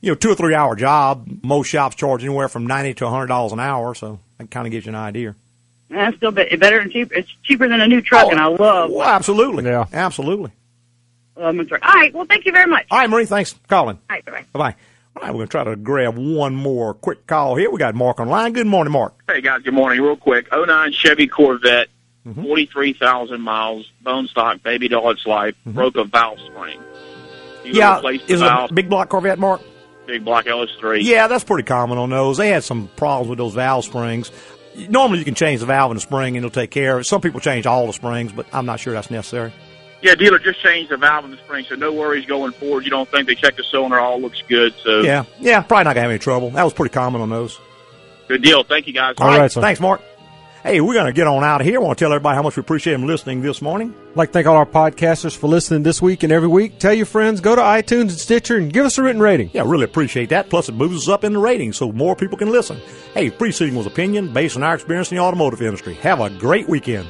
you 0.00 0.10
know, 0.12 0.14
two 0.14 0.30
or 0.30 0.34
three 0.36 0.54
hour 0.54 0.76
job. 0.76 1.26
Most 1.42 1.66
shops 1.66 1.96
charge 1.96 2.22
anywhere 2.22 2.48
from 2.48 2.66
ninety 2.68 2.94
to 2.94 3.06
a 3.06 3.10
hundred 3.10 3.26
dollars 3.26 3.50
an 3.52 3.58
hour, 3.60 3.94
so 3.96 4.20
that 4.38 4.48
kind 4.50 4.66
of 4.66 4.70
gives 4.70 4.86
you 4.86 4.90
an 4.90 4.96
idea. 4.96 5.34
It? 5.90 5.94
That's 5.94 6.16
still 6.16 6.30
be- 6.30 6.56
better 6.56 6.78
than 6.80 6.90
cheap. 6.90 7.12
It's 7.14 7.30
cheaper 7.42 7.68
than 7.68 7.80
a 7.80 7.86
new 7.88 8.00
truck, 8.00 8.30
and 8.30 8.40
I 8.40 8.46
love. 8.46 8.90
Well, 8.90 9.02
absolutely, 9.08 9.64
yeah, 9.64 9.84
absolutely. 9.92 10.50
love 11.36 11.54
my 11.54 11.64
truck. 11.64 11.84
All 11.84 11.92
right. 11.94 12.12
Well, 12.14 12.26
thank 12.26 12.46
you 12.46 12.52
very 12.52 12.66
much. 12.70 12.86
All 12.90 12.98
right, 12.98 13.08
Marie, 13.10 13.26
thanks 13.26 13.52
for 13.52 13.66
calling. 13.68 13.96
All 14.08 14.16
right. 14.16 14.24
Bye. 14.24 14.44
Bye 14.52 14.58
bye. 14.58 14.74
All 15.16 15.22
right, 15.22 15.30
we're 15.32 15.38
going 15.38 15.48
to 15.48 15.50
try 15.50 15.64
to 15.64 15.76
grab 15.76 16.16
one 16.16 16.54
more 16.54 16.94
quick 16.94 17.26
call 17.26 17.56
here. 17.56 17.70
We 17.70 17.78
got 17.78 17.94
Mark 17.96 18.20
on 18.20 18.28
line. 18.28 18.52
Good 18.52 18.66
morning, 18.68 18.92
Mark. 18.92 19.14
Hey 19.28 19.40
guys, 19.40 19.62
good 19.62 19.74
morning. 19.74 20.00
Real 20.00 20.16
quick, 20.16 20.46
09 20.52 20.92
Chevy 20.92 21.26
Corvette, 21.26 21.88
Mm-hmm. 22.28 22.42
43,000 22.42 23.40
miles, 23.40 23.90
bone 24.02 24.28
stock, 24.28 24.62
baby 24.62 24.88
doll 24.88 25.10
its 25.10 25.26
life, 25.26 25.54
broke 25.64 25.96
a 25.96 26.04
valve 26.04 26.38
spring. 26.40 26.78
You 27.64 27.70
Mm-hmm. 27.70 27.76
yeah, 27.76 27.96
replaced 27.96 28.26
the 28.26 28.34
is 28.34 28.40
it 28.42 28.44
valve, 28.44 28.70
a 28.70 28.74
big 28.74 28.90
block 28.90 29.08
Corvette, 29.08 29.38
Mark? 29.38 29.62
big 30.06 30.22
block 30.24 30.44
LS3. 30.44 31.02
Yeah, 31.02 31.28
that's 31.28 31.44
pretty 31.44 31.62
common 31.64 31.96
on 31.96 32.10
those. 32.10 32.36
They 32.36 32.48
had 32.50 32.62
some 32.62 32.88
problems 32.96 33.30
with 33.30 33.38
those 33.38 33.54
valve 33.54 33.84
springs. 33.86 34.30
Normally, 34.88 35.18
you 35.18 35.24
can 35.24 35.34
change 35.34 35.60
the 35.60 35.66
valve 35.66 35.90
in 35.90 35.96
the 35.96 36.00
spring 36.00 36.36
and 36.36 36.44
it'll 36.44 36.54
take 36.54 36.70
care 36.70 36.94
of 36.96 37.00
it. 37.00 37.04
Some 37.04 37.20
people 37.20 37.40
change 37.40 37.66
all 37.66 37.86
the 37.86 37.92
springs, 37.92 38.32
but 38.32 38.46
I'm 38.52 38.66
not 38.66 38.80
sure 38.80 38.92
that's 38.92 39.10
necessary. 39.10 39.52
Yeah, 40.02 40.14
dealer 40.14 40.38
just 40.38 40.62
changed 40.62 40.90
the 40.90 40.96
valve 40.96 41.26
in 41.26 41.30
the 41.32 41.36
spring, 41.36 41.66
so 41.68 41.74
no 41.74 41.92
worries 41.92 42.24
going 42.24 42.52
forward. 42.52 42.84
You 42.84 42.90
don't 42.90 43.08
think 43.10 43.26
they 43.26 43.34
checked 43.34 43.58
the 43.58 43.64
cylinder, 43.64 43.98
all 44.00 44.20
looks 44.20 44.42
good. 44.48 44.72
So 44.82 45.00
Yeah, 45.00 45.24
yeah, 45.40 45.60
probably 45.60 45.84
not 45.84 45.94
gonna 45.94 46.02
have 46.02 46.10
any 46.10 46.18
trouble. 46.18 46.50
That 46.50 46.62
was 46.64 46.72
pretty 46.72 46.92
common 46.92 47.20
on 47.20 47.28
those. 47.28 47.58
good 48.28 48.42
deal. 48.42 48.62
Thank 48.62 48.86
you 48.86 48.92
guys. 48.94 49.16
All 49.18 49.28
right, 49.28 49.50
thanks, 49.52 49.80
Mark. 49.80 50.00
Hey, 50.62 50.82
we're 50.82 50.92
going 50.92 51.06
to 51.06 51.12
get 51.14 51.26
on 51.26 51.42
out 51.42 51.62
of 51.62 51.66
here. 51.66 51.80
I 51.80 51.82
want 51.82 51.98
to 51.98 52.04
tell 52.04 52.12
everybody 52.12 52.36
how 52.36 52.42
much 52.42 52.54
we 52.54 52.60
appreciate 52.60 52.92
them 52.92 53.06
listening 53.06 53.40
this 53.40 53.62
morning. 53.62 53.94
I'd 54.10 54.16
like 54.16 54.28
to 54.28 54.32
thank 54.34 54.46
all 54.46 54.56
our 54.56 54.66
podcasters 54.66 55.34
for 55.34 55.46
listening 55.46 55.84
this 55.84 56.02
week 56.02 56.22
and 56.22 56.30
every 56.30 56.48
week. 56.48 56.78
Tell 56.78 56.92
your 56.92 57.06
friends, 57.06 57.40
go 57.40 57.56
to 57.56 57.62
iTunes 57.62 58.00
and 58.00 58.12
Stitcher 58.12 58.58
and 58.58 58.70
give 58.70 58.84
us 58.84 58.98
a 58.98 59.02
written 59.02 59.22
rating. 59.22 59.48
Yeah, 59.54 59.62
really 59.64 59.84
appreciate 59.84 60.28
that. 60.28 60.50
Plus, 60.50 60.68
it 60.68 60.74
moves 60.74 60.96
us 60.96 61.08
up 61.08 61.24
in 61.24 61.32
the 61.32 61.38
ratings 61.38 61.78
so 61.78 61.90
more 61.92 62.14
people 62.14 62.36
can 62.36 62.50
listen. 62.50 62.78
Hey, 63.14 63.30
preceding 63.30 63.74
was 63.74 63.86
opinion 63.86 64.34
based 64.34 64.58
on 64.58 64.62
our 64.62 64.74
experience 64.74 65.10
in 65.10 65.16
the 65.16 65.22
automotive 65.22 65.62
industry. 65.62 65.94
Have 65.94 66.20
a 66.20 66.28
great 66.28 66.68
weekend. 66.68 67.08